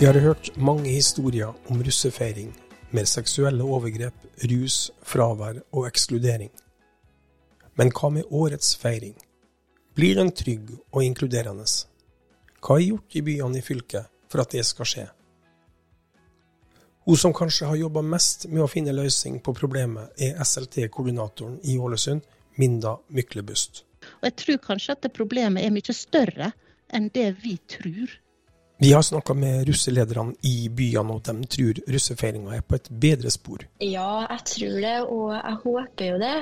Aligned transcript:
Vi 0.00 0.06
har 0.06 0.14
hørt 0.14 0.56
mange 0.56 0.90
historier 0.90 1.54
om 1.70 1.82
russefeiring, 1.82 2.48
med 2.90 3.06
seksuelle 3.06 3.62
overgrep, 3.62 4.14
rus, 4.50 4.90
fravær 5.02 5.60
og 5.70 5.86
ekskludering. 5.86 6.50
Men 7.78 7.92
hva 7.94 8.10
med 8.10 8.26
årets 8.30 8.72
feiring? 8.76 9.14
Blir 9.94 10.18
den 10.18 10.32
trygg 10.34 10.72
og 10.90 11.04
inkluderende? 11.04 11.66
Hva 12.58 12.80
er 12.80 12.88
gjort 12.88 13.14
i 13.14 13.22
byene 13.22 13.60
i 13.60 13.62
fylket 13.62 14.10
for 14.26 14.42
at 14.42 14.56
det 14.56 14.64
skal 14.66 14.90
skje? 14.90 15.06
Hun 17.06 17.20
som 17.20 17.36
kanskje 17.36 17.70
har 17.70 17.78
jobba 17.78 18.02
mest 18.02 18.48
med 18.50 18.64
å 18.64 18.68
finne 18.70 18.96
løsning 18.96 19.38
på 19.46 19.54
problemet, 19.54 20.10
er 20.18 20.42
SLT-koordinatoren 20.42 21.60
i 21.70 21.78
Ålesund, 21.78 22.26
Minda 22.58 22.96
Myklebust. 23.14 23.84
Og 24.18 24.26
jeg 24.26 24.36
tror 24.42 24.60
kanskje 24.66 24.98
at 24.98 25.10
problemet 25.14 25.62
er 25.62 25.74
mye 25.74 25.94
større 25.94 26.50
enn 26.90 27.10
det 27.14 27.30
vi 27.46 27.60
tror. 27.70 28.18
Vi 28.78 28.92
har 28.92 29.02
snakka 29.02 29.34
med 29.34 29.68
russelederne 29.68 30.34
i 30.42 30.68
byene, 30.68 31.14
og 31.14 31.22
de 31.22 31.46
tror 31.46 31.78
russefeiringa 31.94 32.56
er 32.56 32.64
på 32.66 32.74
et 32.74 32.90
bedre 32.90 33.30
spor. 33.30 33.62
Ja, 33.78 34.26
jeg 34.26 34.44
tror 34.50 34.80
det, 34.82 34.96
og 35.06 35.30
jeg 35.36 35.56
håper 35.62 36.10
jo 36.10 36.18
det. 36.18 36.34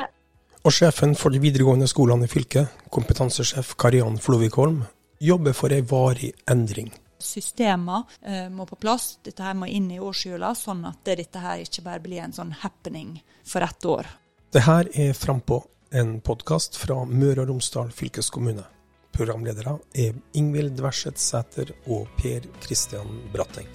Og 0.62 0.72
sjefen 0.72 1.14
for 1.18 1.34
de 1.34 1.42
videregående 1.42 1.88
skolene 1.90 2.24
i 2.24 2.30
fylket, 2.30 2.72
kompetansesjef 2.90 3.74
Karian 3.76 4.16
Flovikholm, 4.22 4.82
jobber 5.20 5.54
for 5.58 5.74
ei 5.74 5.82
varig 5.84 6.32
endring. 6.50 6.88
Systemer 7.22 8.08
eh, 8.26 8.48
må 8.50 8.66
på 8.66 8.78
plass, 8.80 9.18
dette 9.22 9.44
her 9.44 9.54
må 9.58 9.68
inn 9.70 9.90
i 9.92 10.00
årshjula, 10.02 10.54
sånn 10.58 10.86
at 10.88 11.04
dette 11.06 11.42
her 11.42 11.62
ikke 11.62 11.84
bare 11.86 12.02
blir 12.02 12.24
en 12.24 12.34
sånn 12.34 12.54
happening 12.62 13.18
for 13.46 13.62
ett 13.62 13.86
år. 13.86 14.08
Det 14.52 14.64
her 14.66 14.88
er 14.94 15.12
Frampå, 15.18 15.62
en 15.92 16.20
podkast 16.24 16.80
fra 16.80 17.04
Møre 17.04 17.44
og 17.44 17.52
Romsdal 17.52 17.92
fylkeskommune. 17.94 18.64
Programledere 19.12 19.76
er 19.94 20.16
Ingvild 20.38 20.78
Dverseth 20.78 21.20
Sæter 21.20 21.74
og 21.92 22.08
Per 22.16 22.46
Kristian 22.64 23.20
Bratteng. 23.32 23.68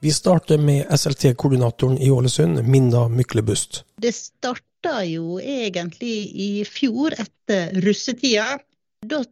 Vi 0.00 0.12
starter 0.14 0.60
med 0.62 0.86
SLT-koordinatoren 0.94 1.98
i 1.98 2.10
Ålesund, 2.10 2.62
Minda 2.62 3.08
Myklebust. 3.08 3.82
Det 3.96 4.12
starta 4.14 5.00
jo 5.08 5.40
egentlig 5.40 6.30
i 6.38 6.50
fjor, 6.68 7.16
etter 7.18 7.72
russetida. 7.82 8.60
Da 9.02 9.24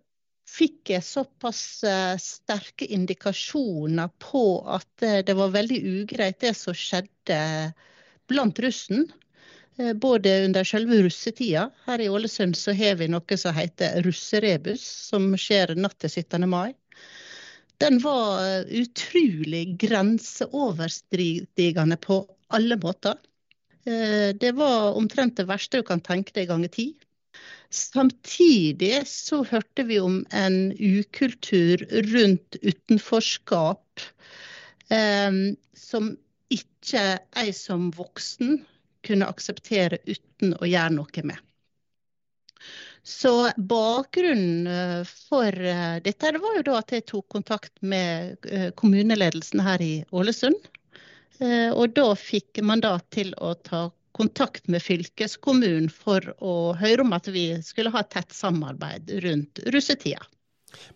fikk 0.51 0.91
jeg 0.97 1.05
såpass 1.07 1.63
eh, 1.87 2.17
sterke 2.19 2.89
indikasjoner 2.97 4.11
på 4.23 4.43
at 4.67 5.07
eh, 5.07 5.21
det 5.27 5.37
var 5.39 5.55
veldig 5.55 5.79
ugreit 6.01 6.41
det 6.43 6.57
som 6.59 6.75
skjedde 6.75 7.39
blant 8.27 8.59
russen. 8.63 9.07
Eh, 9.79 9.93
både 9.93 10.45
under 10.45 10.65
selve 10.65 11.03
russetida. 11.05 11.71
Her 11.87 12.01
i 12.01 12.09
Ålesund 12.09 12.57
så 12.57 12.73
har 12.73 12.97
vi 13.01 13.11
noe 13.13 13.39
som 13.39 13.55
heter 13.55 14.03
russerebus, 14.07 14.85
som 15.11 15.35
skjer 15.39 15.75
natt 15.77 15.99
til 16.01 16.23
17. 16.23 16.49
mai 16.49 16.73
den 17.79 17.99
var 18.01 18.45
eh, 18.45 18.65
utrolig 18.83 19.79
grenseoverstridende 19.81 21.97
på 21.97 22.27
alle 22.49 22.77
måter. 22.81 23.15
Eh, 23.85 24.29
det 24.41 24.53
var 24.57 24.95
omtrent 24.97 25.37
det 25.37 25.49
verste 25.51 25.79
du 25.81 25.85
kan 25.87 26.01
tenke 26.01 26.33
deg 26.37 26.49
ganger 26.51 26.69
ti. 26.73 26.95
Samtidig 27.71 29.07
så 29.11 29.45
hørte 29.45 29.83
vi 29.89 29.99
om 30.01 30.27
en 30.33 30.73
ukultur 30.73 31.77
rundt 32.15 32.57
utenforskap 32.63 34.01
eh, 34.89 35.33
som 35.77 36.17
ikke 36.49 37.19
jeg 37.19 37.55
som 37.59 37.91
voksen 37.93 38.65
kunne 39.07 39.29
akseptere 39.31 40.03
uten 40.07 40.57
å 40.59 40.69
gjøre 40.69 40.97
noe 40.99 41.27
med. 41.27 41.41
Så 43.07 43.51
bakgrunnen 43.57 44.67
eh, 44.67 45.03
for 45.29 45.55
eh, 45.55 45.99
dette 46.03 46.33
det 46.35 46.41
var 46.43 46.57
jo 46.59 46.65
da 46.67 46.81
at 46.81 46.91
jeg 46.91 47.05
tok 47.07 47.29
kontakt 47.31 47.77
med 47.87 48.49
eh, 48.51 48.73
kommuneledelsen 48.75 49.63
her 49.63 49.83
i 49.83 49.93
Ålesund. 50.11 50.73
Og 51.37 51.91
da 51.93 52.05
fikk 52.17 52.63
mandat 52.65 53.11
til 53.13 53.35
å 53.45 53.51
ta 53.61 53.83
kontakt 54.17 54.71
med 54.73 54.81
fylkeskommunen 54.81 55.91
for 55.93 56.25
å 56.41 56.73
høre 56.81 57.05
om 57.05 57.13
at 57.13 57.29
vi 57.29 57.59
skulle 57.61 57.93
ha 57.93 58.01
tett 58.09 58.33
samarbeid 58.33 59.13
rundt 59.21 59.61
russetida. 59.75 60.25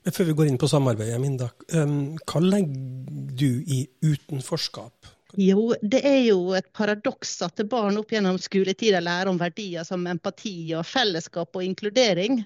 Men 0.01 0.17
før 0.17 0.31
vi 0.31 0.37
går 0.39 0.49
inn 0.49 0.57
på 0.63 0.71
samarbeidet, 0.73 1.21
Minda, 1.21 1.51
hva 1.69 2.41
legger 2.41 3.37
du 3.37 3.61
i 3.61 3.83
utenforskap? 4.01 5.13
Jo, 5.39 5.75
det 5.83 6.01
er 6.07 6.23
jo 6.25 6.55
et 6.59 6.73
paradoks 6.75 7.37
at 7.47 7.63
barn 7.71 7.99
opp 8.01 8.11
gjennom 8.11 8.39
skoletida 8.41 8.99
lærer 9.03 9.31
om 9.31 9.39
verdier 9.39 9.87
som 9.87 10.07
empati 10.11 10.73
og 10.75 10.87
fellesskap 10.89 11.55
og 11.55 11.67
inkludering. 11.67 12.43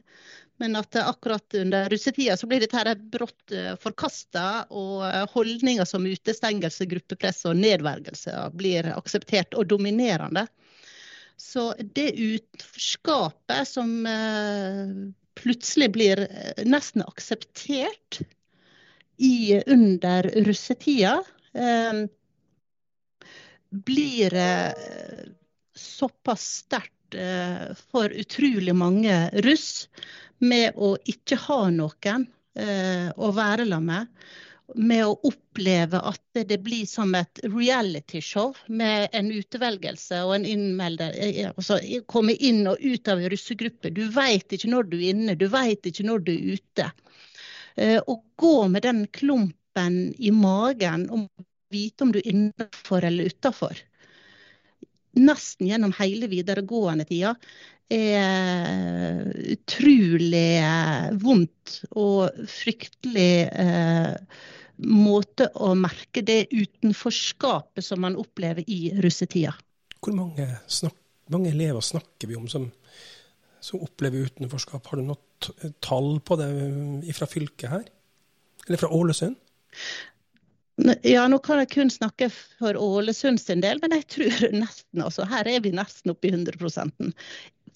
Men 0.62 0.76
at 0.78 0.96
akkurat 1.00 1.54
under 1.58 1.88
russetida 1.90 2.36
så 2.36 2.46
blir 2.46 2.62
dette 2.62 2.94
brått 3.10 3.54
eh, 3.54 3.72
forkasta, 3.80 4.66
og 4.70 5.02
eh, 5.08 5.24
holdninger 5.32 5.88
som 5.88 6.06
utestengelse, 6.06 6.86
gruppepress 6.90 7.42
og 7.50 7.58
nedvergelse 7.58 8.36
blir 8.54 8.86
akseptert 8.94 9.56
og 9.58 9.66
dominerende. 9.72 10.46
Så 11.40 11.72
det 11.96 12.12
utenforskapet 12.14 13.66
som 13.66 13.96
eh, 14.06 14.94
plutselig 15.40 15.90
blir 15.96 16.22
nesten 16.62 17.02
akseptert 17.02 18.20
i, 19.18 19.58
under 19.66 20.30
russetida, 20.46 21.16
blir 23.74 24.34
eh, 24.34 24.72
såpass 25.74 26.42
sterkt 26.42 27.14
eh, 27.14 27.74
for 27.90 28.12
utrolig 28.12 28.74
mange 28.74 29.30
russ 29.32 29.88
med 30.38 30.74
å 30.76 30.94
ikke 31.04 31.38
ha 31.48 31.60
noen 31.74 32.26
eh, 32.58 33.10
å 33.16 33.30
være 33.34 33.66
sammen 33.68 33.90
med. 33.90 34.26
Med 34.80 35.02
å 35.04 35.18
oppleve 35.28 35.98
at 36.08 36.38
det 36.48 36.56
blir 36.64 36.86
som 36.88 37.12
et 37.18 37.40
realityshow 37.44 38.54
med 38.72 39.12
en 39.12 39.28
utvelgelse 39.28 40.22
og 40.24 40.38
en 40.38 40.46
innmelder. 40.48 41.18
Altså, 41.50 41.76
komme 42.08 42.32
inn 42.32 42.62
og 42.70 42.80
ut 42.80 43.10
av 43.12 43.20
en 43.20 43.28
russegruppe. 43.28 43.92
Du 43.92 44.06
veit 44.14 44.56
ikke 44.56 44.70
når 44.72 44.88
du 44.88 44.96
er 45.02 45.10
inne, 45.10 45.36
du 45.36 45.50
veit 45.52 45.84
ikke 45.84 46.06
når 46.08 46.24
du 46.24 46.32
er 46.32 46.56
ute. 46.56 46.88
Å 48.08 48.16
gå 48.40 48.54
med 48.72 48.86
den 48.88 49.04
klumpen 49.12 50.00
i 50.16 50.32
magen 50.32 51.10
om 51.12 51.28
vite 51.74 52.06
om 52.06 52.14
du 52.14 52.20
er 52.22 52.30
innenfor 52.30 53.04
eller 53.04 53.30
utafor. 53.30 53.82
Nesten 55.14 55.68
gjennom 55.68 55.94
hele 56.00 56.26
videregående 56.30 57.06
tida 57.06 57.34
er 57.92 59.28
utrolig 59.54 60.58
eh, 60.58 61.08
vondt 61.20 61.76
og 62.00 62.46
fryktelig 62.50 63.32
eh, 63.52 64.14
måte 64.88 65.50
å 65.54 65.72
merke 65.78 66.24
det 66.26 66.48
utenforskapet 66.50 67.84
som 67.84 68.02
man 68.02 68.18
opplever 68.18 68.66
i 68.66 68.88
russetida. 68.98 69.54
Hvor 70.00 70.16
mange, 70.16 70.48
snak, 70.66 70.96
mange 71.32 71.52
elever 71.52 71.84
snakker 71.84 72.30
vi 72.30 72.38
om 72.38 72.48
som, 72.50 72.66
som 73.62 73.84
opplever 73.84 74.26
utenforskap? 74.26 74.90
Har 74.90 75.00
du 75.00 75.06
noe 75.06 75.70
tall 75.84 76.18
på 76.24 76.40
det 76.40 76.50
fra 77.16 77.28
fylket 77.30 77.70
her? 77.70 77.86
Eller 78.66 78.80
fra 78.80 78.92
Ålesund? 78.96 79.38
Ja, 81.06 81.28
nå 81.30 81.38
kan 81.38 81.60
jeg 81.62 81.70
kun 81.70 81.90
snakke 81.92 82.26
for 82.34 82.74
Ålesund 82.74 83.38
sin 83.38 83.62
del, 83.62 83.78
men 83.82 83.94
jeg 83.94 84.06
tror 84.10 84.48
nesten 84.56 85.04
altså, 85.04 85.26
her 85.30 85.46
er 85.46 85.62
vi 85.62 85.70
nesten 85.74 86.10
oppe 86.10 86.28
i 86.28 86.34
100 86.34 87.12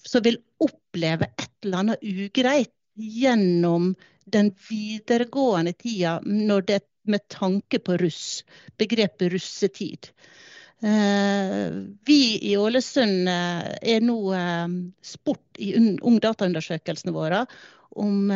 som 0.03 0.25
vil 0.25 0.39
oppleve 0.63 1.29
et 1.39 1.51
eller 1.63 1.83
annet 1.83 2.03
ugreit 2.03 2.73
gjennom 2.99 3.93
den 4.29 4.51
videregående 4.67 5.73
tida 5.79 6.19
når 6.25 6.67
det 6.67 6.81
med 7.09 7.23
tanke 7.31 7.79
på 7.79 7.95
russ, 7.97 8.43
begrepet 8.77 9.31
russetid. 9.33 10.11
Eh, 10.83 11.71
vi 12.07 12.21
i 12.51 12.53
Ålesund 12.59 13.27
eh, 13.27 13.71
er 13.95 14.03
nå 14.03 14.19
eh, 14.35 14.67
sport 15.03 15.59
i 15.59 15.73
ungdataundersøkelsene 15.79 17.15
våre 17.15 17.41
om 17.97 18.29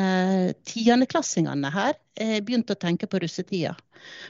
tiendeklassingene 0.65 1.69
her 1.71 1.94
begynte 2.41 2.73
å 2.73 2.79
tenke 2.79 3.07
på 3.07 3.19
russetida. 3.21 3.75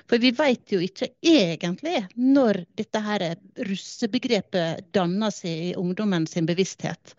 For 0.09 0.21
vi 0.21 0.33
vet 0.35 0.73
jo 0.73 0.81
ikke 0.83 1.07
egentlig 1.23 2.03
når 2.19 2.63
dette 2.77 3.01
her 3.01 3.23
russebegrepet 3.69 4.91
danner 4.93 5.33
seg 5.33 5.69
i 5.69 5.75
ungdommen 5.79 6.27
sin 6.29 6.49
bevissthet. 6.49 7.15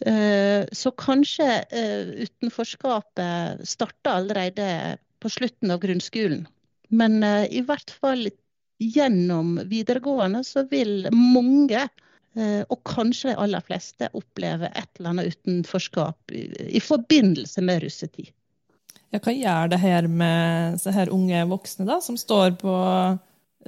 Eh, 0.00 0.64
så 0.72 0.90
kanskje 0.98 1.46
eh, 1.70 2.08
utenforskapet 2.26 3.62
starta 3.68 4.18
allerede 4.18 4.98
på 5.22 5.30
slutten 5.30 5.70
av 5.70 5.80
grunnskolen. 5.84 6.46
Men 6.90 7.22
eh, 7.22 7.46
i 7.54 7.62
hvert 7.64 7.92
fall 8.02 8.26
gjennom 8.82 9.60
videregående 9.70 10.42
så 10.44 10.66
vil 10.70 11.06
mange, 11.14 11.86
og 12.34 12.80
kanskje 12.88 13.30
de 13.30 13.36
aller 13.38 13.62
fleste, 13.62 14.08
opplever 14.18 14.72
et 14.74 14.88
eller 14.98 15.12
annet 15.12 15.36
utenforskap 15.36 16.32
i 16.34 16.80
forbindelse 16.82 17.62
med 17.62 17.84
russetid. 17.84 18.32
Ja, 19.14 19.20
hva 19.22 19.30
gjør 19.30 19.70
det 19.70 19.78
her 19.78 20.08
med 20.10 20.80
så 20.82 20.90
her 20.90 21.12
unge 21.14 21.44
voksne 21.46 21.86
da, 21.86 22.00
som 22.02 22.18
står 22.18 22.56
på 22.58 22.74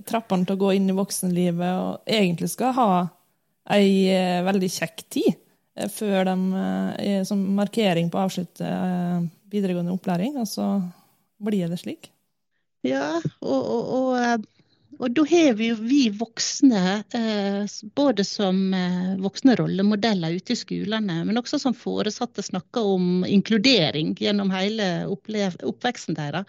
trappene 0.08 0.48
til 0.48 0.56
å 0.56 0.62
gå 0.64 0.72
inn 0.76 0.90
i 0.90 0.96
voksenlivet 0.96 1.78
og 1.78 2.10
egentlig 2.10 2.50
skal 2.52 2.74
ha 2.76 2.90
ei 3.76 4.08
eh, 4.12 4.42
veldig 4.46 4.68
kjekk 4.70 5.04
tid 5.06 5.32
eh, 5.78 5.88
før 5.90 6.26
de, 6.28 6.36
eh, 7.02 7.22
som 7.26 7.40
markering 7.56 8.10
på 8.10 8.18
å 8.18 8.26
avslutte 8.26 8.72
videregående 9.52 9.94
opplæring, 9.94 10.36
og 10.42 10.50
så 10.50 10.66
blir 11.42 11.70
det 11.70 11.80
slik. 11.80 12.10
Ja, 12.86 13.16
og, 13.40 13.56
og, 13.56 13.94
og, 13.96 14.10
eh, 14.20 14.36
og 14.98 15.12
da 15.16 15.24
har 15.28 15.54
vi 15.58 15.70
jo 15.70 15.76
vi 15.80 16.02
voksne, 16.14 16.82
eh, 17.14 17.64
både 17.98 18.24
som 18.24 18.58
eh, 18.74 19.14
voksne 19.20 19.56
rollemodeller 19.60 20.36
ute 20.38 20.54
i 20.54 20.58
skolene, 20.58 21.18
men 21.28 21.40
også 21.40 21.60
som 21.62 21.76
foresatte 21.76 22.44
snakker 22.44 22.88
om 22.96 23.24
inkludering 23.28 24.14
gjennom 24.20 24.52
hele 24.54 24.88
oppveksten 25.10 26.16
deres. 26.18 26.48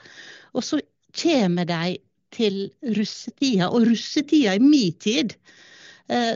Og 0.55 0.63
så 0.63 0.81
kommer 1.17 1.67
de 1.67 1.97
til 2.35 2.67
russetida, 2.95 3.69
og 3.71 3.87
russetida 3.87 4.55
i 4.55 4.63
min 4.63 4.93
tid, 4.99 5.33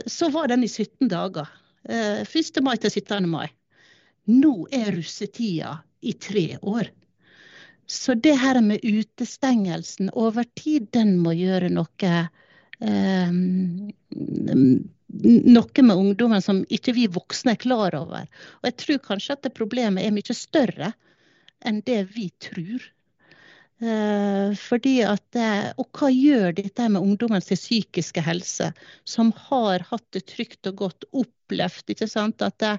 så 0.06 0.28
var 0.32 0.50
den 0.50 0.64
i 0.64 0.68
17 0.68 1.08
dager. 1.08 1.48
1. 1.88 2.58
mai 2.64 2.74
til 2.80 2.90
17. 2.90 3.28
mai. 3.28 3.46
Nå 4.28 4.66
er 4.72 4.90
russetida 4.96 5.78
i 6.02 6.12
tre 6.20 6.58
år. 6.60 6.90
Så 7.86 8.14
det 8.14 8.34
her 8.40 8.60
med 8.64 8.84
utestengelsen 8.84 10.10
over 10.12 10.46
tid, 10.56 10.88
den 10.94 11.18
må 11.22 11.34
gjøre 11.36 11.70
noe 11.72 12.12
eh, 12.80 13.32
Noe 15.12 15.82
med 15.84 15.98
ungdommen 15.98 16.40
som 16.40 16.62
ikke 16.72 16.94
vi 16.96 17.04
voksne 17.12 17.52
er 17.52 17.60
klar 17.60 17.92
over. 17.98 18.24
Og 18.62 18.68
jeg 18.70 18.76
tror 18.80 19.00
kanskje 19.10 19.34
at 19.36 19.42
det 19.44 19.52
problemet 19.58 20.06
er 20.06 20.14
mye 20.14 20.36
større 20.36 20.94
enn 21.68 21.82
det 21.84 21.98
vi 22.14 22.30
tror. 22.40 22.86
Eh, 23.82 24.54
fordi 24.56 24.94
at, 25.04 25.38
og 25.76 25.98
hva 25.98 26.08
gjør 26.14 26.56
dette 26.56 26.88
med 26.88 27.02
ungdommens 27.02 27.50
psykiske 27.50 28.24
helse, 28.24 28.70
som 29.04 29.34
har 29.50 29.84
hatt 29.90 30.06
det 30.16 30.24
trygt 30.32 30.70
og 30.70 30.80
godt 30.84 31.06
opplevd? 31.10 31.92
ikke 31.92 32.08
sant, 32.08 32.40
at 32.46 32.56
det, 32.62 32.72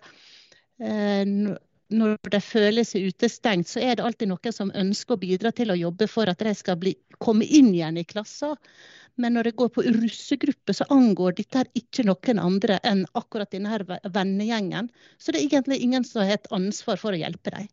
eh, 0.81 1.53
når 1.93 2.17
de 2.33 2.39
føler 2.41 2.85
seg 2.87 3.11
utestengt, 3.11 3.69
så 3.69 3.81
er 3.83 3.97
det 3.97 4.05
alltid 4.07 4.31
noen 4.31 4.55
som 4.55 4.71
ønsker 4.73 5.15
å 5.15 5.21
bidra 5.21 5.51
til 5.55 5.73
å 5.73 5.77
jobbe 5.77 6.07
for 6.09 6.29
at 6.31 6.41
de 6.41 6.53
skal 6.57 6.79
bli, 6.81 6.95
komme 7.21 7.45
inn 7.45 7.73
igjen 7.73 7.99
i 8.01 8.05
klassen. 8.07 8.57
Men 9.21 9.35
når 9.37 9.43
det 9.49 9.57
går 9.59 9.69
på 9.75 9.83
russegruppe, 9.85 10.73
så 10.73 10.87
angår 10.93 11.35
dette 11.37 11.67
ikke 11.77 12.05
noen 12.07 12.41
andre 12.41 12.79
enn 12.87 13.05
akkurat 13.13 13.51
denne 13.53 13.99
vennegjengen. 14.09 14.89
Så 15.21 15.31
det 15.31 15.39
er 15.39 15.45
egentlig 15.51 15.77
ingen 15.85 16.05
som 16.07 16.23
har 16.23 16.39
et 16.39 16.49
ansvar 16.55 16.97
for 17.01 17.13
å 17.13 17.19
hjelpe 17.21 17.53
dem. 17.53 17.67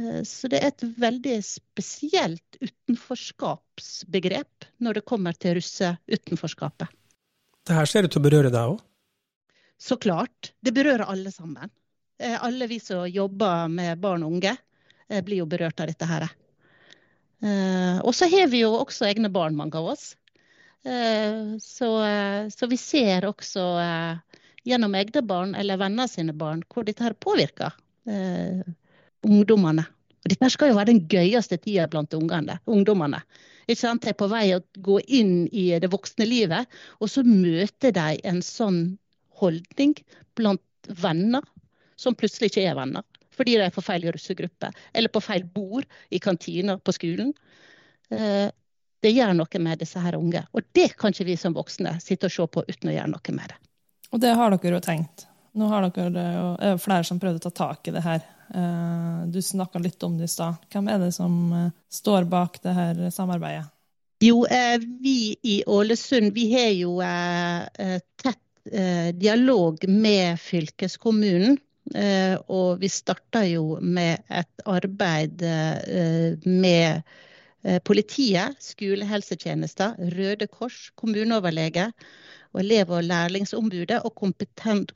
Eh, 0.00 0.22
så 0.24 0.48
det 0.48 0.58
er 0.62 0.72
et 0.72 0.84
veldig 1.04 1.36
spesielt 1.44 2.56
utenforskapsbegrep 2.62 4.54
når 4.80 4.92
det 4.98 5.08
kommer 5.12 5.32
til 5.36 5.58
russeutenforskapet. 5.60 6.88
Det 7.64 7.76
her 7.76 7.88
ser 7.88 8.04
ut 8.04 8.12
til 8.12 8.20
å 8.22 8.28
berøre 8.28 8.50
deg 8.52 8.64
òg? 8.74 8.80
Så 9.80 9.96
klart. 10.00 10.54
Det 10.64 10.72
berører 10.72 11.04
alle 11.10 11.30
sammen. 11.34 11.68
Eh, 12.18 12.44
alle 12.44 12.66
vi 12.66 12.80
som 12.80 13.08
jobber 13.08 13.68
med 13.68 13.98
barn 13.98 14.22
og 14.22 14.36
unge, 14.36 14.56
eh, 15.08 15.22
blir 15.24 15.42
jo 15.42 15.46
berørt 15.50 15.80
av 15.80 15.90
dette 15.90 16.06
her. 16.06 16.28
Eh, 17.42 17.98
og 18.00 18.14
så 18.14 18.28
har 18.30 18.46
vi 18.48 18.62
jo 18.62 18.70
også 18.78 19.08
egne 19.08 19.30
barn, 19.32 19.56
mange 19.56 19.78
av 19.78 19.94
oss. 19.94 20.14
Så, 20.84 21.86
så 22.52 22.66
vi 22.68 22.76
ser 22.76 23.24
også 23.24 23.62
gjennom 24.68 24.92
egne 24.98 25.22
barn 25.24 25.54
eller 25.56 25.78
venner 25.80 26.10
sine 26.12 26.34
barn 26.36 26.60
hvor 26.68 26.84
dette 26.84 27.00
her 27.00 27.14
påvirker 27.16 27.72
ungdommene. 29.24 29.86
Og 30.20 30.28
dette 30.28 30.50
skal 30.52 30.68
jo 30.68 30.76
være 30.76 30.90
den 30.90 31.00
gøyeste 31.08 31.56
tida 31.56 31.86
blant 31.88 32.12
ungene, 32.12 32.58
ungdommene. 32.68 33.22
Ikke 33.64 33.80
sant? 33.80 34.04
De 34.04 34.12
er 34.12 34.18
på 34.20 34.28
vei 34.28 34.44
å 34.52 34.60
gå 34.84 34.98
inn 35.08 35.46
i 35.56 35.70
det 35.80 35.88
voksne 35.88 36.28
livet, 36.28 36.68
og 37.00 37.08
så 37.08 37.24
møter 37.24 37.96
de 37.96 38.20
en 38.28 38.44
sånn 38.44 38.98
holdning 39.40 39.96
blant 40.36 40.92
venner 41.00 41.48
som 41.96 42.16
plutselig 42.18 42.52
ikke 42.52 42.66
er 42.68 42.78
venner. 42.78 43.04
Fordi 43.34 43.56
de 43.58 43.66
er 43.66 43.74
på 43.74 43.82
feil 43.82 44.06
russegruppe, 44.12 44.70
eller 44.92 45.12
på 45.12 45.22
feil 45.22 45.44
bord 45.44 45.86
i 46.10 46.20
kantina 46.22 46.78
på 46.78 46.94
skolen. 46.94 47.32
Eh, 48.10 48.48
det 49.04 49.12
gjør 49.12 49.34
noe 49.36 49.60
med 49.60 49.82
disse 49.82 50.00
her 50.00 50.16
unge. 50.16 50.44
Og 50.54 50.70
det 50.72 50.94
kan 50.98 51.12
ikke 51.12 51.28
vi 51.28 51.36
som 51.40 51.56
voksne 51.56 51.98
sitte 52.02 52.30
og 52.30 52.34
se 52.34 52.46
på 52.46 52.64
uten 52.68 52.92
å 52.92 52.94
gjøre 52.94 53.12
noe 53.12 53.36
med 53.36 53.52
det. 53.52 53.58
Og 54.14 54.22
det 54.22 54.36
har 54.38 54.54
dere 54.54 54.78
jo 54.78 54.84
tenkt. 54.84 55.26
Nå 55.54 55.68
har 55.70 55.86
dere 55.94 56.24
er 56.62 56.80
flere 56.82 57.06
som 57.06 57.20
prøvde 57.22 57.42
å 57.42 57.50
ta 57.50 57.54
tak 57.74 57.90
i 57.90 57.94
det 57.94 58.04
her. 58.06 58.24
Eh, 58.54 59.20
du 59.34 59.42
snakka 59.42 59.82
litt 59.82 60.02
om 60.06 60.16
det 60.18 60.30
i 60.30 60.32
stad. 60.32 60.62
Hvem 60.72 60.88
er 60.94 61.02
det 61.02 61.12
som 61.16 61.36
eh, 61.52 61.70
står 61.92 62.30
bak 62.30 62.62
det 62.62 62.74
her 62.78 63.06
samarbeidet? 63.10 63.68
Jo, 64.22 64.46
vi 65.02 65.34
i 65.42 65.58
Ålesund 65.68 66.30
vi 66.32 66.46
har 66.54 66.70
jo 66.72 66.94
tett 68.22 68.70
dialog 69.20 69.82
med 69.90 70.38
fylkeskommunen 70.40 71.58
og 71.92 72.80
vi 72.80 72.88
starta 72.88 73.44
jo 73.44 73.78
med 73.82 74.22
et 74.32 74.64
arbeid 74.64 75.42
eh, 75.44 76.40
med 76.46 77.02
eh, 77.64 77.80
politiet, 77.84 78.56
skolehelsetjenester, 78.64 79.98
Røde 80.16 80.48
Kors, 80.48 80.90
kommuneoverlege 80.96 81.90
og 82.54 82.62
elev- 82.62 82.94
og 82.94 83.04
lærlingsombudet 83.04 84.00
og 84.00 84.14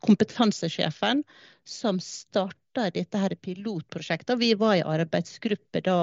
kompetansesjefen 0.00 1.24
som 1.68 2.00
starta 2.00 2.88
dette 2.94 3.20
her 3.20 3.34
pilotprosjektet. 3.42 4.38
Vi 4.40 4.54
var 4.56 4.78
i 4.78 4.86
arbeidsgruppe 4.86 5.82
da 5.84 5.98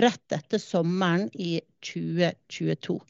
rett 0.00 0.36
etter 0.36 0.60
sommeren 0.62 1.30
i 1.34 1.58
2022. 1.82 3.00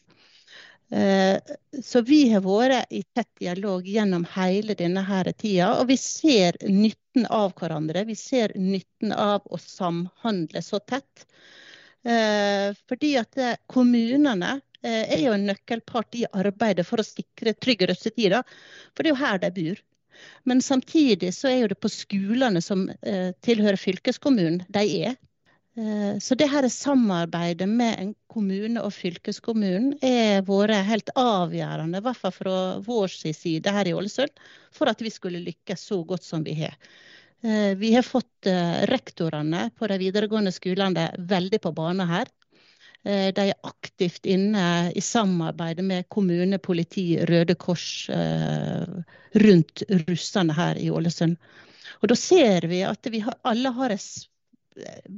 Eh, 0.90 1.38
så 1.82 2.00
vi 2.02 2.24
har 2.32 2.42
vært 2.42 2.90
i 2.90 3.04
tett 3.14 3.30
dialog 3.38 3.86
gjennom 3.86 4.24
hele 4.34 4.74
denne 4.74 5.04
tida, 5.38 5.76
og 5.78 5.86
vi 5.90 5.96
ser 5.96 6.58
nytten 6.66 7.28
av 7.30 7.54
hverandre. 7.54 8.04
Vi 8.08 8.16
ser 8.18 8.52
nytten 8.58 9.12
av 9.12 9.46
å 9.46 9.58
samhandle 9.58 10.62
så 10.62 10.80
tett. 10.80 11.26
Eh, 12.02 12.74
fordi 12.88 13.14
at 13.20 13.38
eh, 13.38 13.56
kommunene 13.66 14.58
er 14.80 15.20
jo 15.20 15.34
en 15.36 15.42
nøkkelpart 15.44 16.16
i 16.16 16.22
arbeidet 16.32 16.86
for 16.88 17.02
å 17.02 17.04
sikre 17.04 17.52
trygge 17.52 17.90
russetider. 17.90 18.40
For 18.96 19.04
det 19.04 19.10
er 19.10 19.12
jo 19.12 19.20
her 19.20 19.40
de 19.42 19.50
bor. 19.58 19.82
Men 20.48 20.62
samtidig 20.64 21.34
så 21.36 21.50
er 21.52 21.68
det 21.68 21.76
på 21.84 21.90
skolene 21.92 22.62
som 22.64 22.86
tilhører 23.44 23.76
fylkeskommunen, 23.76 24.62
de 24.72 24.86
er. 25.04 25.18
Eh, 25.78 26.18
så 26.18 26.34
det 26.34 26.48
her 26.50 26.68
samarbeidet 26.68 27.68
med 27.68 27.94
en 27.98 28.14
kommune 28.30 28.82
og 28.82 28.90
fylkeskommunen 28.94 29.92
er 30.02 30.42
vært 30.46 30.82
helt 30.88 31.12
avgjørende, 31.14 32.00
i 32.00 32.04
hvert 32.06 32.18
fall 32.18 32.34
fra 32.34 32.56
vår 32.82 33.14
side 33.14 33.70
her 33.70 33.86
i 33.86 33.94
Ålesund, 33.94 34.34
for 34.74 34.90
at 34.90 35.02
vi 35.02 35.12
skulle 35.14 35.42
lykkes 35.44 35.86
så 35.92 36.02
godt 36.04 36.26
som 36.26 36.42
vi 36.46 36.56
har. 36.64 36.74
Eh, 37.42 37.76
vi 37.78 37.94
har 37.94 38.06
fått 38.06 38.50
eh, 38.50 38.82
rektorene 38.90 39.68
på 39.78 39.86
de 39.86 40.00
videregående 40.02 40.52
skolene 40.52 41.06
veldig 41.18 41.62
på 41.62 41.74
banen 41.76 42.08
her. 42.10 42.30
De 43.00 43.44
er 43.48 43.56
aktivt 43.64 44.26
inne 44.28 44.90
i 44.92 45.00
samarbeidet 45.00 45.80
med 45.80 46.04
kommune, 46.12 46.58
politi, 46.60 47.14
Røde 47.24 47.54
Kors 47.56 48.10
rundt 49.40 49.82
russerne 50.02 50.52
her 50.52 50.76
i 50.76 50.90
Ålesund. 50.92 51.38
Og 52.02 52.12
da 52.12 52.18
ser 52.20 52.68
vi 52.68 52.82
at 52.84 53.08
vi 53.08 53.22
alle 53.24 53.72
har 53.78 53.94
et 53.94 54.04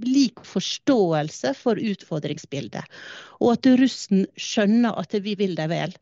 lik 0.07 0.43
forståelse 0.47 1.53
for 1.59 1.81
utfordringsbildet. 1.81 2.87
Og 3.41 3.55
at 3.57 3.69
russen 3.81 4.27
skjønner 4.37 4.99
at 5.01 5.15
vi 5.25 5.37
vil 5.39 5.55
dem 5.59 5.73
vel. 5.73 5.95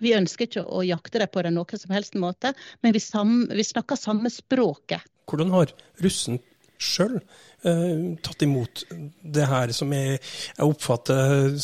Vi 0.00 0.14
ønsker 0.16 0.48
ikke 0.48 0.64
å 0.64 0.82
jakte 0.86 1.20
dem 1.20 1.30
på 1.32 1.42
det 1.44 1.52
noen 1.52 1.80
som 1.80 1.92
helst 1.92 2.16
måte, 2.16 2.54
men 2.80 2.94
vi, 2.96 3.02
sam, 3.04 3.44
vi 3.52 3.66
snakker 3.66 4.00
samme 4.00 4.32
språket. 4.32 5.04
Hvordan 5.28 5.52
har 5.52 5.72
russen 6.00 6.40
sjøl 6.80 7.18
eh, 7.20 8.16
tatt 8.24 8.42
imot 8.46 8.86
det 9.20 9.46
her, 9.50 9.72
som 9.76 9.92
jeg, 9.92 10.16
jeg 10.56 10.64
oppfatter 10.64 11.58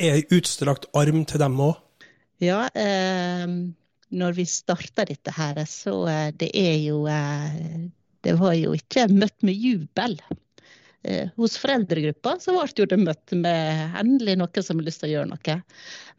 er 0.00 0.34
utstrakt 0.36 0.90
arm 0.96 1.24
til 1.28 1.40
dem 1.42 1.56
òg? 1.64 1.80
Ja, 2.40 2.66
eh, 2.72 3.48
når 4.10 4.36
vi 4.36 4.46
starta 4.48 5.06
dette 5.08 5.32
her, 5.36 5.62
så 5.68 6.02
eh, 6.10 6.28
det 6.36 6.50
er 6.56 6.76
jo 6.82 7.04
eh, 7.08 7.88
Det 8.20 8.34
var 8.36 8.52
jo 8.52 8.74
ikke 8.76 9.06
møtt 9.08 9.38
med 9.46 9.56
jubel. 9.56 10.18
Eh, 11.02 11.28
hos 11.36 11.56
foreldregruppa 11.56 12.34
så 12.42 12.52
ble 12.58 12.84
det 12.90 12.98
møtt 13.00 13.32
med 13.32 13.94
endelig 13.96 14.34
noen 14.36 14.64
som 14.64 14.80
har 14.80 14.88
lyst 14.88 15.00
til 15.00 15.08
å 15.08 15.12
gjøre 15.14 15.30
noe. 15.30 15.54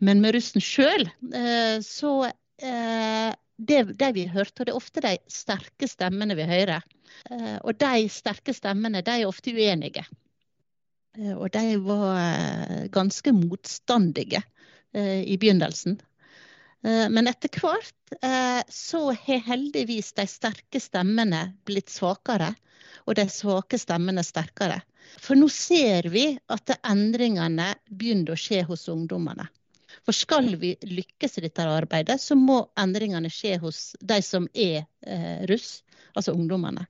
Men 0.02 0.24
med 0.24 0.34
russen 0.34 0.64
sjøl, 0.66 1.06
eh, 1.38 1.78
så 1.86 2.14
eh, 2.26 3.30
det, 3.62 3.82
det, 4.00 4.10
vi 4.18 4.26
hørte, 4.26 4.64
og 4.64 4.66
det 4.66 4.74
er 4.74 4.80
ofte 4.80 5.04
de 5.06 5.14
sterke 5.30 5.90
stemmene 5.90 6.38
vi 6.40 6.50
hører. 6.50 6.82
Og 7.62 7.76
de 7.78 8.08
sterke 8.10 8.54
stemmene 8.56 9.04
de 9.06 9.14
er 9.20 9.28
ofte 9.28 9.52
uenige. 9.54 10.02
Og 11.36 11.52
de 11.54 11.76
var 11.84 12.88
ganske 12.90 13.34
motstandige 13.36 14.40
i 14.96 15.36
begynnelsen. 15.38 16.00
Men 16.82 17.30
etter 17.30 17.52
hvert 17.60 18.16
så 18.72 19.04
har 19.12 19.44
heldigvis 19.52 20.14
de 20.18 20.26
sterke 20.32 20.82
stemmene 20.82 21.44
blitt 21.68 21.92
svakere 21.94 22.54
og 23.06 23.18
de 23.18 23.28
svake 23.32 23.80
stemmene 23.82 24.24
sterkere. 24.26 24.82
For 25.20 25.36
nå 25.40 25.50
ser 25.52 26.08
vi 26.12 26.26
at 26.52 26.76
endringene 26.78 27.74
begynner 27.90 28.36
å 28.36 28.40
skje 28.40 28.64
hos 28.68 28.88
ungdommene. 28.92 29.48
For 30.06 30.16
skal 30.16 30.50
vi 30.62 30.74
lykkes 30.88 31.38
i 31.38 31.46
dette 31.46 31.66
arbeidet, 31.68 32.18
så 32.22 32.38
må 32.38 32.64
endringene 32.80 33.30
skje 33.32 33.58
hos 33.62 33.82
de 34.00 34.20
som 34.26 34.48
er 34.54 34.86
eh, 35.06 35.44
russ, 35.50 35.82
altså 36.16 36.34
ungdommene. 36.34 36.88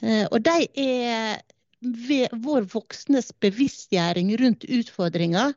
Eh, 0.00 0.24
og 0.30 0.40
de 0.46 0.68
er 0.80 1.42
ved 1.80 2.32
vår 2.44 2.68
voksnes 2.70 3.32
bevisstgjøring 3.40 4.32
rundt 4.40 4.66
utfordringer, 4.68 5.54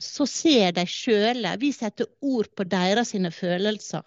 så 0.00 0.24
ser 0.24 0.72
de 0.72 0.86
sjøle 0.88 1.50
Vi 1.60 1.74
setter 1.76 2.08
ord 2.24 2.48
på 2.56 2.64
deres 2.64 3.12
følelser 3.36 4.00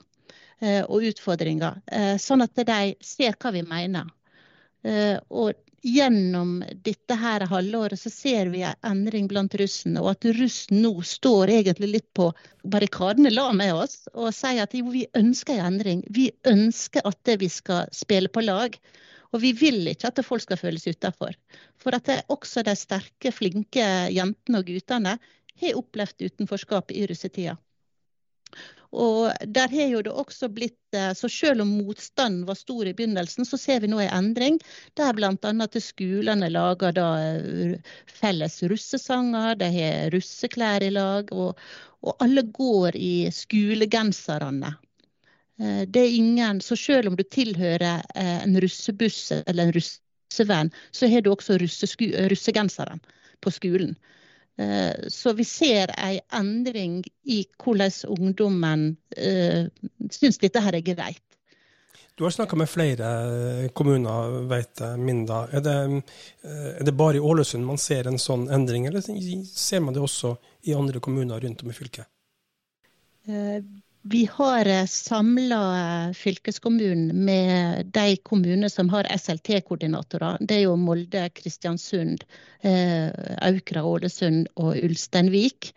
eh, 0.60 0.82
og 0.82 1.06
utfordringer, 1.06 1.84
sånn 2.18 2.42
at 2.42 2.58
de 2.58 2.96
ser 3.06 3.38
hva 3.38 3.52
vi 3.54 3.62
mener. 3.62 4.10
Eh, 4.84 5.18
og 5.30 5.54
gjennom 5.84 6.62
dette 6.84 7.16
her 7.20 7.44
halvåret 7.52 8.00
så 8.00 8.10
ser 8.12 8.52
vi 8.54 8.64
en 8.64 8.88
endring 8.88 9.28
blant 9.32 9.56
russene, 9.60 10.00
og 10.00 10.14
at 10.14 10.28
russen 10.38 10.80
nå 10.84 10.94
står 11.08 11.52
egentlig 11.58 11.90
litt 11.92 12.10
på 12.16 12.30
barrikadene 12.64 13.34
la 13.34 13.50
med 13.56 13.74
oss 13.76 14.06
og 14.14 14.32
sier 14.36 14.64
at 14.64 14.76
jo, 14.78 14.88
vi 14.94 15.06
ønsker 15.20 15.60
en 15.60 15.74
endring. 15.74 16.04
Vi 16.08 16.30
ønsker 16.48 17.04
at 17.08 17.36
vi 17.40 17.52
skal 17.52 17.92
spille 17.96 18.32
på 18.32 18.46
lag. 18.46 18.78
Og 19.34 19.42
vi 19.42 19.50
vil 19.58 19.88
ikke 19.90 20.12
at 20.12 20.20
folk 20.22 20.44
skal 20.46 20.60
føles 20.62 20.86
utafor. 20.86 21.34
For 21.82 21.98
at 21.98 22.10
også 22.30 22.62
de 22.68 22.76
sterke, 22.78 23.32
flinke 23.34 23.86
jentene 24.14 24.62
og 24.62 24.70
guttene 24.70 25.16
har 25.64 25.80
opplevd 25.80 26.28
utenforskap 26.28 26.94
i 26.94 27.08
russetida. 27.10 27.58
Og 28.94 29.32
der 29.50 29.72
har 29.74 29.90
jo 29.90 30.02
det 30.06 30.12
også 30.14 30.50
blitt, 30.54 30.78
eh, 30.94 31.14
så 31.18 31.30
Selv 31.30 31.62
om 31.62 31.72
motstanden 31.82 32.46
var 32.46 32.56
stor 32.56 32.86
i 32.86 32.94
begynnelsen, 32.94 33.46
så 33.46 33.58
ser 33.58 33.80
vi 33.82 33.90
nå 33.90 34.00
en 34.00 34.14
endring. 34.14 34.60
Der 34.94 35.14
bl.a. 35.14 35.34
at 35.34 35.78
skolene 35.82 36.50
lager 36.50 36.94
da 36.94 37.08
eh, 37.24 37.80
felles 38.06 38.62
russesanger, 38.64 39.56
de 39.58 39.72
har 39.74 40.14
russeklær 40.14 40.84
i 40.84 40.92
lag. 40.94 41.34
Og, 41.34 41.58
og 42.04 42.16
alle 42.22 42.46
går 42.46 42.96
i 42.96 43.32
skolegenserne. 43.34 44.76
Eh, 45.60 45.84
det 45.90 46.06
er 46.06 46.18
ingen, 46.22 46.62
så 46.62 46.78
selv 46.78 47.10
om 47.10 47.18
du 47.18 47.24
tilhører 47.24 48.06
en 48.14 48.62
russebuss 48.62 49.32
eller 49.42 49.64
en 49.72 49.78
russevenn, 49.80 50.74
så 50.92 51.10
har 51.10 51.26
du 51.26 51.34
også 51.34 51.58
russegenseren 51.58 53.02
på 53.42 53.52
skolen. 53.52 53.98
Eh, 54.58 55.08
så 55.08 55.34
vi 55.34 55.46
ser 55.46 55.94
en 55.98 56.20
endring 56.32 57.02
i 57.24 57.42
hvordan 57.58 57.92
ungdommen 58.14 58.90
uh, 59.18 59.66
syns 60.12 60.38
dette 60.42 60.62
her 60.62 60.78
er 60.78 60.86
greit. 60.86 61.24
Du 62.14 62.24
har 62.28 62.32
snakka 62.36 62.56
med 62.56 62.70
flere 62.70 63.70
kommuner, 63.74 64.36
vet 64.46 64.84
jeg, 64.86 65.00
Minda. 65.02 65.48
Er 65.50 65.64
det, 65.66 65.78
eh, 66.46 66.68
er 66.78 66.84
det, 66.86 66.94
bare 66.94 67.18
i 67.18 67.24
Ålesund 67.26 67.66
man 67.66 67.82
ser 67.82 68.06
en 68.08 68.22
sånn 68.22 68.46
endring, 68.54 68.86
eller 68.86 69.02
ser 69.02 69.82
man 69.82 69.96
det 69.96 70.04
også 70.04 70.36
i 70.70 70.76
andre 70.78 71.02
kommuner 71.02 71.42
rundt 71.42 71.64
om 71.66 71.74
i 71.74 71.74
fylket? 71.74 72.06
Vi 74.06 74.30
har 74.32 74.66
eh, 74.66 74.86
samla 74.86 75.60
eh, 76.08 76.14
fylkeskommunen 76.14 77.26
med 77.26 77.86
de 77.86 78.18
kommunene 78.18 78.70
som 78.70 78.90
har 78.90 79.08
SLT-koordinatorer. 79.18 80.42
Det 80.42 80.58
er 80.58 80.66
jo 80.66 80.74
Molde, 80.76 81.30
Kristiansund, 81.32 82.26
eh, 82.68 83.08
Aukra, 83.48 83.86
Ålesund 83.88 84.50
og 84.60 84.76
Ulsteinvik. 84.76 85.72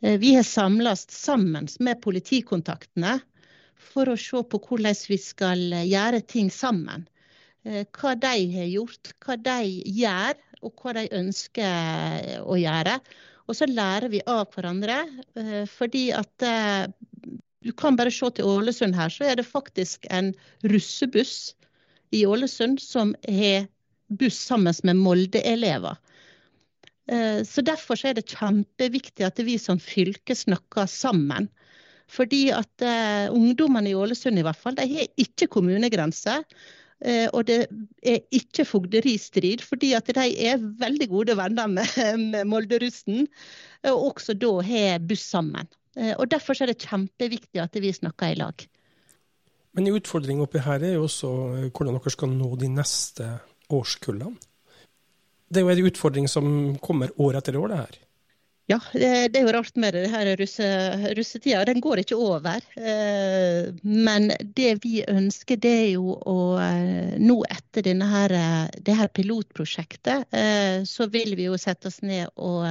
Vi 0.00 0.32
har 0.34 0.42
samles 0.42 1.04
sammen 1.14 1.68
med 1.78 2.00
politikontaktene 2.02 3.18
for 3.92 4.08
å 4.10 4.16
se 4.18 4.40
på 4.42 4.58
hvordan 4.58 4.96
vi 5.06 5.18
skal 5.20 5.60
gjøre 5.86 6.24
ting 6.26 6.48
sammen. 6.50 7.04
Hva 7.62 8.16
de 8.18 8.32
har 8.56 8.66
gjort, 8.66 9.12
hva 9.22 9.36
de 9.38 9.60
gjør 10.00 10.40
og 10.66 10.82
hva 10.82 10.96
de 10.96 11.04
ønsker 11.20 12.42
å 12.42 12.58
gjøre. 12.58 12.96
Og 13.52 13.58
så 13.58 13.68
lærer 13.68 14.08
vi 14.08 14.22
av 14.24 14.46
hverandre. 14.54 15.02
Fordi 15.68 16.06
at 16.16 16.46
du 17.62 17.72
kan 17.78 17.98
bare 17.98 18.10
se 18.10 18.30
til 18.34 18.48
Ålesund 18.48 18.96
her, 18.96 19.12
så 19.12 19.28
er 19.28 19.36
det 19.38 19.46
faktisk 19.46 20.08
en 20.10 20.32
russebuss 20.64 21.52
i 22.16 22.24
Ålesund 22.26 22.80
som 22.82 23.12
har 23.28 23.68
buss 24.12 24.40
sammen 24.48 24.74
med 24.88 24.98
Molde-elever. 25.00 26.00
Eh, 27.12 27.42
så 27.46 27.64
Derfor 27.64 28.00
er 28.06 28.16
det 28.18 28.30
kjempeviktig 28.32 29.24
at 29.26 29.40
vi 29.44 29.58
som 29.60 29.80
fylke 29.80 30.36
snakker 30.36 30.88
sammen. 30.90 31.48
Fordi 32.12 32.50
at 32.52 32.82
ungdommene 33.32 33.88
i 33.92 33.96
Ålesund 33.96 34.36
i 34.36 34.44
hvert 34.44 34.58
fall, 34.58 34.74
de 34.76 34.84
har 34.90 35.06
ikke 35.22 35.48
kommunegrense. 35.48 36.42
Uh, 37.02 37.26
og 37.34 37.46
det 37.48 37.66
er 38.06 38.20
ikke 38.30 38.66
fogderistrid, 38.68 39.64
fordi 39.66 39.92
at 39.98 40.06
de 40.06 40.26
er 40.46 40.62
veldig 40.62 41.08
gode 41.10 41.36
venner 41.38 41.70
med, 41.70 42.42
Molde-russen. 42.46 43.26
Og 43.90 44.12
også 44.12 44.38
da 44.38 44.52
har 44.62 45.02
buss 45.02 45.24
sammen. 45.34 45.66
Eh, 45.96 46.14
og 46.16 46.30
Derfor 46.30 46.56
er 46.56 46.70
det 46.70 46.80
kjempeviktig 46.86 47.60
at 47.60 47.74
vi 47.80 47.92
snakker 47.92 48.32
i 48.32 48.38
lag. 48.38 48.64
Men 49.72 49.88
en 49.88 49.98
utfordring 49.98 50.40
oppi 50.44 50.60
her 50.62 50.84
er 50.84 50.96
jo 50.96 51.06
også 51.08 51.32
eh, 51.56 51.68
hvordan 51.68 51.98
dere 51.98 52.12
skal 52.14 52.32
nå 52.32 52.54
de 52.60 52.70
neste 52.72 53.28
årskullene. 53.72 54.36
Det 55.52 55.60
er 55.60 55.66
jo 55.66 55.74
en 55.74 55.90
utfordring 55.90 56.28
som 56.32 56.46
kommer 56.80 57.12
år 57.20 57.36
etter 57.40 57.58
år, 57.60 57.68
det 57.68 57.80
her. 57.82 57.98
Ja, 58.70 58.78
det, 58.94 59.34
er 59.36 59.42
jo 59.42 59.52
rart 59.52 59.76
med 59.76 59.94
det. 59.94 60.04
det 60.06 60.12
her 60.12 60.28
russe, 60.38 60.68
russetida. 61.18 61.64
Den 61.68 61.80
går 61.82 62.04
ikke 62.04 62.16
over. 62.16 62.62
Eh, 62.78 63.72
men 63.82 64.30
det 64.56 64.76
vi 64.84 65.02
ønsker, 65.08 65.58
det 65.60 65.72
er 65.80 65.90
jo 65.96 66.14
å 66.14 66.38
nå 67.18 67.36
etter 67.50 67.84
denne 67.88 68.06
her, 68.08 68.36
det 68.78 68.96
her 68.96 69.10
pilotprosjektet, 69.12 70.38
så 70.88 71.08
vil 71.10 71.36
vi 71.36 71.50
jo 71.50 71.58
sette 71.60 71.90
oss 71.90 72.00
ned 72.06 72.30
og 72.36 72.64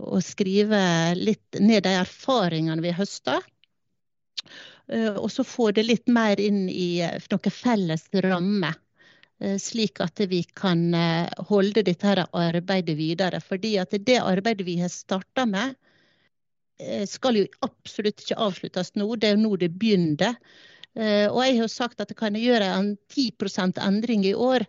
og 0.00 0.22
skrive 0.24 0.80
litt 1.18 1.58
ned 1.60 1.84
de 1.84 1.94
erfaringene 2.00 2.84
vi 2.84 2.92
høster. 2.96 3.44
Eh, 4.90 5.14
og 5.14 5.30
så 5.32 5.44
få 5.46 5.70
det 5.76 5.86
litt 5.86 6.08
mer 6.10 6.40
inn 6.40 6.68
i 6.68 7.00
eh, 7.04 7.18
noen 7.30 7.54
felles 7.54 8.06
rammer. 8.26 8.78
Eh, 9.40 9.58
slik 9.58 10.02
at 10.04 10.20
vi 10.30 10.42
kan 10.54 10.94
holde 11.50 11.84
dette 11.86 12.26
arbeidet 12.32 12.96
videre. 12.98 13.40
Fordi 13.40 13.76
at 13.82 13.94
det 13.96 14.18
arbeidet 14.20 14.66
vi 14.66 14.78
har 14.80 14.92
starta 14.92 15.46
med, 15.48 15.78
skal 17.04 17.36
jo 17.36 17.44
absolutt 17.60 18.22
ikke 18.22 18.38
avsluttes 18.40 18.94
nå. 18.96 19.04
Det 19.20 19.28
er 19.28 19.34
jo 19.34 19.42
nå 19.42 19.56
det 19.60 19.68
begynner. 19.76 20.38
Og 20.96 21.40
jeg 21.44 21.58
har 21.58 21.68
sagt 21.68 22.00
at 22.00 22.14
kan 22.16 22.38
jeg 22.38 22.46
gjøre 22.48 22.70
en 22.72 22.94
10 23.12 23.76
endring 23.84 24.24
i 24.24 24.32
år, 24.32 24.64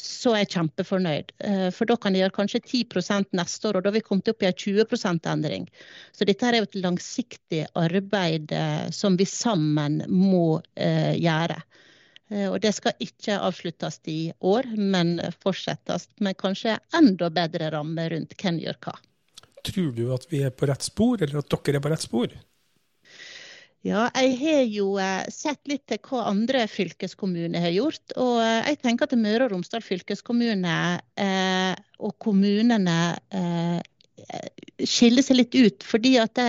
så 0.00 0.34
er 0.34 0.44
jeg 0.44 0.52
kjempefornøyd. 0.54 1.32
Eh, 1.46 1.68
for 1.74 1.88
da 1.88 1.96
kan 2.00 2.14
jeg 2.14 2.24
gjøre 2.24 2.36
kanskje 2.38 2.60
10 2.64 3.30
neste 3.38 3.68
år, 3.68 3.78
og 3.78 3.84
da 3.84 3.90
har 3.90 3.96
vi 3.96 4.04
kommet 4.06 4.30
opp 4.30 4.42
i 4.42 4.48
en 4.48 4.58
20 4.64 5.30
endring. 5.32 5.68
Så 6.12 6.26
dette 6.28 6.46
er 6.46 6.58
jo 6.58 6.68
et 6.68 6.80
langsiktig 6.80 7.64
arbeid 7.78 8.52
eh, 8.52 8.90
som 8.90 9.18
vi 9.20 9.26
sammen 9.28 10.02
må 10.08 10.60
eh, 10.74 11.14
gjøre. 11.20 11.60
Og 12.34 12.56
det 12.64 12.72
skal 12.74 12.96
ikke 13.04 13.36
avsluttes 13.46 14.00
i 14.10 14.32
år, 14.42 14.66
men 14.74 15.20
fortsettes 15.42 16.08
med 16.24 16.34
kanskje 16.40 16.78
enda 16.98 17.28
bedre 17.30 17.68
rammer 17.74 18.10
rundt 18.10 18.34
hvem 18.40 18.58
gjør 18.64 18.80
hva. 18.86 18.94
Tror 19.64 19.92
du 19.94 20.08
at 20.16 20.26
vi 20.32 20.42
er 20.44 20.50
på 20.50 20.66
rett 20.68 20.82
spor, 20.82 21.22
eller 21.22 21.40
at 21.40 21.52
dere 21.54 21.78
er 21.78 21.84
på 21.84 21.92
rett 21.92 22.04
spor? 22.04 22.34
Ja, 23.84 24.06
jeg 24.16 24.36
har 24.40 24.62
jo 24.72 24.94
eh, 24.96 25.26
sett 25.28 25.60
litt 25.68 25.82
til 25.90 25.98
hva 26.08 26.22
andre 26.30 26.62
fylkeskommuner 26.72 27.60
har 27.66 27.74
gjort. 27.74 28.14
Og 28.16 28.38
eh, 28.40 28.70
jeg 28.70 28.78
tenker 28.80 29.04
at 29.04 29.18
Møre 29.20 29.44
og 29.44 29.52
Romsdal 29.52 29.84
fylkeskommune 29.84 30.76
eh, 31.20 31.74
og 32.00 32.14
kommunene 32.24 32.96
eh, 33.28 33.82
skiller 34.80 35.26
seg 35.26 35.36
litt 35.36 35.58
ut. 35.58 35.84
Fordi 35.84 36.14
at 36.22 36.32
det, 36.40 36.48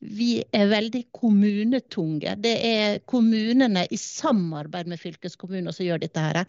vi 0.00 0.42
er 0.52 0.68
veldig 0.70 1.06
kommunetunge. 1.16 2.36
Det 2.42 2.54
er 2.68 3.00
kommunene 3.08 3.86
i 3.90 3.98
samarbeid 4.00 4.90
med 4.90 5.00
fylkeskommunen 5.00 5.72
som 5.72 5.86
gjør 5.86 6.04
dette. 6.04 6.20
her. 6.20 6.44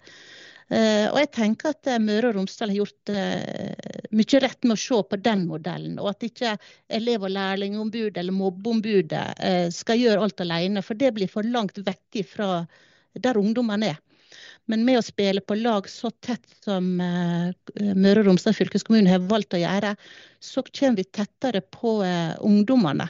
Eh, 0.67 1.05
og 1.07 1.15
jeg 1.21 1.29
tenker 1.31 1.71
at 1.71 1.87
eh, 1.87 1.99
Møre 2.03 2.27
og 2.27 2.35
Romsdal 2.35 2.73
har 2.73 2.81
gjort 2.81 3.11
eh, 3.13 4.01
mye 4.11 4.41
rett 4.43 4.65
med 4.67 4.75
å 4.75 4.81
se 4.81 4.97
på 4.99 5.19
den 5.23 5.45
modellen, 5.47 5.95
og 6.01 6.09
at 6.11 6.25
ikke 6.27 6.57
elev- 6.97 7.23
og 7.23 7.31
lærlingombudet 7.31 8.19
eller 8.19 8.35
mobbeombudet 8.35 9.71
skal 9.75 10.01
gjøre 10.01 10.25
alt 10.25 10.43
alene, 10.43 10.83
for 10.83 10.99
det 10.99 11.13
blir 11.15 11.31
for 11.31 11.47
langt 11.47 11.79
vekk 11.79 12.19
fra 12.27 12.49
der 13.15 13.39
ungdommene 13.39 13.93
er. 13.93 14.03
Men 14.67 14.83
med 14.83 14.99
å 14.99 15.05
spille 15.05 15.39
på 15.39 15.55
lag 15.55 15.85
så 15.87 16.11
tett 16.19 16.43
som 16.65 16.89
Møre 16.99 18.19
og 18.19 18.27
Romsdal 18.27 18.55
fylkeskommune 18.57 19.13
har 19.13 19.23
valgt 19.29 19.55
å 19.55 19.61
gjøre, 19.61 19.93
så 20.43 20.65
kommer 20.67 20.99
vi 20.99 21.07
tettere 21.15 21.61
på 21.63 22.01
ungdommene. 22.43 23.07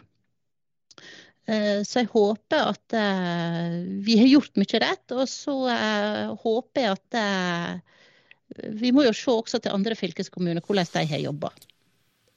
Eh, 1.48 1.80
så 1.88 2.02
jeg 2.02 2.10
håper 2.12 2.72
at 2.74 2.96
eh, 2.98 3.76
vi 4.04 4.18
har 4.20 4.28
gjort 4.28 4.60
mye 4.60 4.82
rett. 4.84 5.14
Og 5.16 5.28
så 5.32 5.56
eh, 5.72 6.34
håper 6.44 6.84
jeg 6.84 6.98
at 6.98 7.84
Vi 8.78 8.92
må 8.96 9.04
jo 9.04 9.14
se 9.16 9.32
også 9.32 9.60
til 9.60 9.76
andre 9.76 9.96
fylkeskommuner 9.96 10.64
hvordan 10.64 10.88
de 10.94 11.06
har 11.12 11.24
jobba. 11.24 11.52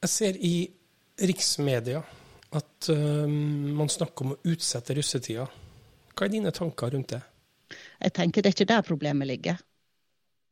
Jeg 0.03 0.11
ser 0.11 0.37
i 0.37 0.55
riksmedia 1.21 2.01
at 2.51 2.89
man 2.91 3.89
snakker 3.89 4.25
om 4.25 4.33
å 4.35 4.39
utsette 4.51 4.97
russetida. 4.97 5.45
Hva 6.17 6.27
er 6.27 6.33
dine 6.33 6.51
tanker 6.51 6.91
rundt 6.91 7.13
det? 7.15 7.21
Jeg 8.01 8.15
tenker 8.17 8.43
Det 8.43 8.51
er 8.51 8.57
ikke 8.57 8.73
der 8.73 8.83
problemet 8.83 9.31
ligger. 9.31 9.61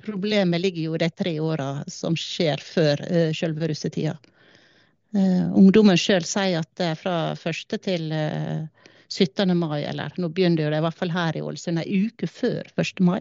Problemet 0.05 0.63
ligger 0.63 0.83
jo 0.85 0.95
i 0.95 1.03
de 1.03 1.11
tre 1.11 1.35
åra 1.43 1.69
som 1.91 2.15
skjer 2.17 2.63
før 2.63 3.03
selve 3.35 3.73
russetida. 3.73 4.15
Uh, 5.17 5.49
ungdommen 5.57 5.97
sjøl 5.97 6.27
sier 6.29 6.61
at 6.61 6.83
fra 7.01 7.15
1. 7.33 7.79
til 7.81 8.11
uh, 8.13 8.67
17. 9.09 9.57
mai, 9.57 9.83
eller 9.89 10.13
nå 10.21 10.29
begynner 10.29 10.69
det 10.69 10.79
i 10.79 10.85
hvert 10.85 10.97
fall 10.97 11.13
her 11.13 11.37
i 11.37 11.43
Ålesund 11.45 11.81
ei 11.81 12.01
uke 12.05 12.29
før 12.29 12.69
1. 12.77 13.01
mai. 13.05 13.21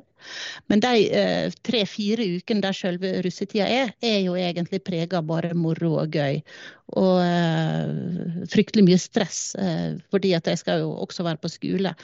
Men 0.68 0.84
de 0.84 1.06
eh, 1.16 1.56
tre-fire 1.64 2.26
ukene 2.36 2.64
der 2.66 2.76
selve 2.76 3.14
russetida 3.24 3.68
er, 3.72 3.94
er 4.04 4.20
jo 4.26 4.36
egentlig 4.36 4.82
prega 4.84 5.22
av 5.22 5.30
bare 5.30 5.54
moro 5.56 5.94
og 6.02 6.18
gøy. 6.18 6.42
Og 7.00 7.22
eh, 7.24 8.42
fryktelig 8.52 8.84
mye 8.90 9.00
stress, 9.00 9.40
eh, 9.56 9.96
fordi 10.12 10.36
at 10.36 10.50
de 10.50 10.58
skal 10.60 10.84
jo 10.84 10.92
også 11.08 11.24
være 11.28 11.40
på 11.44 11.56
skole. 11.56 11.96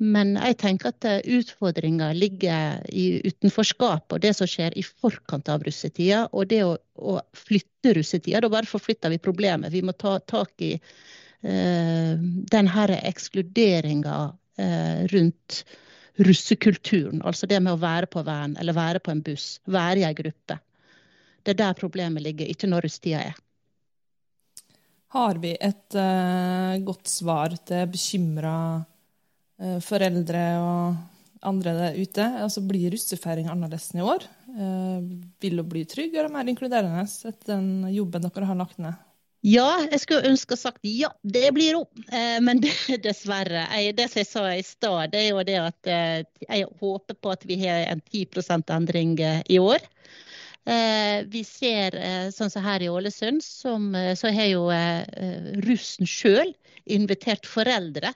Men 0.00 0.32
jeg 0.38 0.56
tenker 0.62 0.94
at 0.94 1.04
eh, 1.04 1.20
utfordringa 1.36 2.12
ligger 2.16 2.80
i 2.88 3.20
utenforskap 3.20 4.14
og 4.14 4.22
det 4.24 4.32
som 4.38 4.48
skjer 4.48 4.72
i 4.80 4.84
forkant 4.84 5.50
av 5.52 5.64
russetida. 5.66 6.22
Og 6.32 6.48
det 6.48 6.62
å, 6.64 6.72
å 6.96 7.18
flytte 7.36 7.92
russetida, 7.98 8.40
da 8.40 8.48
bare 8.52 8.68
forflytter 8.68 9.12
vi 9.12 9.20
problemet. 9.20 9.72
Vi 9.74 9.84
må 9.84 9.92
ta 9.92 10.16
tak 10.24 10.64
i 10.64 10.72
eh, 10.78 12.14
den 12.56 12.72
her 12.72 12.94
ekskluderinga 12.96 14.16
eh, 14.56 15.04
rundt 15.12 15.60
russekulturen. 16.20 17.20
Altså 17.20 17.48
det 17.50 17.60
med 17.60 17.76
å 17.76 17.82
være 17.84 18.08
på 18.08 18.24
van 18.24 18.56
eller 18.60 18.76
være 18.76 19.04
på 19.04 19.12
en 19.12 19.20
buss, 19.24 19.58
være 19.68 20.00
i 20.00 20.08
ei 20.08 20.16
gruppe. 20.16 20.56
Det 21.44 21.54
er 21.54 21.60
der 21.60 21.76
problemet 21.76 22.24
ligger, 22.24 22.48
ikke 22.48 22.68
når 22.68 22.88
russetida 22.88 23.20
er. 23.30 23.36
Har 25.10 25.40
vi 25.42 25.56
et 25.58 25.96
uh, 25.98 26.76
godt 26.86 27.08
svar 27.10 27.56
til 27.66 27.88
bekymra 27.90 28.54
foreldre 29.84 30.44
og 30.60 30.96
andre 31.46 31.74
der 31.76 32.00
ute. 32.00 32.24
Altså, 32.42 32.62
blir 32.64 32.92
russefeiring 32.94 33.50
annerledes 33.50 33.90
i 33.96 34.04
år? 34.04 34.24
Eh, 34.50 35.06
vil 35.42 35.60
hun 35.60 35.70
bli 35.70 35.84
tryggere 35.88 36.28
og 36.28 36.34
mer 36.34 36.50
inkluderende 36.50 37.06
etter 37.06 37.54
den 37.54 37.88
jobben 37.94 38.26
dere 38.26 38.50
har 38.50 38.58
lagt 38.58 38.80
ned? 38.82 38.98
Ja, 39.46 39.86
jeg 39.88 40.02
skulle 40.02 40.28
ønske 40.28 40.56
sagt 40.60 40.84
ja, 40.84 41.08
det 41.24 41.46
blir 41.56 41.78
hun. 41.78 42.04
Eh, 42.12 42.36
men 42.44 42.60
dessverre. 43.06 43.64
det 43.96 44.10
som 44.10 44.20
jeg 44.20 44.28
sa 44.28 44.44
i 44.52 44.66
stad, 44.66 45.14
det 45.14 45.24
er 45.24 45.30
jo 45.30 45.46
det 45.48 45.60
at 45.62 45.92
jeg 46.44 46.68
håper 46.82 47.16
på 47.16 47.32
at 47.32 47.46
vi 47.48 47.60
har 47.64 47.88
en 47.88 48.02
10 48.12 48.26
endring 48.76 49.16
i 49.48 49.58
år. 49.58 49.80
Vi 51.32 51.40
ser, 51.42 51.94
sånn 52.30 52.50
som 52.52 52.62
her 52.62 52.82
i 52.84 52.88
Ålesund, 52.92 53.40
som, 53.42 53.88
så 54.14 54.28
har 54.30 54.50
jo 54.52 54.66
russen 55.64 56.06
sjøl 56.06 56.52
invitert 56.84 57.48
foreldre 57.48 58.12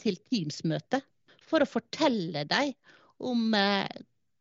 til 0.00 0.18
Teams-møte 0.30 1.00
for 1.44 1.64
å 1.64 1.68
fortelle 1.68 2.44
dem 2.48 2.72
om 3.24 3.54
eh, 3.56 3.88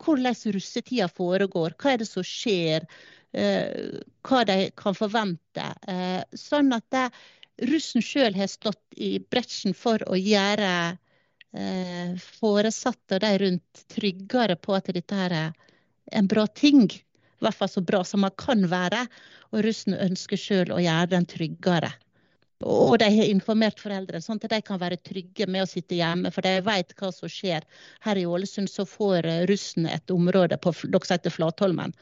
hvordan 0.04 0.36
russetida 0.56 1.08
foregår, 1.12 1.76
hva 1.80 1.94
er 1.94 2.02
det 2.02 2.10
som 2.10 2.26
skjer, 2.28 2.88
eh, 3.38 4.02
hva 4.28 4.44
de 4.50 4.58
kan 4.80 4.98
forvente. 4.98 5.70
Eh, 5.88 6.22
sånn 6.38 6.74
at 6.76 6.88
det, 6.96 7.06
russen 7.70 8.04
sjøl 8.04 8.36
har 8.36 8.50
stått 8.52 8.98
i 8.98 9.16
bretsjen 9.22 9.78
for 9.78 10.04
å 10.10 10.20
gjøre 10.20 10.98
foresatte 12.18 13.20
og 13.20 13.22
de 13.22 13.30
rundt 13.44 13.82
tryggere 13.94 14.56
på 14.58 14.74
at 14.74 14.88
dette 14.96 15.20
er 15.28 15.36
en 16.18 16.26
bra 16.28 16.48
ting. 16.50 16.88
I 16.90 17.46
hvert 17.46 17.60
fall 17.60 17.70
så 17.70 17.84
bra 17.86 18.00
som 18.08 18.24
man 18.26 18.34
kan 18.42 18.66
være. 18.72 19.04
Og 19.54 19.62
russen 19.68 19.94
ønsker 19.94 20.40
sjøl 20.40 20.74
å 20.74 20.82
gjøre 20.82 21.12
den 21.12 21.28
tryggere. 21.30 21.92
Og 22.64 22.96
de 23.02 23.08
har 23.12 23.30
informert 23.30 23.82
foreldrene, 23.82 24.24
sånn 24.24 24.40
at 24.42 24.52
de 24.54 24.60
kan 24.66 24.80
være 24.82 25.00
trygge 25.04 25.48
med 25.52 25.66
å 25.66 25.70
sitte 25.70 25.98
hjemme. 25.98 26.32
For 26.34 26.46
de 26.46 26.58
vet 26.66 26.94
hva 27.00 27.12
som 27.16 27.32
skjer. 27.32 27.66
Her 28.06 28.20
i 28.20 28.26
Ålesund 28.30 28.72
så 28.72 28.86
får 28.88 29.28
eh, 29.28 29.44
russen 29.50 29.88
et 29.90 30.14
område 30.14 30.60
på 30.64 30.74
dere 30.84 31.10
heter 31.12 31.34
Flatholmen. 31.34 31.96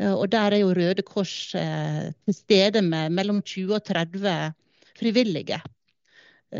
Eh, 0.00 0.12
og 0.12 0.26
der 0.34 0.56
er 0.56 0.64
jo 0.64 0.74
Røde 0.76 1.04
Kors 1.06 1.54
eh, 1.58 2.08
til 2.26 2.36
stede 2.36 2.82
med 2.86 3.14
mellom 3.14 3.42
20 3.42 3.76
og 3.78 3.84
30 3.86 4.56
frivillige. 5.00 5.60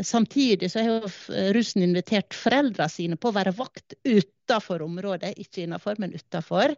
Samtidig 0.06 0.68
så 0.70 0.84
har 0.86 1.00
jo 1.00 1.08
russen 1.56 1.82
invitert 1.82 2.36
foreldrene 2.38 2.92
sine 2.92 3.16
på 3.18 3.32
å 3.32 3.34
være 3.34 3.50
vakt 3.58 3.96
utenfor 4.06 4.84
området, 4.84 5.32
ikke 5.42 5.64
innenfor, 5.64 5.98
men 5.98 6.14
utenfor. 6.14 6.76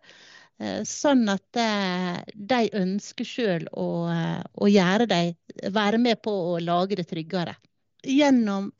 Eh, 0.61 0.83
sånn 0.87 1.27
at 1.33 1.59
eh, 1.59 2.23
de 2.35 2.63
ønsker 2.79 3.27
sjøl 3.27 3.67
å, 3.73 3.89
eh, 4.13 4.41
å, 4.55 4.69
gjøre 4.71 5.09
de, 5.11 5.21
være 5.75 5.99
med 5.99 6.23
på 6.23 6.33
å 6.53 6.57
lage 6.63 6.99
det 7.01 7.09
tryggere. 7.11 7.57
Gjennom 8.03 8.73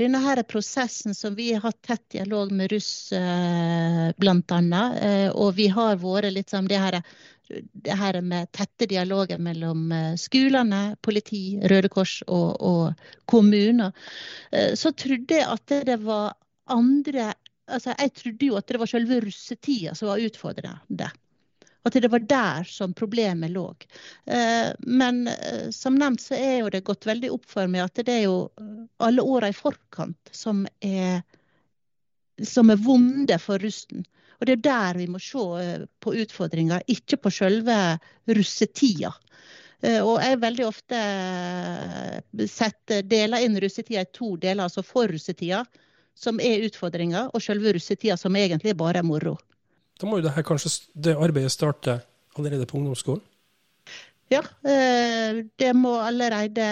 denne 0.00 0.18
her 0.24 0.40
prosessen 0.48 1.12
som 1.12 1.34
vi 1.36 1.50
har 1.52 1.60
hatt 1.60 1.82
tett 1.84 2.06
dialog 2.14 2.54
med 2.56 2.70
russ 2.72 3.10
bl.a., 3.12 4.84
og 5.28 5.50
vi 5.58 5.66
har 5.68 5.98
vært 6.00 6.32
litt 6.32 6.54
sånn 6.54 6.70
det 6.70 6.78
her, 6.80 6.96
det 7.52 7.98
her 8.00 8.22
med 8.24 8.48
tette 8.56 8.88
dialoger 8.88 9.36
mellom 9.44 9.92
skolene, 10.16 10.80
politi, 11.04 11.58
Røde 11.68 11.92
Kors 11.92 12.22
og, 12.24 12.64
og 12.64 13.04
kommuner, 13.28 13.92
så 14.72 14.96
trodde 14.96 15.42
jeg 15.42 15.52
at 15.52 15.76
det 15.92 16.00
var 16.08 16.32
andre 16.72 17.34
altså 17.68 17.92
Jeg 17.98 18.16
trodde 18.16 18.48
jo 18.48 18.56
at 18.56 18.72
det 18.72 18.80
var 18.80 18.90
selve 18.90 19.20
russetida 19.26 19.92
som 19.98 20.08
var 20.08 20.24
utfordrende. 20.24 21.12
At 21.82 21.96
det 21.98 22.08
var 22.08 22.22
der 22.30 22.64
som 22.64 22.94
problemet 22.94 23.50
lå. 23.50 23.64
Eh, 24.26 24.70
men 24.78 25.26
eh, 25.28 25.70
som 25.74 25.98
nevnt 25.98 26.22
så 26.22 26.36
er 26.38 26.60
jo 26.60 26.70
det 26.70 26.84
gått 26.86 27.08
veldig 27.08 27.32
opp 27.34 27.48
for 27.50 27.70
meg 27.70 27.88
at 27.88 28.04
det 28.06 28.14
er 28.20 28.24
jo 28.28 28.36
eh, 28.60 28.84
alle 29.02 29.24
åra 29.26 29.50
i 29.50 29.56
forkant 29.56 30.30
som 30.30 30.62
er, 30.78 31.24
som 32.38 32.70
er 32.70 32.78
vonde 32.78 33.38
for 33.42 33.58
russen. 33.58 34.06
Og 34.38 34.46
det 34.46 34.58
er 34.60 34.64
der 34.68 35.02
vi 35.02 35.08
må 35.10 35.18
se 35.22 35.42
på 36.02 36.14
utfordringer, 36.22 36.82
ikke 36.90 37.18
på 37.22 37.30
selve 37.34 37.76
russetida. 38.26 39.12
Og 39.82 40.16
jeg 40.22 40.38
veldig 40.38 40.64
ofte 40.66 40.98
setter 42.50 43.02
deler 43.06 43.42
inn 43.42 43.58
russetida 43.62 44.02
i 44.02 44.10
to 44.14 44.36
deler, 44.38 44.68
altså 44.68 44.82
for 44.86 45.10
russetida 45.10 45.64
som 46.14 46.38
er 46.42 46.66
utfordringa, 46.66 47.28
og 47.34 47.42
selve 47.42 47.74
russetida 47.74 48.18
som 48.18 48.36
egentlig 48.38 48.76
bare 48.78 49.02
er 49.02 49.06
moro. 49.06 49.36
Da 50.02 50.08
må 50.10 50.18
jo 50.18 50.24
det, 50.24 50.32
her 50.34 50.42
kanskje, 50.42 50.72
det 50.98 51.14
arbeidet 51.14 51.52
starte 51.54 52.00
allerede 52.34 52.66
på 52.66 52.80
ungdomsskolen? 52.80 53.22
Ja, 54.32 54.40
eh, 54.66 55.44
det 55.56 55.72
må 55.78 55.92
allerede 56.00 56.64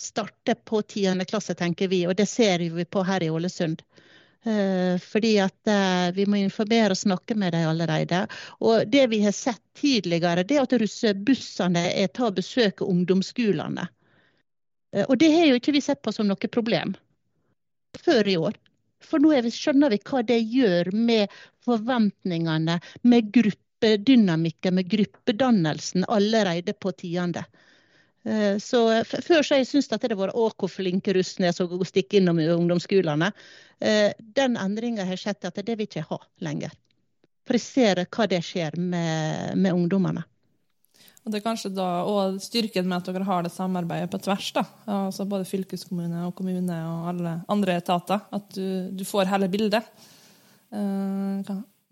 starte 0.00 0.54
på 0.54 0.80
10. 0.82 1.24
klasse, 1.28 1.54
tenker 1.54 1.88
vi. 1.88 2.00
Og 2.08 2.16
det 2.18 2.26
ser 2.26 2.64
vi 2.74 2.84
på 2.84 3.04
her 3.06 3.22
i 3.22 3.30
Ålesund. 3.30 3.84
Eh, 4.42 4.96
fordi 4.98 5.36
at 5.44 5.70
eh, 5.70 6.08
vi 6.16 6.26
må 6.26 6.40
informere 6.40 6.96
og 6.96 6.98
snakke 6.98 7.36
med 7.38 7.54
dem 7.54 7.68
allerede. 7.68 8.24
Og 8.58 8.88
det 8.90 9.06
vi 9.12 9.22
har 9.22 9.36
sett 9.36 9.62
tidligere, 9.78 10.42
det 10.42 10.58
er 10.58 10.66
at 10.66 10.74
russebussene 10.80 11.86
er 11.92 12.10
til 12.10 12.26
å 12.26 12.34
besøke 12.34 12.88
ungdomsskolene. 12.88 13.86
Og 15.04 15.16
det 15.18 15.30
har 15.30 15.48
jo 15.48 15.56
ikke 15.58 15.72
vi 15.74 15.80
sett 15.82 16.02
på 16.06 16.12
som 16.14 16.26
noe 16.30 16.50
problem 16.50 16.92
før 17.98 18.28
i 18.30 18.36
år. 18.38 18.58
For 19.04 19.22
nå 19.22 19.34
vi, 19.44 19.52
skjønner 19.52 19.92
vi 19.92 20.00
hva 20.04 20.22
det 20.26 20.40
gjør 20.40 20.90
med 20.94 21.32
forventningene, 21.64 22.78
med 23.02 23.30
gruppedynamikken, 23.34 24.78
med 24.78 24.90
gruppedannelsen 24.90 26.06
allerede 26.08 26.76
på 26.76 26.92
tiende. 26.96 27.44
Eh, 28.24 28.58
så 28.58 29.04
Før 29.04 29.42
så 29.44 29.60
jeg 29.60 29.68
syntes 29.68 29.92
at 29.92 30.06
det 30.08 30.16
var 30.18 30.32
å, 30.32 30.48
hvor 30.56 30.72
flinke 30.72 31.14
russene 31.16 31.50
er 31.50 31.56
som 31.56 31.68
stikker 31.84 32.22
innom 32.22 32.40
ungdomsskolene. 32.40 33.32
Eh, 33.80 34.12
den 34.18 34.56
endringa 34.60 35.04
har 35.04 35.20
skjedd 35.20 35.44
at 35.50 35.60
det 35.60 35.76
vil 35.76 35.88
ikke 35.88 36.06
ha 36.08 36.20
lenger. 36.44 36.72
For 37.44 37.58
jeg 37.58 37.66
ser 37.66 38.06
hva 38.08 38.28
det 38.30 38.40
skjer 38.44 38.78
med, 38.80 39.58
med 39.60 39.76
ungdommene. 39.76 40.24
Og 41.24 41.32
Det 41.32 41.38
er 41.38 41.44
kanskje 41.46 41.70
da 41.72 42.04
òg 42.04 42.36
styrken 42.44 42.84
med 42.88 42.98
at 43.00 43.08
dere 43.08 43.24
har 43.24 43.44
det 43.46 43.52
samarbeidet 43.54 44.10
på 44.12 44.20
tvers. 44.20 44.50
da, 44.52 44.64
altså 44.86 45.24
Både 45.24 45.48
fylkeskommune 45.48 46.26
og 46.26 46.34
kommune 46.36 46.80
og 46.84 47.08
alle 47.14 47.38
andre 47.48 47.78
etater. 47.80 48.26
At 48.30 48.50
du, 48.52 48.90
du 48.92 49.04
får 49.08 49.30
hele 49.32 49.48
bildet. 49.48 49.88
Uh, 50.74 51.40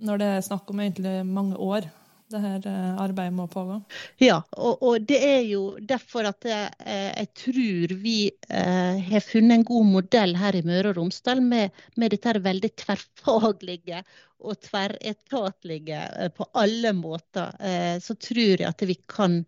når 0.02 0.20
det 0.20 0.28
er 0.28 0.44
snakk 0.44 0.68
om 0.68 0.80
egentlig 0.84 1.22
mange 1.24 1.56
år 1.56 1.88
det 2.32 2.40
her 2.42 2.66
eh, 2.68 2.98
arbeidet 3.02 3.34
må 3.36 3.46
pågå. 3.50 3.78
Ja, 4.22 4.40
og, 4.56 4.82
og 4.82 5.06
det 5.08 5.20
er 5.26 5.40
jo 5.46 5.62
derfor 5.78 6.28
at 6.30 6.48
jeg, 6.48 6.72
eh, 6.84 7.10
jeg 7.10 7.30
tror 7.44 7.94
vi 8.02 8.16
eh, 8.48 9.00
har 9.08 9.24
funnet 9.24 9.58
en 9.58 9.66
god 9.68 9.88
modell 9.92 10.36
her 10.40 10.58
i 10.58 10.64
Møre 10.66 10.92
og 10.92 11.00
Romsdal 11.00 11.42
med, 11.44 11.72
med 12.00 12.14
dette 12.14 12.36
veldig 12.42 12.72
tverrfaglige 12.84 14.02
og 14.42 14.58
tverretatlige 14.66 16.04
eh, 16.18 16.30
på 16.34 16.46
alle 16.58 16.94
måter. 16.96 17.52
Eh, 17.60 17.96
så 18.02 18.16
tror 18.18 18.56
jeg 18.56 18.68
at 18.68 18.86
vi 18.88 18.98
kan 19.10 19.42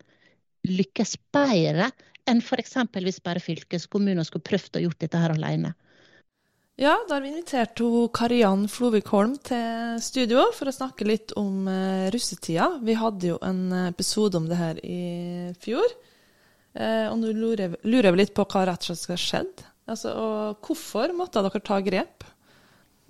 lykkes 0.65 1.17
bedre 1.35 1.91
enn 2.31 2.41
f.eks. 2.41 2.79
hvis 2.95 3.21
bare 3.25 3.43
fylkeskommunen 3.43 4.25
skulle 4.25 4.47
prøvd 4.49 4.79
å 4.79 4.85
gjort 4.87 5.03
dette 5.05 5.21
her 5.21 5.35
alene. 5.35 5.75
Ja, 6.77 6.97
da 7.09 7.15
har 7.15 7.21
vi 7.23 7.29
invitert 7.29 7.79
Kariann 8.13 8.65
Flovik 8.67 9.07
til 9.47 10.01
studio 10.03 10.49
for 10.57 10.67
å 10.67 10.75
snakke 10.75 11.07
litt 11.07 11.31
om 11.39 11.69
eh, 11.71 12.11
russetida. 12.11 12.81
Vi 12.83 12.97
hadde 12.99 13.29
jo 13.29 13.37
en 13.47 13.71
episode 13.93 14.41
om 14.41 14.49
det 14.51 14.59
her 14.59 14.81
i 14.83 15.53
fjor. 15.63 15.87
Eh, 16.75 17.07
og 17.13 17.21
nå 17.21 17.31
lurer, 17.31 17.77
vi 17.79 18.19
litt 18.19 18.35
på 18.35 18.43
hva 18.43 18.65
rett 18.67 18.83
og 18.83 18.99
slett 18.99 19.15
har 19.15 19.23
skjedd. 19.23 19.63
Altså, 19.87 20.17
og 20.19 20.67
hvorfor 20.67 21.15
måtte 21.15 21.45
dere 21.47 21.63
ta 21.63 21.79
grep? 21.79 22.27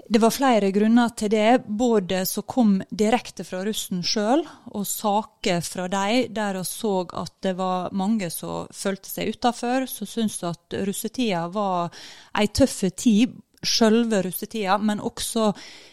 Det 0.04 0.20
var 0.20 0.34
flere 0.36 0.68
grunner 0.68 1.14
til 1.16 1.32
det. 1.32 1.64
Både 1.64 2.26
som 2.28 2.44
kom 2.44 2.76
direkte 2.92 3.48
fra 3.48 3.62
russen 3.64 4.04
sjøl, 4.04 4.44
og 4.76 4.84
saker 4.84 5.64
fra 5.64 5.88
dem 5.88 6.36
der 6.36 6.60
vi 6.60 6.66
så 6.68 6.92
at 7.16 7.32
det 7.48 7.56
var 7.56 7.96
mange 7.96 8.28
som 8.28 8.68
følte 8.76 9.08
seg 9.08 9.32
utafor, 9.32 9.88
som 9.88 10.04
syntes 10.04 10.44
at 10.52 10.78
russetida 10.84 11.46
var 11.48 11.88
ei 12.36 12.44
tøff 12.52 12.82
tid, 12.92 13.40
sjølve 13.68 14.22
russetida, 14.24 14.78
men 14.78 15.02
også 15.04 15.50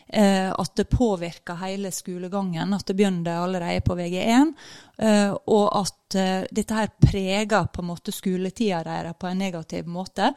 eh, 0.07 0.49
at 0.51 0.73
det 0.77 0.89
påvirka 0.91 1.55
hele 1.61 1.91
skolegangen. 1.91 2.73
At 2.73 2.87
det 2.87 2.97
begynte 2.99 3.35
allerede 3.37 3.83
på 3.85 3.97
VG1, 3.99 4.53
eh, 4.97 5.33
og 5.33 5.67
at 5.81 6.17
eh, 6.19 6.49
dette 6.51 6.79
her 6.79 6.91
prega 7.01 7.65
på 7.67 7.83
en 7.83 7.91
måte 7.91 8.13
skoletida 8.15 8.83
deres 8.87 9.17
på 9.19 9.29
en 9.29 9.41
negativ 9.45 9.87
måte. 9.87 10.33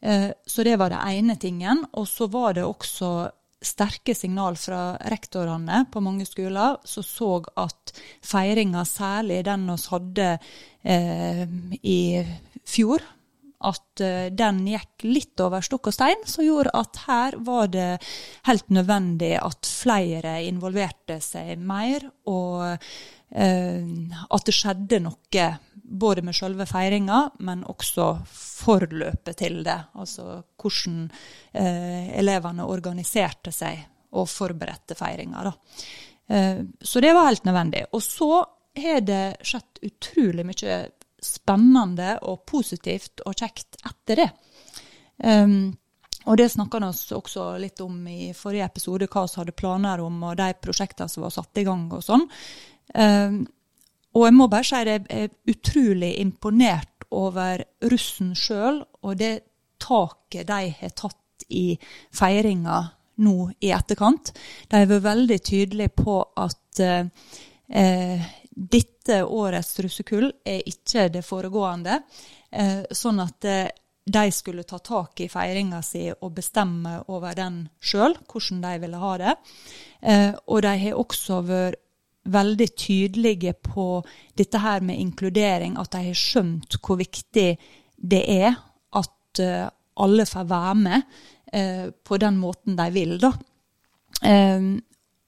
Eh, 0.00 0.30
så 0.46 0.66
det 0.66 0.78
var 0.80 0.92
det 0.92 1.04
ene 1.12 1.36
tingen. 1.36 1.84
Og 1.92 2.08
så 2.08 2.30
var 2.32 2.56
det 2.58 2.66
også 2.66 3.12
sterke 3.60 4.14
signal 4.16 4.56
fra 4.56 4.96
rektorene 5.12 5.84
på 5.92 6.00
mange 6.00 6.24
skoler, 6.24 6.78
som 6.84 7.04
så 7.04 7.30
at 7.60 7.92
feiringa, 8.24 8.86
særlig 8.88 9.42
den 9.44 9.68
vi 9.68 9.76
hadde 9.92 10.28
eh, 10.82 11.42
i 11.82 12.00
fjor, 12.64 13.04
at 13.68 14.02
uh, 14.04 14.28
den 14.32 14.62
gikk 14.68 15.06
litt 15.06 15.42
over 15.44 15.64
stokk 15.64 15.90
og 15.90 15.96
stein, 15.96 16.22
som 16.28 16.46
gjorde 16.46 16.74
at 16.76 17.02
her 17.06 17.38
var 17.44 17.72
det 17.72 17.88
helt 18.48 18.68
nødvendig 18.72 19.34
at 19.40 19.68
flere 19.68 20.38
involverte 20.46 21.18
seg 21.24 21.58
mer, 21.58 22.06
og 22.30 22.64
eh, 23.30 23.90
at 24.30 24.46
det 24.46 24.54
skjedde 24.54 25.00
noe 25.04 25.48
både 25.90 26.22
med 26.22 26.36
selve 26.36 26.66
feiringa, 26.70 27.22
men 27.46 27.64
også 27.68 28.12
forløpet 28.30 29.40
til 29.40 29.60
det. 29.66 29.78
Altså 29.98 30.40
hvordan 30.60 31.02
eh, 31.52 32.12
elevene 32.20 32.68
organiserte 32.70 33.52
seg 33.54 33.82
og 34.14 34.28
forberedte 34.30 34.96
feiringa. 34.98 35.50
Eh, 36.30 36.62
så 36.80 37.02
det 37.02 37.12
var 37.16 37.30
helt 37.30 37.48
nødvendig. 37.48 37.84
Og 37.92 38.02
så 38.06 38.32
har 38.80 39.02
det 39.02 39.24
skjedd 39.46 39.82
utrolig 39.90 40.46
mye 40.46 40.80
spennende 41.22 42.16
og 42.28 42.44
positivt 42.48 43.22
og 43.26 43.36
kjekt 43.36 43.78
etter 43.86 44.24
det. 44.24 44.30
Um, 45.24 45.70
og 46.28 46.36
det 46.36 46.50
snakka 46.52 46.80
vi 46.82 47.16
også 47.16 47.46
litt 47.60 47.80
om 47.80 47.96
i 48.08 48.32
forrige 48.36 48.66
episode, 48.68 49.08
hva 49.08 49.24
vi 49.24 49.40
hadde 49.40 49.56
planer 49.56 50.02
om, 50.04 50.18
og 50.28 50.36
de 50.36 50.50
prosjektene 50.60 51.08
som 51.08 51.24
var 51.24 51.32
satt 51.34 51.60
i 51.60 51.64
gang 51.64 51.86
og 51.92 52.04
sånn. 52.04 52.26
Um, 52.94 53.42
og 54.16 54.26
jeg 54.26 54.36
må 54.36 54.48
bare 54.50 54.66
si 54.66 54.76
at 54.76 54.90
jeg 54.90 55.04
er 55.08 55.28
utrolig 55.52 56.14
imponert 56.20 57.06
over 57.10 57.62
russen 57.90 58.34
sjøl 58.38 58.82
og 59.02 59.18
det 59.18 59.34
taket 59.80 60.48
de 60.48 60.72
har 60.80 60.94
tatt 60.98 61.46
i 61.48 61.74
feiringa 62.14 62.82
nå 63.24 63.36
i 63.60 63.72
etterkant. 63.74 64.32
De 64.68 64.80
har 64.80 64.90
vært 64.90 65.06
veldig 65.06 65.38
tydelige 65.44 65.94
på 66.02 66.16
at 66.40 66.82
eh, 66.84 68.26
dette 68.60 69.22
årets 69.24 69.78
russekull 69.80 70.26
er 70.44 70.66
ikke 70.68 71.08
det 71.12 71.22
foregående. 71.24 72.02
Eh, 72.52 72.82
sånn 72.92 73.22
at 73.22 73.46
eh, 73.48 73.68
de 74.10 74.24
skulle 74.34 74.66
ta 74.68 74.80
tak 74.84 75.22
i 75.24 75.28
feiringa 75.32 75.80
si 75.86 76.08
og 76.12 76.34
bestemme 76.36 76.98
over 77.08 77.36
den 77.38 77.62
sjøl, 77.80 78.18
hvordan 78.28 78.60
de 78.64 78.72
ville 78.82 79.00
ha 79.00 79.12
det. 79.22 79.36
Eh, 80.02 80.32
og 80.46 80.60
de 80.66 80.74
har 80.82 81.00
også 81.00 81.40
vært 81.46 81.86
veldig 82.30 82.66
tydelige 82.76 83.54
på 83.64 84.02
dette 84.36 84.60
her 84.60 84.84
med 84.84 85.00
inkludering, 85.00 85.78
at 85.80 85.94
de 85.94 86.02
har 86.10 86.18
skjønt 86.18 86.76
hvor 86.84 86.98
viktig 87.00 87.46
det 87.96 88.20
er 88.28 88.58
at 89.00 89.40
alle 89.40 90.26
får 90.28 90.44
være 90.50 90.74
med 90.76 91.96
på 92.04 92.18
den 92.20 92.36
måten 92.36 92.76
de 92.76 92.86
vil. 92.92 93.16
da. 93.22 93.32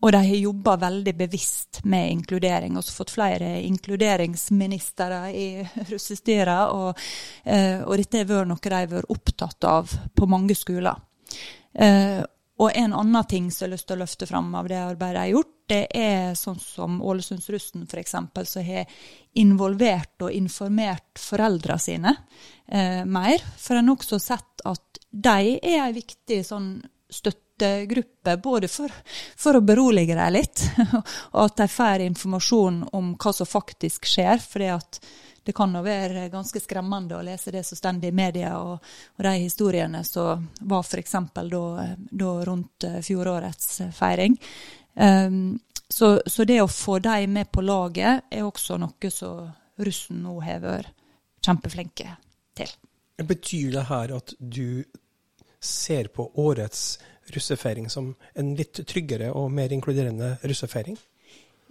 Og 0.02 0.10
de 0.10 0.18
har 0.18 0.40
jobba 0.42 0.76
veldig 0.82 1.14
bevisst 1.14 1.82
med 1.84 2.10
inkludering. 2.10 2.76
og 2.76 2.84
fått 2.84 3.14
flere 3.14 3.60
inkluderingsministre 3.62 5.22
i 5.30 5.46
russestyret. 5.92 6.74
Og, 6.74 6.98
uh, 7.46 7.80
og 7.86 7.96
dette 7.96 8.22
har 8.22 8.30
vært 8.30 8.50
noe 8.50 8.62
de 8.62 8.74
har 8.74 8.90
vært 8.90 9.14
opptatt 9.14 9.64
av 9.64 9.94
på 10.14 10.26
mange 10.26 10.58
skoler. 10.58 10.98
Uh, 11.78 12.22
og 12.62 12.70
en 12.78 12.92
annen 12.94 13.26
ting 13.26 13.50
som 13.50 13.64
jeg 13.64 13.70
har 13.70 13.74
lyst 13.74 13.88
til 13.88 13.96
å 13.96 14.02
løfte 14.02 14.28
fram 14.28 14.52
av 14.54 14.68
det 14.70 14.78
arbeidet 14.78 15.16
jeg 15.16 15.24
har 15.24 15.36
gjort, 15.36 15.54
det 15.72 15.82
er 15.96 16.34
sånn 16.36 16.58
som 16.60 16.98
Ålesundsrussen 17.02 17.86
f.eks., 17.88 18.16
som 18.50 18.66
har 18.66 18.90
involvert 19.40 20.26
og 20.26 20.34
informert 20.36 21.18
foreldrene 21.18 21.80
sine 21.80 22.12
eh, 22.68 23.02
mer. 23.08 23.42
For 23.56 23.78
en 23.78 23.88
har 23.88 23.96
også 23.96 24.20
sett 24.20 24.64
at 24.68 25.00
de 25.10 25.56
er 25.56 25.78
en 25.86 25.96
viktig 25.96 26.42
sånn 26.46 26.68
støttegruppe, 27.62 28.36
både 28.36 28.68
for, 28.68 28.90
for 29.36 29.56
å 29.56 29.60
berolige 29.60 30.16
dem 30.16 30.32
litt, 30.32 30.64
og 31.34 31.44
at 31.44 31.56
de 31.62 31.68
får 31.68 32.06
informasjon 32.06 32.82
om 32.92 33.14
hva 33.16 33.32
som 33.32 33.46
faktisk 33.46 34.06
skjer. 34.06 34.38
fordi 34.38 34.70
at 34.72 35.00
det 35.44 35.52
kan 35.52 35.74
jo 35.74 35.82
være 35.82 36.28
ganske 36.30 36.60
skremmende 36.62 37.16
å 37.18 37.24
lese 37.26 37.50
det 37.50 37.64
som 37.66 37.76
står 37.76 38.04
i 38.04 38.12
media, 38.12 38.58
og, 38.58 38.78
og, 39.16 39.24
de 39.24 39.32
historiene 39.42 40.04
som 40.04 40.46
var 40.60 40.84
f.eks. 40.86 41.16
Da, 41.34 41.64
da 42.10 42.32
rundt 42.46 42.84
eh, 42.84 43.00
fjorårets 43.02 43.80
feiring. 43.96 44.36
Um, 44.94 45.58
så, 45.88 46.20
så, 46.26 46.44
det 46.44 46.60
å 46.62 46.68
få 46.68 46.98
de 47.02 47.26
med 47.26 47.50
på 47.52 47.60
laget 47.60 48.30
er 48.30 48.46
også 48.46 48.78
noe 48.78 49.10
som 49.10 49.50
russen 49.82 50.22
nå 50.22 50.38
har 50.44 50.62
vært 50.62 50.94
kjempeflinke 51.42 52.06
til. 52.56 52.70
Betyr 53.26 53.72
det 53.74 53.86
her 53.90 54.14
at 54.14 54.34
du 54.38 54.84
ser 55.62 56.08
på 56.14 56.30
årets 56.38 56.98
russefeiring 57.34 57.88
som 57.90 58.12
en 58.38 58.54
litt 58.58 58.82
tryggere 58.88 59.32
og 59.32 59.50
mer 59.52 59.72
inkluderende 59.74 60.36
russefeiring? 60.42 60.98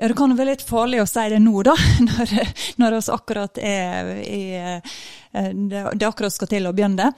Ja, 0.01 0.07
Det 0.07 0.17
kan 0.17 0.33
være 0.33 0.55
litt 0.55 0.63
farlig 0.65 1.01
å 1.03 1.09
si 1.09 1.23
det 1.29 1.37
nå, 1.43 1.61
da, 1.67 1.75
når, 2.07 2.31
når 2.81 2.95
oss 2.97 3.09
akkurat 3.13 3.59
er 3.61 4.15
i 4.23 4.43
eh, 4.57 4.95
det, 5.53 5.83
det 5.93 6.07
akkurat 6.07 6.33
skal 6.33 6.49
til 6.49 6.65
å 6.65 6.71
begynne. 6.73 7.11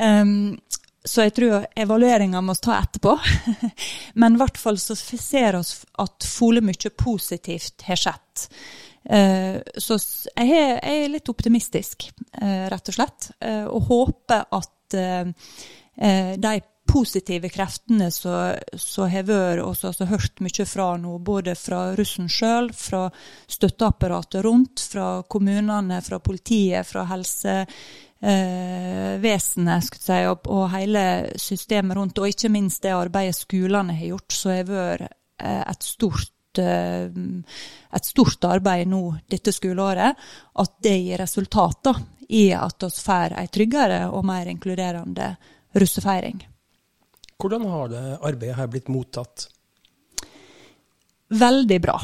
Um, 0.00 0.56
så 1.04 1.28
jeg 1.28 1.34
tror 1.36 1.68
evalueringa 1.78 2.40
må 2.42 2.56
ta 2.58 2.80
etterpå. 2.80 3.14
Men 4.20 4.34
i 4.34 4.42
hvert 4.42 4.58
fall 4.58 4.80
så 4.82 4.96
ser 4.98 5.60
vi 5.60 5.62
at 6.02 6.26
fole 6.26 6.64
mye 6.64 6.92
positivt 6.98 7.86
har 7.86 8.02
skjedd. 8.02 8.46
Uh, 9.04 9.62
så 9.78 10.00
jeg 10.00 10.58
er, 10.80 11.06
litt 11.12 11.30
optimistisk, 11.30 12.08
uh, 12.40 12.66
rett 12.72 12.90
og 12.90 12.98
slett. 12.98 13.30
Og 13.70 13.90
håper 13.92 14.48
at 14.58 14.72
de 15.94 16.50
positive 16.86 17.48
kreftene 17.48 18.10
som 18.12 19.08
har 19.10 19.22
vært, 19.26 19.62
og 19.64 19.76
som 19.76 20.06
hørt 20.08 20.40
mye 20.44 20.64
fra 20.68 20.96
nå, 21.00 21.18
både 21.24 21.54
fra 21.58 21.94
russen 21.98 22.28
sjøl, 22.30 22.72
fra 22.76 23.10
støtteapparatet 23.50 24.44
rundt, 24.44 24.80
fra 24.92 25.22
kommunene, 25.30 26.02
fra 26.04 26.18
politiet, 26.22 26.86
fra 26.86 27.04
helsevesenet 27.10 29.80
eh, 29.80 29.88
si, 29.96 30.26
og, 30.28 30.46
og, 30.46 30.70
hele 30.74 31.04
systemet 31.40 31.96
rundt, 31.98 32.18
og 32.20 32.28
ikke 32.30 32.48
minst 32.52 32.82
det 32.84 32.92
arbeidet 32.94 33.36
skolene 33.40 33.94
har 33.96 34.06
gjort, 34.14 34.32
som 34.36 34.50
har 34.54 34.64
vært 34.70 35.02
eh, 35.08 35.62
et 35.64 35.82
stort 35.88 36.58
eh, 36.60 37.08
et 37.94 38.06
stort 38.06 38.44
arbeid 38.48 38.88
nå 38.90 39.02
dette 39.30 39.52
skoleåret, 39.54 40.18
at 40.62 40.72
det 40.82 40.96
gir 40.98 41.22
resultater 41.22 42.00
i 42.28 42.48
at 42.56 42.82
vi 42.82 43.04
får 43.04 43.36
en 43.38 43.52
tryggere 43.52 44.00
og 44.10 44.26
mer 44.26 44.50
inkluderende 44.50 45.34
russefeiring. 45.74 46.42
Hvordan 47.40 47.66
har 47.68 47.90
det 47.92 48.04
arbeidet 48.20 48.56
her 48.58 48.70
blitt 48.70 48.92
mottatt? 48.92 49.48
Veldig 51.34 51.80
bra. 51.82 51.98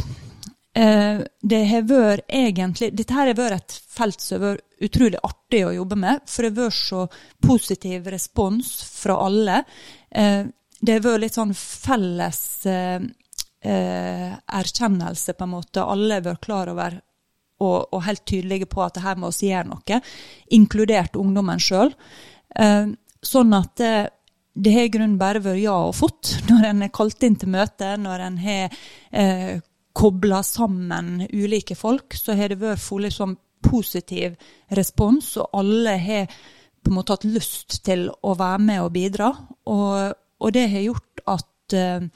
Eh, 0.75 1.21
det 1.43 1.65
har 1.67 1.83
vært 1.83 2.31
egentlig, 2.31 2.93
Dette 2.95 3.15
her 3.15 3.27
har 3.27 3.39
vært 3.39 3.57
et 3.59 3.77
felt 3.91 4.23
som 4.23 4.39
har 4.39 4.55
vært 4.55 4.87
utrolig 4.87 5.19
artig 5.27 5.65
å 5.67 5.75
jobbe 5.75 5.99
med. 5.99 6.23
For 6.31 6.47
det 6.47 6.53
har 6.53 6.69
vært 6.69 6.79
så 6.79 7.07
positiv 7.43 8.07
respons 8.15 8.73
fra 8.87 9.19
alle. 9.27 9.65
Eh, 10.11 10.45
det 10.81 10.97
har 10.97 11.05
vært 11.05 11.25
litt 11.27 11.39
sånn 11.39 11.55
felles 11.55 12.43
eh, 12.71 13.03
erkjennelse, 13.61 15.35
på 15.37 15.47
en 15.47 15.55
måte. 15.57 15.85
Alle 15.85 16.21
har 16.21 16.29
vært 16.31 16.47
klar 16.47 16.71
over 16.73 17.01
og, 17.61 17.91
og, 17.93 17.99
helt 18.07 18.25
tydelige 18.25 18.71
på 18.73 18.81
at 18.81 19.03
her 19.05 19.19
må 19.21 19.29
vi 19.37 19.51
gjøre 19.51 19.69
noe, 19.69 19.99
inkludert 20.57 21.19
ungdommen 21.21 21.61
sjøl. 21.61 21.91
Sånn 23.21 23.53
at 23.53 23.83
det 24.61 24.73
har 24.75 24.87
i 24.87 24.93
grunnen 24.93 25.19
bare 25.21 25.43
vært 25.45 25.63
ja 25.63 25.77
og 25.89 25.97
fått 25.97 26.35
når 26.51 26.69
en 26.71 26.87
er 26.87 26.95
kalt 26.95 27.27
inn 27.27 27.39
til 27.41 27.53
møte, 27.53 27.95
når 28.01 28.25
en 28.27 28.39
har 28.45 28.81
eh, 29.11 29.61
kobla 29.97 30.43
sammen 30.47 31.27
ulike 31.33 31.77
folk, 31.79 32.15
så 32.17 32.37
har 32.39 32.53
det 32.53 32.61
vært 32.61 32.83
full 32.83 33.09
sånn 33.13 33.37
positiv 33.65 34.37
respons, 34.77 35.35
og 35.41 35.57
alle 35.61 35.97
har 36.01 36.29
på 36.81 36.93
en 36.93 36.97
måte 36.97 37.17
hatt 37.17 37.29
lyst 37.29 37.81
til 37.85 38.07
å 38.09 38.35
være 38.39 38.63
med 38.65 38.83
og 38.85 38.93
bidra. 38.95 39.31
Og, 39.69 40.15
og 40.41 40.53
det 40.57 40.69
har 40.73 40.87
gjort 40.87 41.25
at 41.29 41.77
eh, 41.77 42.07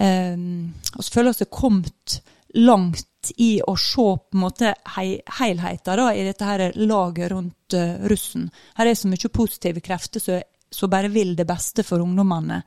eh, 0.00 0.36
vi 0.96 1.08
føler 1.12 1.32
oss 1.32 1.44
kommet 1.52 2.22
langt 2.56 3.08
i 3.38 3.60
å 3.62 3.76
se 3.78 4.02
på 4.02 4.36
en 4.36 4.42
måte 4.42 4.72
helheten 5.38 6.00
i 6.10 6.24
dette 6.26 6.46
her 6.46 6.64
laget 6.74 7.30
rundt 7.30 7.76
uh, 7.78 8.02
russen. 8.10 8.48
Her 8.76 8.90
er 8.90 8.98
så 8.98 9.08
mye 9.08 9.30
positive 9.32 9.80
krefter 9.84 10.20
som 10.20 10.40
som 10.72 10.90
bare 10.90 11.10
vil 11.12 11.36
det 11.36 11.46
beste 11.48 11.84
for 11.86 12.02
ungdommene. 12.02 12.62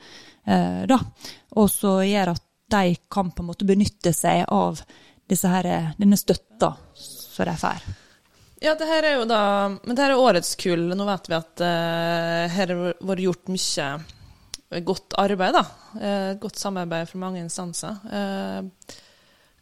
Eh, 0.45 0.83
da. 0.89 0.99
Og 1.59 1.69
så 1.71 1.97
gjør 2.05 2.35
at 2.35 2.43
de 2.75 2.95
kan 3.11 3.29
på 3.31 3.43
en 3.43 3.51
måte 3.51 3.67
benytte 3.67 4.13
seg 4.13 4.45
av 4.53 4.81
her, 5.29 5.67
denne 5.97 6.17
støtta 6.17 6.71
som 6.93 7.47
de 7.49 7.55
får. 7.57 7.85
Ja, 8.63 8.73
det 8.77 8.87
her 8.87 9.05
er 9.05 9.17
jo 9.19 9.25
da 9.27 9.39
Men 9.69 9.95
det 9.95 10.03
her 10.03 10.13
er 10.13 10.21
årets 10.21 10.55
kull. 10.57 10.87
Nå 10.95 11.07
vet 11.07 11.29
vi 11.29 11.37
at 11.37 11.63
uh, 11.65 12.45
her 12.55 12.71
har 12.71 12.99
vært 13.01 13.25
gjort 13.25 13.51
mye 13.51 13.89
godt 14.85 15.17
arbeid, 15.21 15.57
da. 15.57 15.63
Uh, 15.99 16.31
godt 16.41 16.61
samarbeid 16.61 17.09
fra 17.09 17.21
mange 17.21 17.43
instanser. 17.43 17.99
Uh, 18.09 18.95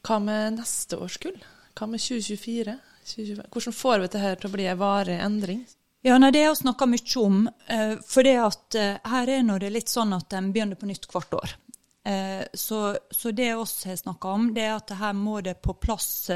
hva 0.03 0.19
med 0.23 0.59
neste 0.59 0.99
års 0.99 1.17
kull? 1.21 1.37
Hva 1.77 1.87
med 1.89 2.03
2024? 2.03 2.77
2025? 3.07 3.49
Hvordan 3.51 3.77
får 3.79 3.97
vi 3.97 4.11
dette 4.11 4.35
til 4.39 4.49
å 4.49 4.53
bli 4.53 4.67
en 4.71 4.79
varig 4.79 5.17
endring? 5.19 5.63
Ja, 6.03 6.17
nei, 6.19 6.31
Det 6.35 6.43
har 6.43 6.51
vi 6.51 6.61
snakka 6.61 6.87
mye 6.91 7.19
om. 7.23 7.45
Uh, 7.71 7.95
for 8.03 8.27
det 8.27 8.35
at 8.43 8.79
her 9.07 9.29
er 9.31 9.59
det 9.59 9.69
litt 9.71 9.91
sånn 9.91 10.11
at 10.17 10.33
en 10.35 10.51
begynner 10.51 10.79
på 10.79 10.89
nytt 10.89 11.07
hvert 11.11 11.37
år. 11.39 11.59
Så, 12.53 12.97
så, 13.15 13.31
det 13.31 13.53
oss 13.55 13.85
har 13.87 13.95
snakka 13.95 14.27
om, 14.35 14.49
det 14.51 14.65
er 14.65 14.73
at 14.75 14.91
her 14.99 15.13
må 15.15 15.37
det 15.39 15.53
på 15.63 15.71
plass 15.79 16.27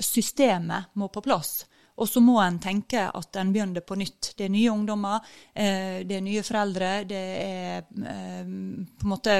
Systemet 0.00 0.94
må 0.96 1.10
på 1.12 1.20
plass. 1.20 1.66
Og 2.00 2.08
så 2.08 2.20
må 2.24 2.38
en 2.40 2.56
tenke 2.62 3.04
at 3.04 3.36
en 3.36 3.52
begynner 3.52 3.84
på 3.84 3.96
nytt. 4.00 4.32
Det 4.36 4.46
er 4.46 4.52
nye 4.52 4.72
ungdommer, 4.72 5.20
eh, 5.52 6.00
det 6.08 6.16
er 6.16 6.24
nye 6.24 6.44
foreldre. 6.46 6.92
Det 7.08 7.20
er 7.42 7.82
eh, 7.82 8.40
på 8.42 9.06
en 9.06 9.12
måte 9.12 9.36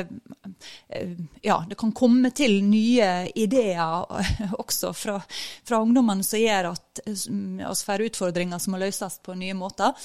eh, 0.89 1.17
Ja, 1.43 1.63
det 1.69 1.79
kan 1.81 1.95
komme 1.97 2.31
til 2.37 2.61
nye 2.69 3.09
ideer 3.35 4.05
også 4.63 4.93
fra, 4.93 5.17
fra 5.65 5.81
ungdommene 5.83 6.27
som 6.27 6.43
gjør 6.43 6.73
at 6.75 7.03
vi 7.07 7.73
får 7.89 8.07
utfordringer 8.11 8.61
som 8.61 8.77
må 8.77 8.83
løses 8.83 9.19
på 9.25 9.37
nye 9.39 9.57
måter. 9.57 9.97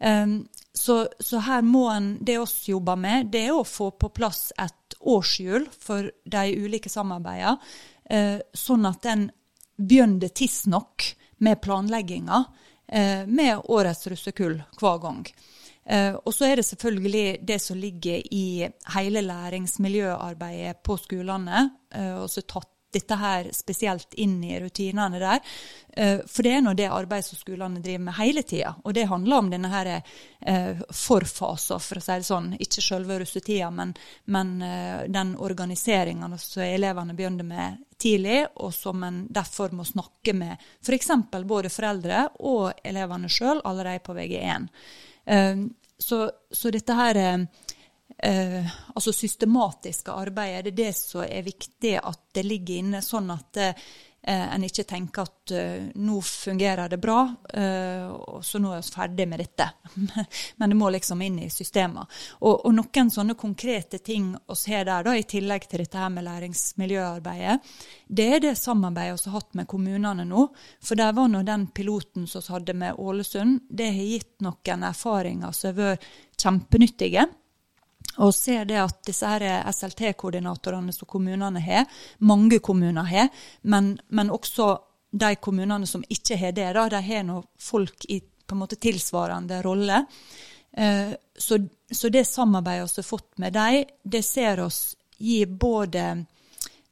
Så, 0.00 0.94
så 1.20 1.40
her 1.44 1.60
må 1.66 1.82
en, 1.92 2.14
det 2.24 2.38
oss 2.40 2.62
jobber 2.70 2.96
med, 2.96 3.26
det 3.34 3.42
er 3.50 3.52
å 3.52 3.66
få 3.68 3.90
på 4.00 4.08
plass 4.16 4.46
et 4.56 4.94
årshjul 5.00 5.66
for 5.76 6.08
de 6.08 6.44
ulike 6.56 6.88
samarbeidene, 6.88 7.58
sånn 8.56 8.88
at 8.88 9.10
en 9.12 9.26
begynner 9.76 10.32
tidsnok 10.32 11.10
med 11.40 11.60
planlegginga 11.64 12.44
eh, 12.92 13.26
med 13.26 13.64
årets 13.64 14.06
russekull 14.12 14.58
hver 14.80 15.00
gang. 15.02 15.24
Eh, 15.90 16.14
og 16.14 16.34
så 16.34 16.46
er 16.46 16.60
det 16.60 16.66
selvfølgelig 16.68 17.40
det 17.48 17.58
som 17.62 17.78
ligger 17.80 18.20
i 18.34 18.68
hele 18.94 19.22
læringsmiljøarbeidet 19.24 20.82
på 20.86 20.96
skolene, 21.00 21.70
eh, 21.94 22.14
og 22.20 22.28
så 22.30 22.44
tatt 22.44 22.70
dette 22.92 23.14
her 23.14 23.50
spesielt 23.52 24.14
inn 24.14 24.40
i 24.44 24.58
rutinene 24.60 25.18
der. 25.18 25.40
Eh, 25.92 26.20
for 26.26 26.46
det 26.46 26.52
er 26.54 26.64
nå 26.64 26.74
det 26.78 26.88
arbeidet 26.90 27.28
som 27.28 27.38
skolene 27.38 27.82
driver 27.82 28.04
med 28.06 28.16
hele 28.18 28.42
tida. 28.42 28.74
Og 28.84 28.94
det 28.94 29.08
handler 29.10 29.38
om 29.38 29.50
denne 29.50 29.70
her 29.72 29.90
eh, 29.94 30.82
forfasen, 30.94 31.82
for 31.82 32.00
å 32.00 32.04
si 32.04 32.18
det 32.18 32.28
sånn. 32.28 32.52
Ikke 32.58 32.84
selve 32.84 33.20
russetida, 33.22 33.70
men, 33.74 33.94
men 34.30 34.52
eh, 34.66 35.06
den 35.08 35.34
organiseringa 35.38 36.30
som 36.38 36.66
elevene 36.66 37.16
begynner 37.18 37.46
med 37.46 37.80
tidlig, 38.00 38.44
og 38.56 38.72
som 38.74 39.02
en 39.04 39.24
derfor 39.30 39.74
må 39.76 39.84
snakke 39.84 40.34
med 40.34 40.56
f.eks. 40.82 41.12
For 41.30 41.48
både 41.48 41.72
foreldre 41.72 42.28
og 42.48 42.80
elevene 42.84 43.30
sjøl 43.30 43.60
allerede 43.64 44.02
på 44.06 44.16
VG1. 44.16 44.70
Så, 46.00 46.16
så 46.50 46.70
dette 46.72 46.94
her 46.96 47.18
eh, 48.22 48.76
altså 48.94 49.12
systematiske 49.12 50.12
arbeidet, 50.12 50.64
det 50.64 50.72
er 50.72 50.78
det 50.84 50.92
som 50.96 51.24
er 51.24 51.46
viktig 51.46 51.96
at 52.02 52.22
det 52.34 52.46
ligger 52.46 52.80
inne, 52.82 53.02
sånn 53.04 53.30
at 53.34 53.60
eh, 53.64 53.74
en 54.22 54.64
ikke 54.64 54.84
tenker 54.84 55.24
at 55.24 55.52
eh, 55.56 55.86
nå 55.96 56.18
fungerer 56.20 56.90
det 56.92 56.98
bra, 57.00 57.22
uh, 57.56 58.10
og 58.12 58.44
så 58.44 58.60
nå 58.60 58.74
er 58.76 58.82
vi 58.82 58.92
ferdig 58.92 59.26
med 59.30 59.40
dette. 59.40 59.66
Men 60.60 60.72
det 60.72 60.76
må 60.76 60.90
liksom 60.92 61.22
inn 61.24 61.38
i 61.40 61.48
systemet. 61.50 62.20
Og, 62.40 62.66
og, 62.66 62.68
noen 62.76 63.10
sånne 63.10 63.34
konkrete 63.40 64.02
ting 64.04 64.34
vi 64.34 64.74
har 64.74 64.84
der, 64.84 65.08
da, 65.08 65.16
i 65.16 65.24
tillegg 65.24 65.66
til 65.70 65.84
dette 65.84 65.98
her 65.98 66.12
med 66.12 66.28
læringsmiljøarbeidet, 66.28 67.72
det 68.08 68.28
er 68.36 68.44
det 68.44 68.54
samarbeidet 68.60 69.24
vi 69.24 69.32
har 69.32 69.38
hatt 69.40 69.56
med 69.56 69.70
kommunene 69.72 70.28
nå. 70.28 70.46
For 70.84 71.00
der 71.00 71.16
var 71.16 71.32
nå 71.32 71.42
den 71.48 71.70
piloten 71.72 72.28
som 72.28 72.44
vi 72.44 72.58
hadde 72.58 72.76
med 72.84 73.00
Ålesund, 73.00 73.62
det 73.70 73.88
har 73.88 74.14
gitt 74.14 74.34
noen 74.44 74.88
erfaringer 74.92 75.56
som 75.56 75.72
har 75.72 75.80
vært 75.80 76.10
kjempenyttige. 76.40 77.24
Og 78.18 78.34
ser 78.34 78.64
det 78.66 78.80
at 78.82 78.98
disse 79.06 79.28
SLT-koordinatorene 79.72 80.92
som 80.92 81.08
kommunene 81.08 81.62
har, 81.62 81.86
mange 82.18 82.58
kommuner 82.58 83.06
har, 83.06 83.28
men, 83.62 83.94
men, 84.08 84.30
også 84.30 84.72
de 85.10 85.34
kommunene 85.42 85.86
som 85.86 86.02
ikke 86.08 86.36
har 86.38 86.52
det, 86.54 86.72
da, 86.74 86.88
de 86.90 87.00
har 87.06 87.24
nå 87.26 87.40
folk 87.58 88.06
i 88.08 88.20
på 88.50 88.56
en 88.56 88.64
måte 88.64 88.80
tilsvarende 88.82 89.60
rolle. 89.62 90.04
Eh, 90.76 91.12
så, 91.38 91.58
så, 91.90 92.08
det 92.08 92.24
samarbeidet 92.26 92.96
vi 92.96 93.02
har 93.02 93.06
fått 93.06 93.38
med 93.38 93.54
dem, 93.54 93.84
det 94.02 94.22
ser 94.26 94.60
oss 94.64 94.96
gi 95.18 95.44
både 95.46 96.04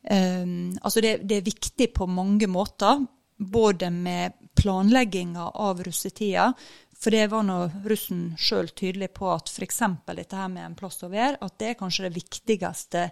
eh, 0.02 0.46
Altså 0.82 1.00
det, 1.02 1.16
det, 1.26 1.40
er 1.40 1.48
viktig 1.50 1.88
på 1.94 2.06
mange 2.06 2.46
måter, 2.46 3.02
både 3.38 3.90
med 3.90 4.38
planlegginga 4.58 5.50
av 5.54 5.82
russetida, 5.82 6.52
for 6.98 7.14
det 7.14 7.28
var 7.30 7.44
nå 7.46 7.58
russen 7.86 8.32
sjøl 8.40 8.72
tydelig 8.74 9.12
på 9.14 9.28
at 9.30 9.50
f.eks. 9.50 9.82
dette 10.10 10.38
her 10.38 10.48
med 10.50 10.64
en 10.66 10.78
plass 10.78 10.98
å 11.06 11.12
være, 11.12 11.38
at 11.40 11.58
det 11.60 11.70
er 11.70 11.78
kanskje 11.78 12.08
det 12.08 12.16
viktigste 12.16 13.04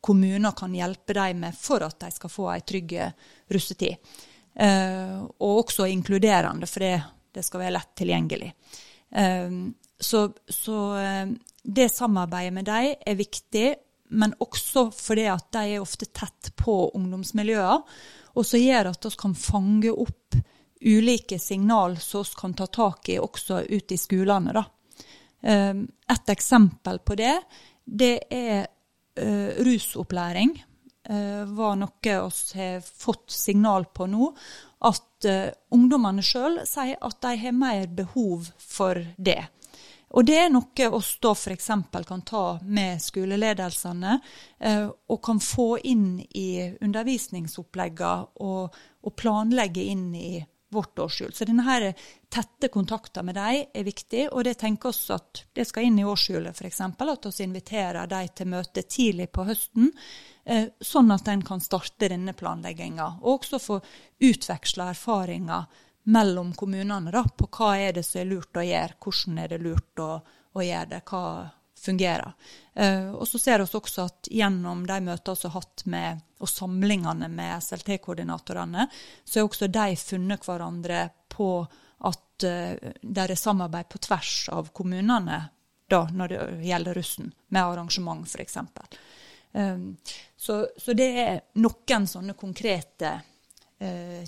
kommuner 0.00 0.54
kan 0.56 0.74
hjelpe 0.74 1.16
dem 1.16 1.42
med 1.44 1.56
for 1.58 1.84
at 1.84 1.98
de 2.00 2.10
skal 2.14 2.32
få 2.32 2.48
ei 2.54 2.62
trygg 2.64 2.94
russetid. 3.52 3.96
Eh, 4.56 5.16
og 5.20 5.64
også 5.66 5.88
inkluderende, 5.92 6.68
for 6.70 6.84
det, 6.84 6.94
det, 7.34 7.44
skal 7.44 7.66
være 7.66 7.74
lett 7.76 7.92
tilgjengelig. 7.98 8.52
Eh, 9.20 9.58
så, 10.00 10.22
så 10.48 10.78
eh, 11.00 11.34
det 11.62 11.90
samarbeidet 11.92 12.54
med 12.56 12.68
dem 12.70 12.94
er 12.96 13.18
viktig, 13.18 13.66
men 14.16 14.36
også 14.40 14.88
fordi 14.94 15.26
at 15.28 15.50
de 15.58 15.74
er 15.74 15.82
ofte 15.82 16.08
tett 16.14 16.54
på 16.56 16.86
ungdomsmiljøer, 16.96 17.82
og 18.36 18.46
som 18.46 18.62
gjør 18.62 18.92
at 18.92 19.08
vi 19.08 19.16
kan 19.18 19.34
fange 19.36 19.92
opp 19.92 20.38
ulike 20.80 21.38
signal 21.38 21.96
som 22.00 22.22
vi 22.22 22.40
kan 22.40 22.54
ta 22.54 22.66
tak 22.66 23.08
i 23.08 23.18
også 23.18 23.62
ute 23.68 23.94
i 23.94 24.00
skolene. 24.00 24.52
Da. 24.52 24.64
Ehm, 25.42 25.88
et 26.12 26.28
eksempel 26.30 26.98
på 26.98 27.14
det, 27.14 27.34
det 27.84 28.18
er 28.30 28.66
uh, 29.20 29.50
rusopplæring. 29.64 30.56
Det 31.06 31.44
var 31.54 31.76
noe 31.78 32.02
vi 32.02 32.10
har 32.10 32.80
fått 32.82 33.30
signal 33.30 33.84
på 33.94 34.08
nå. 34.10 34.32
At 34.82 35.28
uh, 35.28 35.52
ungdommene 35.70 36.22
sjøl 36.22 36.64
sier 36.66 36.98
at 36.98 37.20
de 37.22 37.36
har 37.44 37.54
mer 37.54 37.86
behov 37.86 38.48
for 38.58 38.98
det. 39.16 39.44
Og 40.16 40.26
det 40.26 40.36
er 40.40 40.50
noe 40.50 40.66
vi 40.74 41.02
da 41.22 41.32
f.eks. 41.34 41.70
kan 42.08 42.22
ta 42.26 42.44
med 42.62 43.02
skoleledelsene, 43.02 44.12
og 45.10 45.18
kan 45.22 45.40
få 45.42 45.66
inn 45.82 46.20
i 46.30 46.62
undervisningsoppleggene 46.80 48.38
og, 48.46 48.76
og 49.02 49.16
planlegge 49.18 49.82
inn 49.82 50.14
i 50.14 50.30
vårt 50.76 50.98
årshjul. 51.02 51.32
Så 51.34 51.48
denne 51.48 51.64
her 51.66 51.88
tette 52.32 52.68
kontakten 52.72 53.26
med 53.26 53.38
dem 53.38 53.64
er 53.72 53.86
viktig, 53.86 54.28
og 54.30 54.44
det 54.46 54.56
tenker 54.60 54.92
oss 54.92 55.08
at 55.14 55.42
det 55.56 55.66
skal 55.68 55.88
inn 55.88 55.98
i 56.00 56.06
årshjulet 56.06 56.56
f.eks. 56.60 56.80
At 56.86 57.26
vi 57.26 57.46
inviterer 57.48 58.10
dem 58.10 58.30
til 58.36 58.50
møte 58.52 58.84
tidlig 58.84 59.30
på 59.32 59.46
høsten, 59.48 59.90
eh, 60.44 60.70
sånn 60.80 61.10
at 61.14 61.28
en 61.32 61.44
kan 61.46 61.64
starte 61.64 62.12
denne 62.12 62.36
planlegginga. 62.36 63.08
Og 63.22 63.40
også 63.40 63.62
få 63.62 63.80
utveksla 64.20 64.90
erfaringer 64.94 65.66
mellom 66.06 66.52
kommunene 66.54 67.10
da, 67.10 67.24
på 67.26 67.48
hva 67.50 67.74
er 67.82 67.96
det 67.96 68.06
som 68.06 68.22
er 68.22 68.30
lurt 68.30 68.56
å 68.56 68.64
gjøre, 68.64 68.98
hvordan 69.02 69.38
er 69.42 69.54
det 69.54 69.62
lurt 69.64 70.02
å, 70.02 70.10
å 70.54 70.62
gjøre 70.62 70.90
det. 70.92 71.02
hva 71.10 71.24
fungerer. 71.78 72.32
Uh, 72.76 73.14
og 73.16 73.26
så 73.28 73.40
ser 73.40 73.62
vi 73.62 73.78
også 73.78 74.06
at 74.06 74.30
gjennom 74.32 74.84
de 74.88 75.00
møtene 75.06 75.40
vi 75.42 75.48
har 75.48 75.56
hatt 75.56 75.84
med, 75.86 76.22
og 76.40 76.50
samlingene 76.52 77.28
med 77.32 77.62
SLT-koordinatorene, 77.64 78.88
så 79.24 79.40
har 79.40 79.48
også 79.48 79.68
de 79.72 79.96
funnet 79.96 80.44
hverandre 80.44 81.08
på 81.32 81.50
at 82.04 82.46
uh, 82.48 82.94
det 83.00 83.26
er 83.26 83.38
samarbeid 83.38 83.88
på 83.92 84.02
tvers 84.08 84.38
av 84.52 84.72
kommunene 84.76 85.44
da, 85.88 86.08
når 86.12 86.28
det 86.28 86.40
gjelder 86.66 86.98
russen, 86.98 87.30
med 87.48 87.62
arrangement 87.62 88.26
f.eks. 88.26 88.56
Eh, 89.56 89.78
så, 90.36 90.68
så 90.76 90.92
det 90.92 91.06
er 91.20 91.40
noen 91.62 92.06
sånne 92.10 92.34
konkrete 92.38 93.08
eh, 93.08 93.32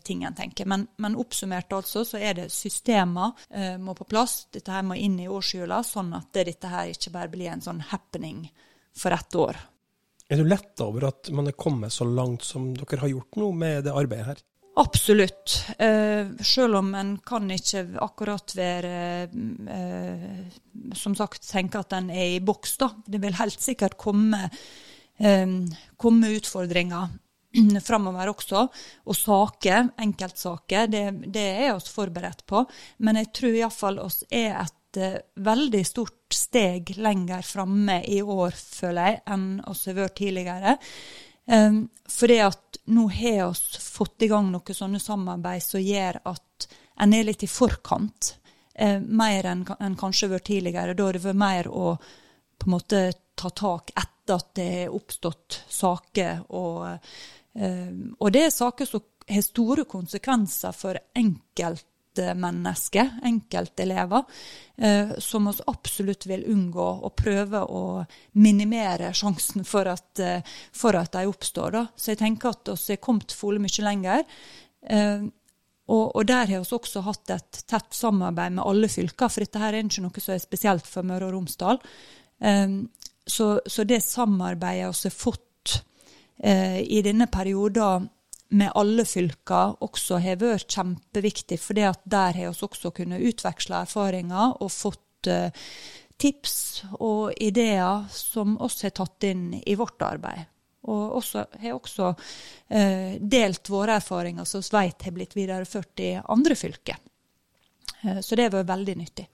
ting 0.05 0.25
en 0.25 0.35
tenker. 0.35 0.67
Men, 0.69 0.87
men, 0.97 1.17
oppsummert 1.17 1.73
altså, 1.73 2.05
så 2.05 2.21
er 2.21 2.35
det 2.37 2.51
systemer 2.53 3.33
eh, 3.51 3.79
må 3.81 3.95
på 3.97 4.05
plass. 4.09 4.43
Dette 4.53 4.75
her 4.75 4.85
må 4.85 4.99
inn 4.99 5.19
i 5.21 5.29
årshjula, 5.29 5.81
sånn 5.87 6.13
at 6.19 6.31
dette 6.37 6.69
her 6.69 6.93
ikke 6.93 7.15
bare 7.15 7.33
blir 7.33 7.53
en 7.53 7.65
sånn 7.65 7.81
happening 7.91 8.47
for 8.97 9.17
ett 9.17 9.39
år. 9.39 9.57
Er 10.29 10.37
du 10.37 10.45
letta 10.45 10.91
over 10.91 11.09
at 11.09 11.31
man 11.33 11.49
er 11.49 11.57
kommet 11.57 11.95
så 11.95 12.05
langt 12.05 12.45
som 12.45 12.75
dere 12.77 13.01
har 13.01 13.13
gjort 13.15 13.39
nå 13.41 13.49
med 13.57 13.87
det 13.87 13.95
arbeidet 13.97 14.33
her? 14.35 14.43
Absolutt. 14.79 15.55
Eh, 15.79 16.29
selv 16.45 16.79
om 16.79 16.93
en 16.95 17.17
kan 17.27 17.49
ikke 17.51 17.81
akkurat 18.05 18.53
være 18.55 18.93
eh, 19.27 20.59
Som 20.95 21.17
sagt, 21.19 21.43
tenke 21.49 21.81
at 21.81 21.97
en 21.97 22.13
er 22.15 22.37
i 22.37 22.45
boks, 22.45 22.77
da. 22.79 22.93
Det 23.07 23.19
vil 23.23 23.35
helt 23.41 23.65
sikkert 23.65 23.97
komme, 23.99 24.45
eh, 25.19 25.57
komme 25.97 26.31
utfordringer 26.37 27.09
framover 27.89 28.33
også. 28.33 28.65
Og 29.09 29.17
saker, 29.17 29.93
enkeltsaker, 30.05 30.91
det, 30.91 31.05
det 31.33 31.47
er 31.67 31.75
oss 31.75 31.89
forberedt 31.93 32.45
på. 32.49 32.65
Men 33.05 33.21
jeg 33.23 33.33
tror 33.37 33.61
iallfall 33.61 34.03
oss 34.05 34.23
er 34.31 34.59
et 34.63 35.01
uh, 35.01 35.21
veldig 35.45 35.85
stort 35.87 36.35
steg 36.35 36.95
lenger 37.01 37.45
framme 37.47 38.03
i 38.09 38.21
år, 38.23 38.53
føler 38.53 39.13
jeg, 39.13 39.23
enn 39.33 39.49
oss 39.69 39.87
har 39.89 39.99
vært 39.99 40.19
tidligere. 40.21 40.77
Um, 41.49 41.87
fordi 42.09 42.43
at 42.45 42.81
nå 42.93 43.07
har 43.09 43.55
vi 43.55 43.81
fått 43.81 44.27
i 44.27 44.29
gang 44.29 44.51
noe 44.53 44.75
sånne 44.77 45.01
samarbeid 45.01 45.65
som 45.65 45.81
gjør 45.81 46.21
at 46.29 46.69
en 47.01 47.15
er 47.15 47.25
litt 47.25 47.45
i 47.47 47.49
forkant. 47.49 48.35
Uh, 48.79 49.01
mer 49.01 49.49
enn 49.49 49.65
en 49.79 49.97
kanskje 49.99 50.31
vært 50.35 50.51
tidligere. 50.51 50.95
Da 50.95 51.09
har 51.09 51.17
det 51.17 51.25
vært 51.25 51.41
mer 51.41 51.71
å 51.73 51.95
på 52.59 52.67
en 52.67 52.75
måte 52.75 53.01
ta 53.39 53.51
tak 53.55 53.93
etter 53.95 54.35
at 54.35 54.49
det 54.59 54.69
er 54.83 54.95
oppstått 54.95 55.63
saker. 55.73 56.43
Og, 56.59 56.83
og 57.57 58.29
det 58.35 58.43
er 58.45 58.53
saker 58.55 58.87
som 58.87 59.03
har 59.29 59.45
store 59.45 59.85
konsekvenser 59.89 60.75
for 60.77 60.99
enkeltmennesker, 61.19 63.11
enkeltelever, 63.29 64.23
eh, 64.77 65.15
som 65.19 65.49
vi 65.51 65.67
absolutt 65.67 66.27
vil 66.27 66.47
unngå 66.53 66.87
og 67.07 67.17
prøve 67.17 67.63
å 67.65 68.05
minimere 68.41 69.13
sjansen 69.15 69.67
for 69.69 69.89
at, 69.89 70.19
eh, 70.21 70.43
for 70.73 70.97
at 70.97 71.13
de 71.13 71.27
oppstår. 71.29 71.71
Da. 71.73 71.87
Så 71.97 72.13
jeg 72.13 72.19
tenker 72.19 72.49
at 72.51 72.69
vi 72.69 72.93
er 72.93 73.05
kommet 73.05 73.33
fole 73.33 73.59
mye 73.59 73.85
lenger. 73.85 74.25
Eh, 74.83 75.21
og, 75.89 76.17
og, 76.17 76.27
der 76.27 76.47
har 76.47 76.61
vi 76.61 76.77
også 76.77 77.01
hatt 77.01 77.31
et 77.31 77.65
tett 77.67 77.95
samarbeid 77.97 78.53
med 78.53 78.65
alle 78.65 78.89
fylker, 78.89 79.29
for 79.29 79.41
dette 79.41 79.59
her 79.59 79.73
er 79.73 79.85
ikke 79.85 80.03
noe 80.05 80.21
som 80.21 80.35
er 80.35 80.39
spesielt 80.39 80.87
for 80.87 81.03
Møre 81.03 81.31
og 81.31 81.33
Romsdal. 81.33 81.81
Så, 83.29 83.47
så 83.65 83.85
det 83.89 84.03
samarbeidet 84.05 84.93
vi 84.93 85.09
har 85.09 85.17
fått 85.17 85.48
i 86.39 87.01
denne 87.03 87.27
perioden 87.27 88.07
med 88.49 88.73
alle 88.75 89.05
fylker 89.05 89.77
også 89.85 90.21
har 90.25 90.39
vært 90.41 90.73
kjempeviktig, 90.73 91.59
for 91.61 91.77
der 91.77 92.37
har 92.37 92.39
vi 92.39 92.47
også 92.49 92.93
kunnet 92.97 93.25
utveksle 93.29 93.83
erfaringer 93.85 94.57
og 94.63 94.73
fått 94.73 95.29
uh, 95.29 95.51
tips 96.19 96.55
og 96.99 97.35
ideer 97.45 98.07
som 98.13 98.57
oss 98.65 98.81
har 98.87 98.95
tatt 98.97 99.29
inn 99.29 99.51
i 99.61 99.77
vårt 99.79 100.01
arbeid. 100.03 100.49
Og 100.89 101.19
også, 101.19 101.45
har 101.61 101.77
også 101.77 102.15
uh, 102.15 103.13
delt 103.21 103.69
våre 103.69 103.99
erfaringer 104.01 104.49
som 104.49 104.65
vi 104.65 104.79
vet 104.79 105.09
har 105.09 105.17
blitt 105.19 105.37
videreført 105.37 106.05
i 106.05 106.15
andre 106.25 106.57
fylker. 106.57 107.05
Så 107.99 108.37
det 108.39 108.45
har 108.47 108.53
vært 108.55 108.69
veldig 108.69 108.95
nyttig. 108.95 109.25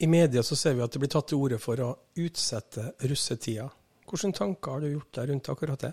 I 0.00 0.06
media 0.08 0.40
så 0.42 0.56
ser 0.56 0.72
vi 0.72 0.80
at 0.80 0.94
det 0.94 1.02
blir 1.02 1.10
tatt 1.12 1.26
til 1.28 1.36
orde 1.36 1.58
for 1.60 1.82
å 1.84 1.90
utsette 2.16 2.94
russetida. 3.04 3.66
Hvilke 4.08 4.30
tanker 4.38 4.72
har 4.72 4.80
du 4.80 4.94
gjort 4.94 5.18
deg 5.18 5.28
rundt 5.28 5.50
akkurat 5.52 5.84
det? 5.84 5.90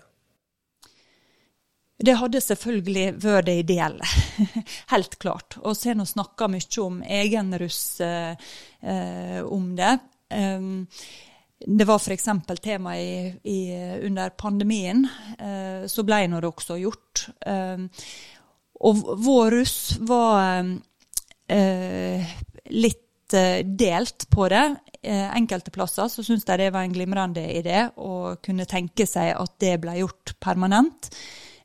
Det 1.98 2.14
hadde 2.14 2.40
selvfølgelig 2.40 3.06
vært 3.18 3.48
det 3.48 3.56
ideelle, 3.64 4.06
helt 4.92 5.16
klart. 5.18 5.56
Og 5.64 5.74
så 5.74 5.90
har 5.90 5.98
vi 5.98 6.06
snakka 6.06 6.46
mye 6.50 6.82
om 6.84 7.00
egenruss 7.02 7.80
eh, 8.06 8.50
eh, 8.82 9.40
om 9.42 9.72
det. 9.78 9.96
Um, 10.30 10.86
det 11.58 11.86
var 11.88 11.98
f.eks. 11.98 12.28
tema 12.62 12.94
i, 12.98 13.34
i, 13.42 13.58
under 14.06 14.30
pandemien. 14.30 15.02
Eh, 15.38 15.88
så 15.90 16.04
ble 16.06 16.20
nå 16.30 16.38
det 16.40 16.52
også 16.52 16.78
gjort. 16.78 17.24
Eh, 17.42 17.82
og 18.78 19.02
vår 19.18 19.56
russ 19.56 19.80
var 20.06 20.62
eh, 21.50 22.36
litt 22.70 23.34
eh, 23.34 23.64
delt 23.66 24.28
på 24.30 24.46
det. 24.54 24.68
Enkelte 25.08 25.72
plasser 25.74 26.10
så 26.10 26.22
syntes 26.22 26.46
de 26.46 26.56
det 26.62 26.72
var 26.74 26.86
en 26.86 26.94
glimrende 26.94 27.42
idé 27.54 27.84
å 27.96 28.36
kunne 28.42 28.66
tenke 28.68 29.06
seg 29.06 29.30
at 29.34 29.58
det 29.62 29.76
ble 29.82 29.94
gjort 30.00 30.34
permanent. 30.42 31.10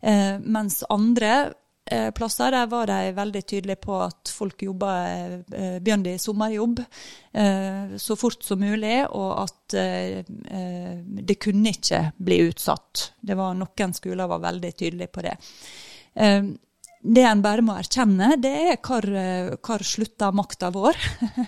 Eh, 0.03 0.39
mens 0.39 0.81
andre 0.91 1.53
eh, 1.91 2.09
plasser 2.11 2.51
der 2.51 2.67
var 2.67 2.89
de 2.91 3.13
veldig 3.15 3.43
tydelige 3.47 3.79
på 3.85 3.99
at 4.03 4.31
folk 4.35 4.65
jobba 4.65 4.91
eh, 5.07 5.77
begynte 5.79 6.11
i 6.11 6.19
sommerjobb 6.19 6.81
eh, 6.83 7.95
så 7.97 8.17
fort 8.19 8.43
som 8.43 8.59
mulig, 8.59 8.97
og 9.07 9.31
at 9.45 9.77
eh, 9.79 10.19
eh, 10.19 10.99
det 10.99 11.39
kunne 11.39 11.71
ikke 11.71 12.03
bli 12.19 12.41
utsatt. 12.49 13.13
Det 13.21 13.39
var 13.39 13.55
Noen 13.55 13.95
skoler 13.95 14.27
var 14.27 14.43
veldig 14.43 14.75
tydelige 14.75 15.13
på 15.13 15.23
det. 15.23 15.37
det 17.03 17.23
en 17.25 17.41
bare 17.41 17.63
må 17.65 17.73
erkjenne, 17.79 18.35
det 18.37 18.53
er 18.73 18.77
hvor, 18.83 19.07
hvor 19.63 19.87
slutter 19.87 20.35
makta 20.35 20.69
vår. 20.71 20.99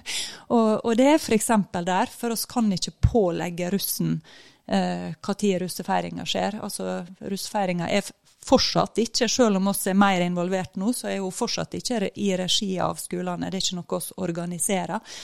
og, 0.56 0.70
og, 0.80 0.91
det 0.98 1.12
er 1.12 1.20
f.eks. 1.20 1.52
der, 1.76 2.12
for 2.12 2.34
oss 2.34 2.48
kan 2.50 2.72
ikke 2.72 2.96
pålegge 3.04 3.70
russen 3.76 4.22
eh, 4.68 5.12
tid 5.38 5.62
russefeiringa 5.62 6.26
skjer. 6.28 6.60
Altså, 6.63 7.04
Russefeiringa 7.22 7.89
er 7.91 8.10
fortsatt 8.45 9.01
ikke, 9.01 9.27
selv 9.31 9.60
om 9.60 9.71
vi 9.71 9.89
er 9.91 9.97
mer 9.97 10.23
involvert 10.25 10.77
nå, 10.79 10.93
så 10.93 11.10
er 11.10 11.19
hun 11.23 11.34
fortsatt 11.34 11.77
ikke 11.79 12.12
i 12.21 12.31
regi 12.38 12.75
av 12.84 12.99
skolene. 13.01 13.49
Det 13.49 13.60
er 13.60 13.65
ikke 13.65 13.79
noe 13.81 14.01
vi 14.05 14.17
organiserer. 14.27 15.19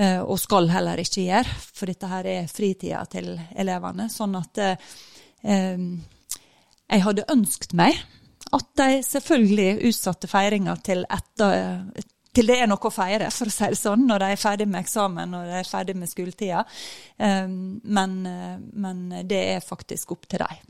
Eh, 0.00 0.20
og 0.20 0.38
skal 0.38 0.70
heller 0.70 1.00
ikke 1.02 1.24
gjøre, 1.26 1.56
for 1.74 1.90
dette 1.90 2.10
her 2.10 2.28
er 2.30 2.50
fritida 2.50 3.02
til 3.10 3.32
elevene. 3.58 4.06
Sånn 4.12 4.36
at 4.38 4.60
eh, 4.62 5.74
jeg 6.90 7.04
hadde 7.06 7.28
ønsket 7.32 7.74
meg 7.78 7.98
at 8.54 8.70
de 8.78 9.02
selvfølgelig 9.06 9.90
utsatte 9.90 10.30
feiringa 10.30 10.74
til 10.84 11.04
etter 11.06 11.92
til 12.30 12.46
det 12.46 12.60
er 12.62 12.68
noe 12.70 12.86
å 12.86 12.92
feire, 12.94 13.26
for 13.34 13.50
å 13.50 13.52
si 13.52 13.66
det 13.72 13.78
sånn, 13.78 14.04
når 14.06 14.22
de 14.22 14.26
er 14.30 14.38
ferdig 14.38 14.66
med 14.70 14.84
eksamen 14.84 15.32
og 15.34 15.48
de 15.48 15.56
er 15.58 15.66
ferdig 15.66 15.96
med 15.98 16.10
skoletida. 16.10 16.60
Men, 17.18 18.12
eh, 18.30 18.54
men, 18.84 19.00
det 19.26 19.40
er 19.56 19.64
faktisk 19.64 20.14
opp 20.14 20.28
til 20.30 20.44
dem. 20.44 20.68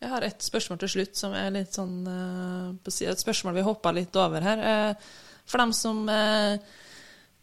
Jeg 0.00 0.08
har 0.08 0.24
et 0.24 0.44
spørsmål 0.44 0.78
til 0.80 0.92
slutt 0.94 1.18
som 1.18 1.34
er 1.36 1.50
litt 1.52 1.76
sånn 1.76 2.06
uh, 2.08 2.70
Et 2.88 3.20
spørsmål 3.20 3.58
vi 3.58 3.64
hoppa 3.66 3.92
litt 3.92 4.14
over 4.16 4.40
her. 4.44 4.62
Uh, 4.64 5.10
for 5.44 5.60
dem 5.60 5.74
som 5.76 6.06
uh, 6.08 6.56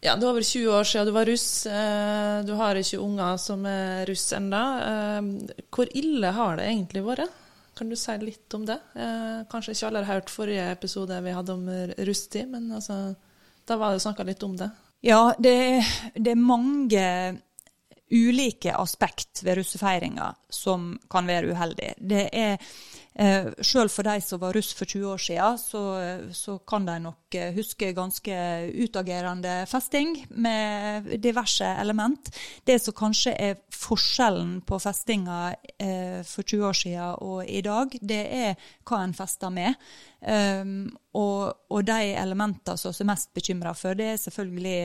Ja, 0.02 0.16
det 0.16 0.26
er 0.26 0.32
over 0.32 0.46
20 0.46 0.74
år 0.74 0.88
siden 0.90 1.10
du 1.10 1.14
var 1.14 1.30
russ. 1.30 1.66
du 2.46 2.52
har 2.60 2.78
ikke 2.78 3.00
unger 3.02 3.38
som 3.42 3.66
er 3.66 4.06
russ 4.06 4.28
ennå. 4.34 4.62
hvor 5.74 5.90
ille 5.90 6.30
har 6.32 6.58
det 6.58 6.68
egentlig 6.70 7.02
vært? 7.02 7.34
Kan 7.78 7.90
du 7.90 7.96
si 7.98 8.14
litt 8.22 8.54
om 8.54 8.66
det? 8.66 8.78
kanskje 9.50 9.74
ikke 9.74 9.88
alle 9.88 10.04
har 10.06 10.20
hørt 10.20 10.30
forrige 10.30 10.68
episode 10.70 11.18
vi 11.26 11.34
hadde 11.34 11.54
om 11.54 11.66
russtid, 11.98 12.46
men 12.46 12.70
altså, 12.78 13.16
da 13.66 13.78
var 13.82 13.94
det 13.94 14.06
snakka 14.06 14.24
litt 14.30 14.46
om 14.46 14.54
det. 14.58 14.70
Ja, 15.02 15.34
det, 15.40 15.82
det 16.14 16.32
er 16.36 16.46
mange 16.46 17.10
ulike 18.12 18.76
aspekt 18.76 19.44
ved 19.44 19.58
russefeiringa 19.60 20.32
som 20.50 20.94
kan 21.12 21.28
være 21.28 21.52
uheldig. 21.52 21.94
Det 21.98 22.30
er 22.32 22.58
eh, 23.20 23.50
Selv 23.62 23.92
for 23.92 24.08
de 24.08 24.22
som 24.22 24.40
var 24.40 24.54
russ 24.54 24.74
for 24.78 24.86
20 24.86 25.12
år 25.14 25.18
siden, 25.18 25.58
så, 25.58 25.82
så, 26.32 26.58
kan 26.68 26.86
de 26.86 26.98
nok 27.04 27.36
eh, 27.36 27.54
huske 27.56 27.94
ganske 27.94 28.38
utagerende 28.78 29.66
festing 29.68 30.16
med 30.30 31.12
diverse 31.24 31.66
element. 31.82 32.32
Det 32.66 32.80
som 32.82 32.94
kanskje 32.94 33.34
er 33.34 33.58
forskjellen 33.74 34.62
på 34.68 34.80
festinga 34.80 35.56
eh, 35.80 36.22
for 36.26 36.44
20 36.44 36.68
år 36.68 36.74
siden 36.74 37.16
og 37.22 37.46
i 37.48 37.62
dag, 37.62 37.98
det 38.02 38.24
er 38.42 38.70
hva 38.88 39.04
en 39.04 39.16
fester 39.18 39.54
med. 39.54 39.76
Um, 40.18 40.88
og, 41.14 41.70
og, 41.70 41.84
de 41.86 42.14
elementene 42.18 42.74
som 42.80 42.92
vi 42.92 43.04
er 43.04 43.10
mest 43.12 43.30
bekymra 43.38 43.74
for, 43.78 43.94
det 43.98 44.08
er 44.12 44.22
selvfølgelig 44.22 44.78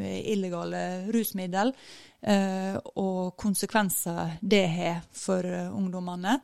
eh, 0.00 0.20
illegale 0.32 0.82
rusmiddel. 1.14 1.74
Uh, 2.18 2.74
og 2.98 3.36
konsekvenser 3.38 4.38
det 4.40 4.64
har 4.74 5.02
for 5.14 5.44
ungdommene. 5.70 6.38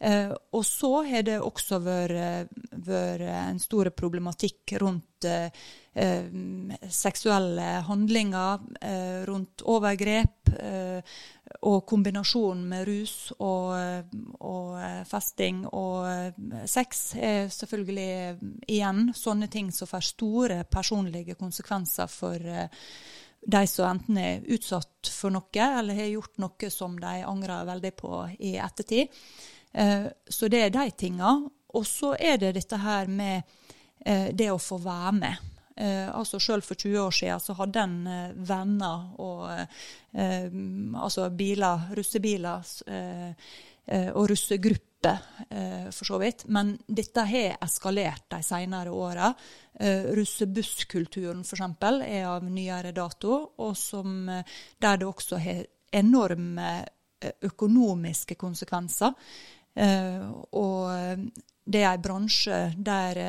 Uh, 0.00 0.32
og 0.56 0.64
så 0.64 1.02
har 1.04 1.26
det 1.26 1.36
også 1.44 1.76
vært, 1.84 2.48
vært 2.72 3.26
en 3.28 3.58
stor 3.60 3.90
problematikk 3.92 4.78
rundt 4.80 5.06
seksuelle 6.94 7.66
handlinger, 7.84 8.62
rundt 9.28 9.64
overgrep 9.68 10.52
og 11.66 11.78
kombinasjonen 11.90 12.62
med 12.70 12.86
rus 12.88 13.14
og, 13.42 13.74
og 14.38 14.78
festing 15.10 15.64
og 15.66 16.32
sex 16.70 17.02
er 17.18 17.50
selvfølgelig 17.52 18.38
igjen 18.70 19.10
sånne 19.18 19.50
ting 19.52 19.74
som 19.74 19.90
får 19.90 20.08
store 20.12 20.62
personlige 20.70 21.36
konsekvenser 21.36 22.08
for 22.08 22.38
de 23.40 23.66
som 23.66 23.88
enten 23.88 24.18
er 24.20 24.44
utsatt 24.52 25.08
for 25.12 25.32
noe, 25.32 25.48
eller 25.80 25.96
har 25.96 26.12
gjort 26.12 26.40
noe 26.42 26.70
som 26.72 26.98
de 27.00 27.20
angrer 27.24 27.68
veldig 27.68 27.92
på 27.96 28.12
i 28.38 28.56
ettertid. 28.60 29.08
Eh, 29.72 30.06
så 30.28 30.48
det 30.48 30.64
er 30.66 30.74
de 30.74 30.90
tinga. 30.90 31.36
Og 31.74 31.86
så 31.86 32.14
er 32.18 32.40
det 32.42 32.54
dette 32.58 32.80
her 32.80 33.06
med 33.06 33.42
eh, 34.04 34.28
det 34.34 34.50
å 34.50 34.58
få 34.58 34.80
være 34.82 35.14
med. 35.18 35.48
Eh, 35.76 36.08
altså 36.10 36.40
Selv 36.40 36.66
for 36.66 36.74
20 36.74 36.98
år 36.98 37.14
siden 37.14 37.40
så 37.40 37.56
hadde 37.60 37.86
en 37.86 37.98
venner 38.36 39.20
og 39.22 39.48
altså 40.98 41.30
biler, 41.30 41.90
russebiler 41.96 42.66
og 43.90 44.28
russegrupper 44.30 44.90
eh, 45.50 45.90
for 45.90 46.04
så 46.04 46.18
vidt. 46.18 46.44
Men 46.46 46.78
dette 46.86 47.24
har 47.26 47.56
eskalert 47.64 48.28
de 48.30 48.42
senere 48.42 48.90
åra. 48.90 49.32
Eh, 49.74 50.10
russebusskulturen 50.16 51.40
f.eks. 51.40 51.60
er 52.06 52.26
av 52.26 52.44
nyere 52.44 52.92
dato, 52.92 53.52
og 53.58 53.76
som, 53.76 54.28
eh, 54.28 54.44
der 54.78 54.96
det 54.96 55.06
også 55.06 55.38
har 55.38 55.64
enorme 55.92 56.86
økonomiske 57.20 58.34
konsekvenser. 58.34 59.12
Og 59.76 61.30
det 61.64 61.82
er 61.84 61.92
en 61.94 62.02
bransje 62.02 62.58
der 62.76 63.20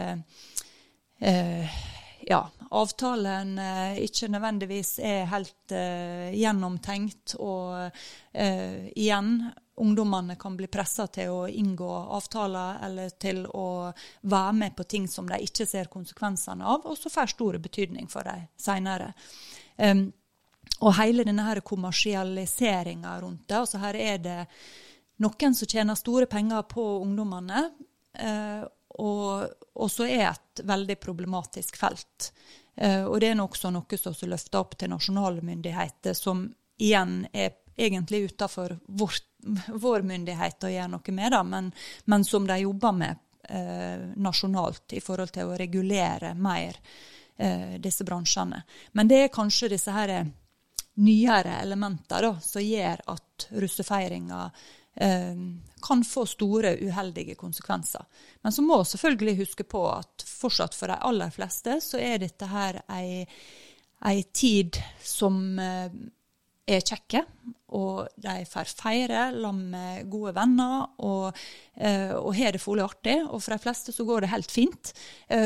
ja, 2.28 2.50
avtalen 2.70 3.60
eh, 3.60 3.98
ikke 4.06 4.30
nødvendigvis 4.32 5.00
er 5.04 5.26
helt 5.32 5.74
eh, 5.76 6.32
gjennomtenkt. 6.38 7.36
Og 7.40 7.90
eh, 8.34 8.88
igjen, 8.96 9.34
ungdommene 9.82 10.38
kan 10.40 10.56
bli 10.58 10.70
pressa 10.72 11.08
til 11.12 11.34
å 11.34 11.42
inngå 11.50 11.90
avtaler 12.18 12.82
eller 12.86 13.14
til 13.22 13.44
å 13.48 13.68
være 14.22 14.56
med 14.58 14.78
på 14.78 14.86
ting 14.86 15.10
som 15.10 15.30
de 15.30 15.42
ikke 15.44 15.68
ser 15.68 15.92
konsekvensene 15.92 16.66
av, 16.66 16.86
og 16.86 16.98
som 17.00 17.14
får 17.14 17.36
store 17.36 17.62
betydning 17.64 18.10
for 18.12 18.28
dem 18.28 18.48
seinere. 18.60 19.12
Um, 19.78 20.12
og 20.82 20.96
hele 20.98 21.26
denne 21.26 21.62
kommersialiseringa 21.66 23.16
rundt 23.22 23.48
det. 23.50 23.58
altså 23.58 23.82
Her 23.82 23.98
er 23.98 24.22
det 24.22 24.38
noen 25.22 25.56
som 25.56 25.68
tjener 25.68 25.96
store 25.96 26.26
penger 26.26 26.62
på 26.62 26.84
ungdommene. 27.02 27.70
Uh, 28.22 28.66
og, 28.90 29.48
og 29.74 29.92
så 29.92 30.08
er 30.10 30.32
et 30.32 30.64
veldig 30.68 30.98
problematisk 31.00 31.78
felt. 31.80 32.32
Uh, 32.76 33.06
og 33.06 33.20
det 33.22 33.32
er 33.32 33.44
også 33.44 33.72
noe 33.74 34.00
som 34.00 34.16
er 34.16 34.34
løfta 34.34 34.62
opp 34.62 34.78
til 34.80 34.92
nasjonale 34.92 35.44
myndigheter, 35.46 36.18
som 36.18 36.48
igjen 36.82 37.26
er 37.32 37.56
egentlig 37.78 38.32
utenfor 38.32 38.76
vår 39.82 40.04
myndighet 40.06 40.68
å 40.68 40.74
gjøre 40.74 40.92
noe 40.92 41.16
med 41.16 41.32
det, 41.34 41.44
men, 41.50 41.72
men 42.06 42.26
som 42.28 42.46
de 42.50 42.60
jobber 42.62 42.98
med 42.98 43.22
uh, 43.50 44.12
nasjonalt 44.22 44.98
i 44.98 45.02
forhold 45.02 45.34
til 45.38 45.50
å 45.50 45.58
regulere 45.60 46.36
mer 46.36 46.80
disse 47.82 48.06
bransjene. 48.06 48.60
Men 48.94 49.08
det 49.10 49.18
er 49.18 49.32
kanskje 49.34 49.72
disse 49.72 49.90
her 49.96 50.12
nyere 51.02 51.56
elementene 51.64 52.36
som 52.44 52.62
gjør 52.62 53.02
at 53.10 53.48
russefeiringa 53.64 54.44
Eh, 54.44 54.81
kan 55.82 56.04
få 56.04 56.26
store 56.26 56.76
uheldige 56.84 57.36
konsekvenser. 57.36 58.06
Men 58.42 58.52
så 58.52 58.62
må 58.62 58.84
selvfølgelig 58.84 59.38
huske 59.38 59.64
på 59.64 59.86
at 59.92 60.26
fortsatt 60.28 60.76
for 60.76 60.92
de 60.92 60.98
aller 61.08 61.32
fleste 61.34 61.80
så 61.84 62.02
er 62.02 62.22
dette 62.22 62.50
her 62.52 62.82
ei, 62.92 63.24
ei 64.06 64.24
tid 64.36 64.78
som 65.04 65.60
eh, 65.60 65.94
er 66.72 66.84
kjekke, 66.86 67.24
og 67.72 68.12
de 68.20 68.36
får 68.46 68.74
feire 68.76 69.30
sammen 69.32 69.72
med 69.72 70.12
gode 70.12 70.36
venner 70.36 70.92
og, 71.08 71.40
eh, 71.80 72.12
og 72.18 72.36
har 72.36 72.54
det 72.54 72.62
fole 72.62 72.84
artig. 72.84 73.18
Og 73.30 73.40
for 73.40 73.56
de 73.56 73.64
fleste 73.64 73.96
så 73.96 74.06
går 74.08 74.26
det 74.26 74.34
helt 74.34 74.52
fint. 74.52 74.94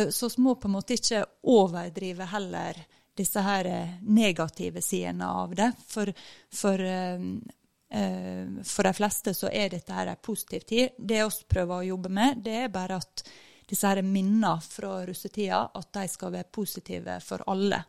Så 0.10 0.30
vi 0.34 0.42
må 0.42 0.56
på 0.58 0.68
en 0.68 0.76
måte 0.80 0.98
ikke 0.98 1.22
overdrive 1.54 2.26
heller 2.34 2.82
disse 3.16 3.40
her 3.46 3.70
negative 4.02 4.82
sidene 4.84 5.30
av 5.30 5.54
det. 5.56 5.70
For, 5.88 6.10
for 6.52 6.82
Eh, 6.82 7.22
for 7.96 8.84
de 8.84 8.92
fleste 8.98 9.32
så 9.38 9.48
er 9.48 9.70
dette 9.72 9.94
her 9.96 10.10
en 10.12 10.20
positiv 10.20 10.66
tid. 10.68 10.98
Det 10.98 11.22
vi 11.24 11.46
prøver 11.54 11.78
å 11.78 11.90
jobbe 11.94 12.10
med, 12.12 12.42
det 12.44 12.56
er 12.66 12.74
bare 12.74 12.98
at 13.00 13.24
disse 13.70 13.88
her 13.88 14.02
minnene 14.06 14.58
fra 14.62 15.00
russetida 15.08 15.62
at 15.74 15.92
de 15.96 16.06
skal 16.12 16.34
være 16.34 16.52
positive 16.54 17.18
for 17.26 17.46
alle. 17.50 17.82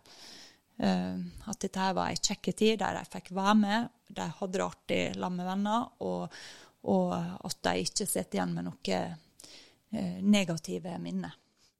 Eh, 0.78 1.16
at 1.48 1.60
dette 1.60 1.80
her 1.80 1.96
var 1.96 2.12
ei 2.12 2.20
kjekk 2.20 2.52
tid 2.52 2.80
der 2.82 2.98
de 2.98 3.04
fikk 3.12 3.32
være 3.36 3.56
med, 3.60 3.88
de 4.12 4.28
hadde 4.40 4.58
det 4.58 4.66
artig 4.66 5.00
sammen 5.14 5.40
med 5.40 5.50
venner, 5.50 5.88
og, 6.04 6.38
og, 6.92 7.16
at 7.16 7.58
de 7.64 7.74
ikke 7.86 8.06
sitter 8.06 8.38
igjen 8.38 8.54
med 8.56 8.68
noen 8.68 9.16
eh, 9.96 10.22
negative 10.22 10.96
minner. 11.02 11.36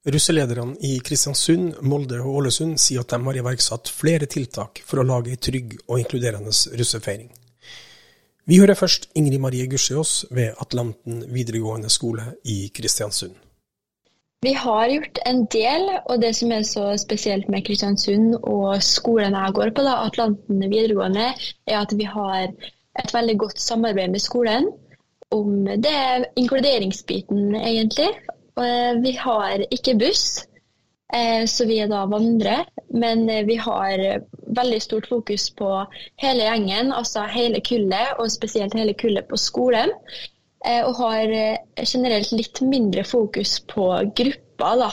Russelederne 0.07 0.77
i 0.87 1.01
Kristiansund, 1.03 1.81
Molde 1.83 2.21
og 2.23 2.39
Ålesund 2.41 2.77
sier 2.79 3.03
at 3.03 3.11
de 3.11 3.19
har 3.27 3.41
iverksatt 3.41 3.91
flere 3.91 4.29
tiltak 4.31 4.85
for 4.87 5.03
å 5.03 5.07
lage 5.07 5.33
ei 5.35 5.41
trygg 5.43 5.75
og 5.89 5.99
inkluderende 5.99 6.55
russefeiring. 6.79 7.33
Vi 8.47 8.61
hører 8.63 8.79
først 8.79 9.09
Ingrid 9.19 9.41
Marie 9.43 9.67
Gusjås 9.67 10.25
ved 10.31 10.55
Atlanten 10.63 11.25
videregående 11.35 11.91
skole 11.91 12.23
i 12.45 12.71
Kristiansund. 12.75 13.35
Vi 14.43 14.53
har 14.53 14.87
gjort 14.93 15.19
en 15.27 15.41
del, 15.51 15.89
og 16.07 16.23
det 16.23 16.31
som 16.37 16.53
er 16.55 16.63
så 16.63 16.85
spesielt 17.03 17.49
med 17.49 17.65
Kristiansund 17.67 18.37
og 18.43 18.83
skolen 18.83 19.35
jeg 19.35 19.55
går 19.55 19.73
på, 19.75 19.83
da, 19.83 19.97
Atlanten 20.07 20.63
videregående, 20.63 21.33
er 21.67 21.79
at 21.81 21.95
vi 21.99 22.07
har 22.07 22.47
et 23.03 23.15
veldig 23.15 23.39
godt 23.39 23.61
samarbeid 23.61 24.15
med 24.15 24.23
skolen 24.23 24.71
om 25.35 25.67
det 25.67 26.31
inkluderingsbiten, 26.37 27.55
egentlig. 27.55 28.13
Vi 29.03 29.13
har 29.27 29.67
ikke 29.75 29.99
buss, 29.99 30.47
Eh, 30.47 30.56
så 31.47 31.67
vi 31.69 31.79
er 31.79 31.91
da 31.91 32.03
vandrere, 32.11 32.65
men 32.91 33.29
eh, 33.31 33.45
vi 33.47 33.57
har 33.63 34.01
veldig 34.57 34.81
stort 34.83 35.07
fokus 35.09 35.51
på 35.55 35.69
hele 36.23 36.49
gjengen, 36.49 36.93
altså 36.93 37.27
hele 37.31 37.61
kullet, 37.61 38.17
og 38.19 38.33
spesielt 38.33 38.75
hele 38.75 38.95
kullet 38.99 39.29
på 39.31 39.39
skolen. 39.39 39.93
Eh, 40.67 40.83
og 40.83 40.99
har 40.99 41.31
generelt 41.85 42.33
litt 42.35 42.63
mindre 42.67 43.05
fokus 43.07 43.61
på 43.71 43.87
grupper, 44.19 44.81
da. 44.83 44.91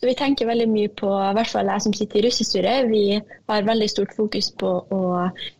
Så 0.00 0.10
vi 0.10 0.16
tenker 0.18 0.50
veldig 0.50 0.66
mye 0.68 0.90
på, 0.92 1.08
i 1.08 1.34
hvert 1.38 1.48
fall 1.48 1.70
jeg 1.72 1.84
som 1.86 1.94
sitter 1.96 2.20
i 2.20 2.24
russestyret, 2.26 2.90
vi 2.90 3.04
har 3.48 3.68
veldig 3.68 3.86
stort 3.88 4.12
fokus 4.16 4.50
på 4.60 4.72
å 4.92 5.02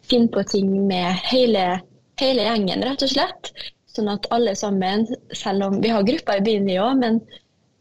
finne 0.05 0.29
på 0.35 0.43
ting 0.51 0.69
med 0.89 1.23
hele, 1.31 1.79
hele 2.21 2.45
gjengen, 2.45 2.85
rett 2.85 3.07
og 3.07 3.15
slett. 3.15 3.55
Sånn 3.95 4.11
at 4.11 4.27
alle 4.35 4.53
sammen, 4.59 5.07
selv 5.33 5.69
om 5.69 5.79
vi 5.81 5.93
har 5.95 6.05
grupper 6.05 6.43
i 6.43 6.45
byen 6.45 6.69
vi 6.69 6.81
òg, 6.83 6.99
men 7.01 7.23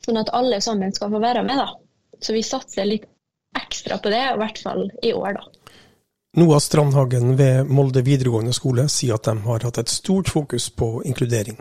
sånn 0.05 0.21
at 0.21 0.31
alle 0.37 0.61
sammen 0.63 0.93
skal 0.95 1.11
få 1.11 1.19
være 1.23 1.43
med, 1.47 1.59
da. 1.59 1.82
Så 2.23 2.35
vi 2.35 2.43
satser 2.45 2.87
litt 2.87 3.09
ekstra 3.57 3.99
på 4.01 4.09
det, 4.13 4.23
i 4.33 4.39
hvert 4.39 4.61
fall 4.63 4.87
i 5.03 5.11
år, 5.13 5.37
da. 5.37 5.63
Noah 6.39 6.57
Strandhagen 6.63 7.35
ved 7.37 7.69
Molde 7.69 8.01
videregående 8.01 8.55
skole 8.57 8.87
sier 8.89 9.19
at 9.19 9.27
de 9.27 9.35
har 9.43 9.65
hatt 9.67 9.77
et 9.77 9.91
stort 9.91 10.31
fokus 10.33 10.71
på 10.73 10.95
inkludering. 11.05 11.59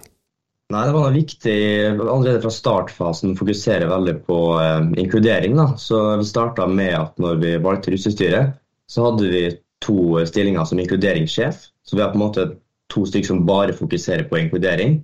Nei, 0.73 0.87
Det 0.87 0.95
var 0.95 1.13
viktig 1.13 1.57
allerede 2.01 2.41
fra 2.41 2.53
startfasen 2.55 3.35
å 3.35 3.37
fokusere 3.37 3.91
veldig 3.91 4.15
på 4.25 4.39
eh, 4.63 4.87
inkludering. 5.03 5.59
Da. 5.59 5.67
Så 5.77 6.01
Vi 6.17 6.25
starta 6.25 6.67
med 6.67 6.95
at 6.97 7.21
når 7.21 7.43
vi 7.43 7.53
valgte 7.61 7.93
russestyret, 7.93 8.57
så 8.89 9.11
hadde 9.11 9.29
vi 9.29 9.45
to 9.85 10.23
stillinger 10.25 10.65
som 10.65 10.81
inkluderingssjef. 10.81 11.67
Så 11.85 11.97
vi 11.97 12.03
har 12.03 12.15
på 12.15 12.21
en 12.21 12.25
måte 12.25 12.47
to 12.93 13.05
stykker 13.09 13.35
som 13.35 13.45
bare 13.47 13.77
fokuserer 13.77 14.25
på 14.31 14.41
inkludering. 14.41 15.03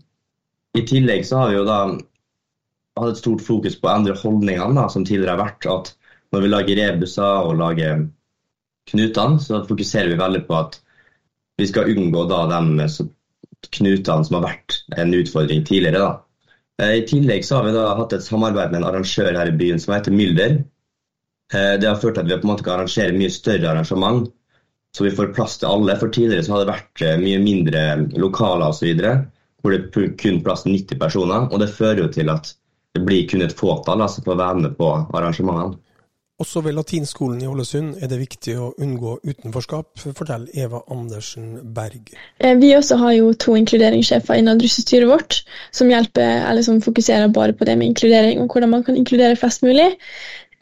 I 0.78 0.86
tillegg 0.88 1.26
så 1.26 1.42
har 1.42 1.52
vi 1.52 1.58
jo 1.58 1.68
da 1.68 1.80
hadde 3.02 3.16
et 3.16 3.22
stort 3.22 3.44
fokus 3.44 3.76
på 3.78 3.88
å 3.88 3.94
endre 3.94 4.16
holdningene 4.18 4.86
som 4.92 5.06
tidligere 5.06 5.36
har 5.36 5.44
vært. 5.44 5.68
At 5.68 5.92
når 6.34 6.44
vi 6.44 6.52
lager 6.52 6.80
rebuser 6.82 7.48
og 7.48 7.58
lager 7.60 8.06
knutene, 8.90 9.40
så 9.42 9.62
fokuserer 9.68 10.12
vi 10.12 10.20
veldig 10.20 10.44
på 10.48 10.56
at 10.58 10.80
vi 11.58 11.66
skal 11.66 11.90
unngå 11.90 12.24
da 12.30 12.44
de 12.52 12.88
knutene 13.74 14.24
som 14.24 14.38
har 14.38 14.46
vært 14.46 14.80
en 14.96 15.14
utfordring 15.18 15.64
tidligere. 15.66 15.98
da. 16.04 16.12
Eh, 16.82 16.94
I 17.00 17.06
tillegg 17.06 17.44
så 17.44 17.58
har 17.58 17.66
vi 17.66 17.74
da 17.74 17.86
hatt 17.98 18.14
et 18.14 18.24
samarbeid 18.24 18.72
med 18.72 18.82
en 18.82 18.90
arrangør 18.92 19.32
her 19.34 19.50
i 19.50 19.56
byen 19.60 19.80
som 19.82 19.94
heter 19.96 20.14
Mylder. 20.14 20.60
Eh, 21.52 21.74
det 21.80 21.88
har 21.88 21.98
ført 21.98 22.18
til 22.18 22.24
at 22.24 22.30
vi 22.30 22.38
på 22.38 22.46
en 22.46 22.52
måte 22.52 22.66
kan 22.66 22.78
arrangere 22.78 23.16
mye 23.16 23.32
større 23.34 23.72
arrangement, 23.72 24.28
så 24.96 25.04
vi 25.04 25.14
får 25.16 25.34
plass 25.34 25.58
til 25.58 25.72
alle. 25.72 25.96
For 25.98 26.14
tidligere 26.14 26.46
så 26.46 26.54
hadde 26.54 26.68
det 26.68 26.76
vært 26.76 27.04
eh, 27.06 27.18
mye 27.24 27.42
mindre 27.42 27.82
lokaler 28.14 28.70
osv. 28.70 29.02
hvor 29.58 29.74
det 29.74 30.14
kun 30.22 30.42
plass 30.44 30.62
til 30.62 30.76
90 30.76 31.02
personer. 31.02 31.48
og 31.50 31.58
Det 31.60 31.70
fører 31.74 32.04
jo 32.04 32.12
til 32.14 32.30
at 32.30 32.54
det 32.94 33.04
blir 33.04 33.28
kun 33.28 33.44
et 33.44 33.54
fåtall 33.56 34.08
som 34.08 34.24
får 34.24 34.40
være 34.40 34.64
med 34.64 34.78
på 34.78 34.94
arrangementene. 35.12 35.78
Også 36.38 36.60
ved 36.62 36.76
latinskolen 36.76 37.40
i 37.42 37.48
Ålesund 37.50 37.96
er 37.98 38.10
det 38.12 38.20
viktig 38.20 38.52
å 38.62 38.68
unngå 38.78 39.16
utenforskap, 39.26 39.88
forteller 39.98 40.52
Eva 40.54 40.84
Andersen 40.94 41.56
Berg. 41.74 42.12
Eh, 42.38 42.54
vi 42.60 42.76
også 42.78 42.94
har 43.00 43.16
jo 43.16 43.32
to 43.34 43.56
inkluderingssjefer 43.58 44.38
innad 44.38 44.62
russestyret 44.62 45.10
vårt, 45.10 45.40
som, 45.74 45.90
hjelper, 45.90 46.44
eller 46.46 46.62
som 46.62 46.78
fokuserer 46.84 47.32
bare 47.34 47.56
på 47.58 47.66
det 47.66 47.74
med 47.80 47.90
inkludering 47.90 48.38
og 48.38 48.54
hvordan 48.54 48.70
man 48.76 48.86
kan 48.86 49.00
inkludere 49.00 49.38
flest 49.40 49.66
mulig. 49.66 49.88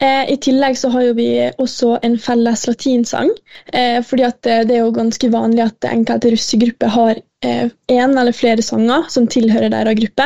Eh, 0.01 0.25
I 0.33 0.39
tillegg 0.41 0.81
så 0.81 0.89
har 0.93 1.13
vi 1.17 1.29
også 1.61 1.99
en 2.05 2.17
felles 2.21 2.65
latinsang. 2.65 3.29
Eh, 3.69 4.01
fordi 4.01 4.33
det 4.49 4.57
er 4.65 4.81
jo 4.81 4.95
ganske 4.97 5.29
vanlig 5.33 5.67
at 5.67 5.91
enkelte 5.93 6.33
russegrupper 6.33 6.93
har 6.97 7.21
én 7.43 8.17
eller 8.17 8.33
flere 8.33 8.63
sanger 8.65 9.05
som 9.13 9.27
tilhører 9.29 9.69
deres 9.69 9.99
gruppe. 9.99 10.25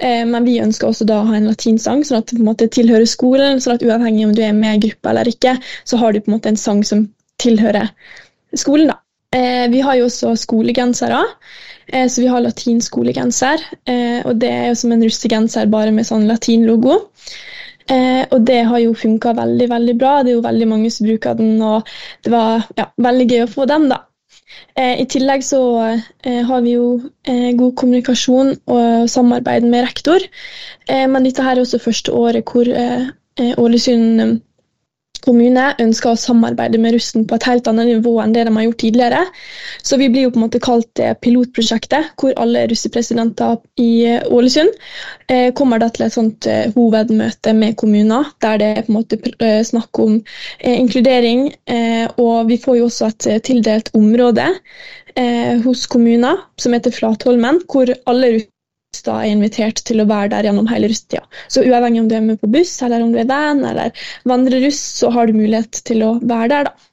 Eh, 0.00 0.24
men 0.26 0.46
vi 0.48 0.60
ønsker 0.62 0.88
også 0.88 1.06
da 1.08 1.20
å 1.20 1.28
ha 1.28 1.36
en 1.36 1.50
latinsang, 1.50 2.02
sånn 2.06 2.22
at 2.22 2.30
det 2.30 2.38
på 2.38 2.42
en 2.42 2.50
måte 2.50 2.70
tilhører 2.72 3.06
skolen. 3.08 3.60
sånn 3.60 3.76
at 3.76 3.84
uavhengig 3.84 4.26
om 4.26 4.34
du 4.34 4.42
er 4.42 4.56
med 4.56 4.78
i 4.78 4.88
gruppa 4.88 5.12
eller 5.12 5.28
ikke, 5.28 5.58
så 5.84 6.00
har 6.00 6.12
du 6.12 6.20
på 6.20 6.30
en 6.30 6.38
måte 6.38 6.48
en 6.48 6.60
sang 6.60 6.82
som 6.84 7.08
tilhører 7.38 7.90
skolen. 8.56 8.88
da. 8.88 8.98
Eh, 9.36 9.68
vi 9.70 9.80
har 9.80 9.96
jo 9.96 10.08
også 10.08 10.34
skolegensere, 10.36 11.22
eh, 11.92 12.08
så 12.08 12.20
vi 12.20 12.26
har 12.26 12.40
latinskolegenser. 12.40 13.60
Og 14.24 14.36
det 14.40 14.50
er 14.50 14.68
jo 14.68 14.74
som 14.74 14.92
en 14.92 15.02
russegenser, 15.02 15.70
bare 15.70 15.92
med 15.92 16.06
sånn 16.06 16.26
latinlogo. 16.26 16.98
Og 17.90 18.44
det 18.46 18.62
har 18.64 18.78
jo 18.78 18.94
funka 18.94 19.32
veldig 19.34 19.66
veldig 19.68 19.98
bra. 19.98 20.22
Det 20.22 20.30
er 20.30 20.36
jo 20.36 20.42
veldig 20.42 20.68
mange 20.68 20.90
som 20.90 21.06
bruker 21.06 21.34
den, 21.34 21.60
og 21.62 21.82
det 22.22 22.30
var 22.30 22.62
ja, 22.76 22.86
veldig 22.96 23.26
gøy 23.26 23.42
å 23.42 23.50
få 23.50 23.66
den, 23.66 23.88
da. 23.90 24.04
Eh, 24.78 25.00
I 25.02 25.06
tillegg 25.10 25.44
så 25.44 25.60
eh, 25.86 26.42
har 26.46 26.62
vi 26.64 26.74
jo 26.76 26.86
eh, 27.28 27.50
god 27.58 27.74
kommunikasjon 27.80 28.54
og 28.70 29.10
samarbeid 29.10 29.66
med 29.66 29.86
rektor. 29.88 30.26
Men 30.90 31.22
dette 31.26 31.44
her 31.46 31.54
er 31.54 31.62
også 31.62 31.78
første 31.78 32.10
året 32.18 32.48
hvor 32.50 32.66
Ålesund 33.62 34.40
kommune 35.24 35.70
ønsker 35.82 36.12
å 36.12 36.18
samarbeide 36.18 36.80
med 36.80 36.94
russen 36.96 37.26
på 37.28 37.36
et 37.36 37.46
helt 37.48 37.68
annet 37.70 37.88
nivå 37.90 38.16
enn 38.22 38.34
det 38.34 38.46
de 38.48 38.54
har 38.56 38.66
gjort 38.66 38.80
tidligere. 38.82 39.22
Så 39.82 39.98
vi 40.00 40.08
blir 40.12 40.26
jo 40.26 40.32
på 40.34 40.40
en 40.40 40.46
måte 40.46 40.62
kalt 40.62 40.88
det 40.98 41.12
pilotprosjektet, 41.24 42.12
hvor 42.20 42.36
alle 42.40 42.66
russepresidenter 42.70 43.58
i 43.80 43.90
eh, 44.10 44.28
Ålesund 44.30 44.72
eh, 45.30 45.50
kommer 45.56 45.82
da 45.82 45.90
til 45.92 46.06
et 46.06 46.16
sånt 46.16 46.48
eh, 46.50 46.70
hovedmøte 46.76 47.54
med 47.56 47.76
kommuner, 47.80 48.32
der 48.44 48.60
det 48.60 48.70
er 48.70 48.86
på 48.86 48.92
en 48.92 48.98
måte 49.00 49.20
eh, 49.38 49.60
snakk 49.66 50.02
om 50.02 50.20
eh, 50.20 50.76
inkludering. 50.76 51.48
Eh, 51.70 52.06
og 52.20 52.50
vi 52.50 52.60
får 52.60 52.80
jo 52.80 52.88
også 52.90 53.10
et 53.12 53.30
tildelt 53.46 53.92
område 53.96 54.50
hos 55.64 55.80
kommuner 55.90 56.38
som 56.62 56.72
heter 56.72 56.94
Flatholmen, 56.94 57.58
hvor 57.68 57.90
alle 58.08 58.28
da 59.06 59.20
er 59.22 59.32
invitert 59.32 59.82
til 59.86 60.02
å 60.02 60.08
være 60.10 60.32
der 60.34 60.50
gjennom 60.50 60.68
hele 60.70 60.90
russetida. 60.90 61.24
Så 61.48 61.62
uavhengig 61.64 62.02
om 62.02 62.10
du 62.10 62.16
er 62.18 62.24
med 62.26 62.40
på 62.42 62.50
buss, 62.50 62.74
eller 62.82 63.04
om 63.04 63.14
du 63.14 63.20
er 63.22 63.28
van 63.30 63.62
eller 63.64 64.06
vandreruss, 64.28 64.80
så 65.00 65.12
har 65.14 65.30
du 65.30 65.38
mulighet 65.38 65.82
til 65.86 66.06
å 66.06 66.14
være 66.20 66.48
der, 66.54 66.70
da. 66.70 66.86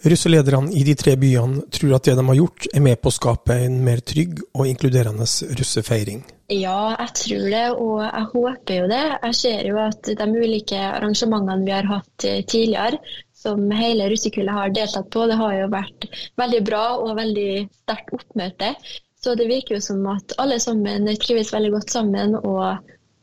Russelederne 0.00 0.72
i 0.72 0.82
de 0.86 0.94
tre 0.96 1.12
byene 1.20 1.66
tror 1.76 1.98
at 1.98 2.06
det 2.08 2.14
de 2.16 2.22
har 2.24 2.36
gjort, 2.38 2.68
er 2.72 2.84
med 2.84 3.00
på 3.02 3.10
å 3.10 3.12
skape 3.12 3.56
en 3.66 3.82
mer 3.84 4.00
trygg 4.00 4.38
og 4.54 4.62
inkluderende 4.70 5.26
russefeiring. 5.58 6.22
Ja, 6.50 6.94
jeg 6.96 7.12
tror 7.18 7.44
det, 7.52 7.66
og 7.74 7.98
jeg 8.06 8.30
håper 8.30 8.78
jo 8.78 8.86
det. 8.90 9.02
Jeg 9.26 9.36
ser 9.42 9.68
jo 9.68 9.76
at 9.82 10.08
de 10.22 10.28
ulike 10.30 10.78
arrangementene 10.86 11.66
vi 11.66 11.74
har 11.76 11.90
hatt 11.90 12.16
tidligere, 12.24 13.02
som 13.36 13.68
hele 13.76 14.08
russekullet 14.12 14.56
har 14.56 14.72
deltatt 14.72 15.12
på, 15.12 15.26
det 15.28 15.36
har 15.40 15.54
jo 15.58 15.68
vært 15.72 16.08
veldig 16.40 16.64
bra 16.64 16.82
og 16.96 17.14
veldig 17.20 17.52
sterkt 17.82 18.16
oppmøte. 18.16 18.74
Så 19.20 19.34
det 19.36 19.50
virker 19.50 19.76
jo 19.76 19.84
som 19.84 20.04
at 20.08 20.32
alle 20.40 20.56
sammen 20.62 21.08
trives 21.20 21.52
veldig 21.52 21.74
godt 21.74 21.92
sammen, 21.92 22.36
og 22.40 22.62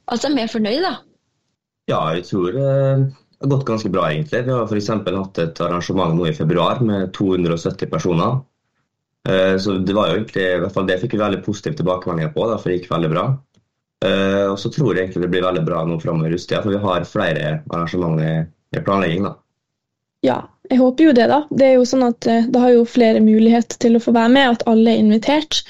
at 0.08 0.26
de 0.26 0.34
er 0.38 0.52
fornøyde, 0.52 0.84
da. 0.86 1.00
Ja, 1.88 2.02
jeg 2.14 2.28
tror 2.28 2.54
eh, 2.54 3.08
det 3.08 3.46
har 3.46 3.54
gått 3.54 3.66
ganske 3.70 3.90
bra, 3.94 4.10
egentlig. 4.12 4.44
Vi 4.46 4.54
har 4.54 4.68
f.eks. 4.68 4.92
hatt 4.92 5.42
et 5.42 5.64
arrangement 5.64 6.14
nå 6.18 6.28
i 6.28 6.36
februar 6.36 6.84
med 6.86 7.14
270 7.18 7.90
personer. 7.90 8.40
Eh, 9.30 9.56
så 9.62 9.80
det 9.82 9.96
var 9.96 10.12
jo 10.12 10.20
egentlig, 10.20 10.46
i 10.46 10.62
hvert 10.64 10.76
fall 10.76 10.88
det 10.90 11.00
fikk 11.02 11.16
vi 11.16 11.24
veldig 11.24 11.42
positive 11.46 11.80
tilbakemeldinger 11.80 12.34
på, 12.36 12.46
for 12.54 12.70
det 12.70 12.80
gikk 12.80 12.92
veldig 12.92 13.12
bra. 13.16 13.26
Eh, 14.06 14.46
og 14.52 14.58
så 14.62 14.70
tror 14.74 14.94
jeg 14.94 15.08
egentlig 15.08 15.26
det 15.26 15.32
blir 15.34 15.48
veldig 15.48 15.66
bra 15.66 15.82
nå 15.88 15.98
framover 16.04 16.30
i 16.30 16.36
rusttida, 16.36 16.62
for 16.66 16.76
vi 16.76 16.84
har 16.84 17.10
flere 17.10 17.52
arrangementer 17.72 18.48
i 18.78 18.84
planlegging. 18.86 19.26
da. 19.26 19.34
Ja, 20.26 20.38
jeg 20.70 20.80
håper 20.82 21.08
jo 21.08 21.16
det, 21.16 21.28
da. 21.32 21.40
Det 21.50 21.68
er 21.68 21.76
jo 21.78 21.88
sånn 21.88 22.06
at 22.08 22.20
det 22.26 22.38
Da 22.54 22.66
har 22.66 22.76
jo 22.76 22.86
flere 22.88 23.24
mulighet 23.24 23.78
til 23.84 23.98
å 23.98 24.04
få 24.04 24.14
være 24.16 24.34
med, 24.36 24.58
at 24.58 24.68
alle 24.70 24.94
er 24.94 25.04
invitert. 25.04 25.62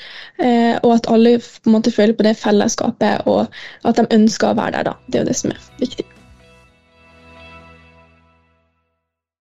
Eh, 0.41 0.75
og 0.81 0.97
at 0.97 1.09
alle 1.13 1.37
på 1.43 1.69
en 1.69 1.77
måte 1.77 1.93
føler 1.93 2.17
på 2.17 2.25
det 2.27 2.37
fellesskapet, 2.39 3.27
og 3.29 3.47
at 3.87 4.01
de 4.01 4.07
ønsker 4.19 4.51
å 4.51 4.59
være 4.59 4.79
der. 4.79 4.91
da. 4.91 4.99
Det 5.07 5.19
er 5.19 5.25
jo 5.25 5.31
det 5.31 5.41
som 5.41 5.53
er 5.53 5.65
viktig. 5.81 6.07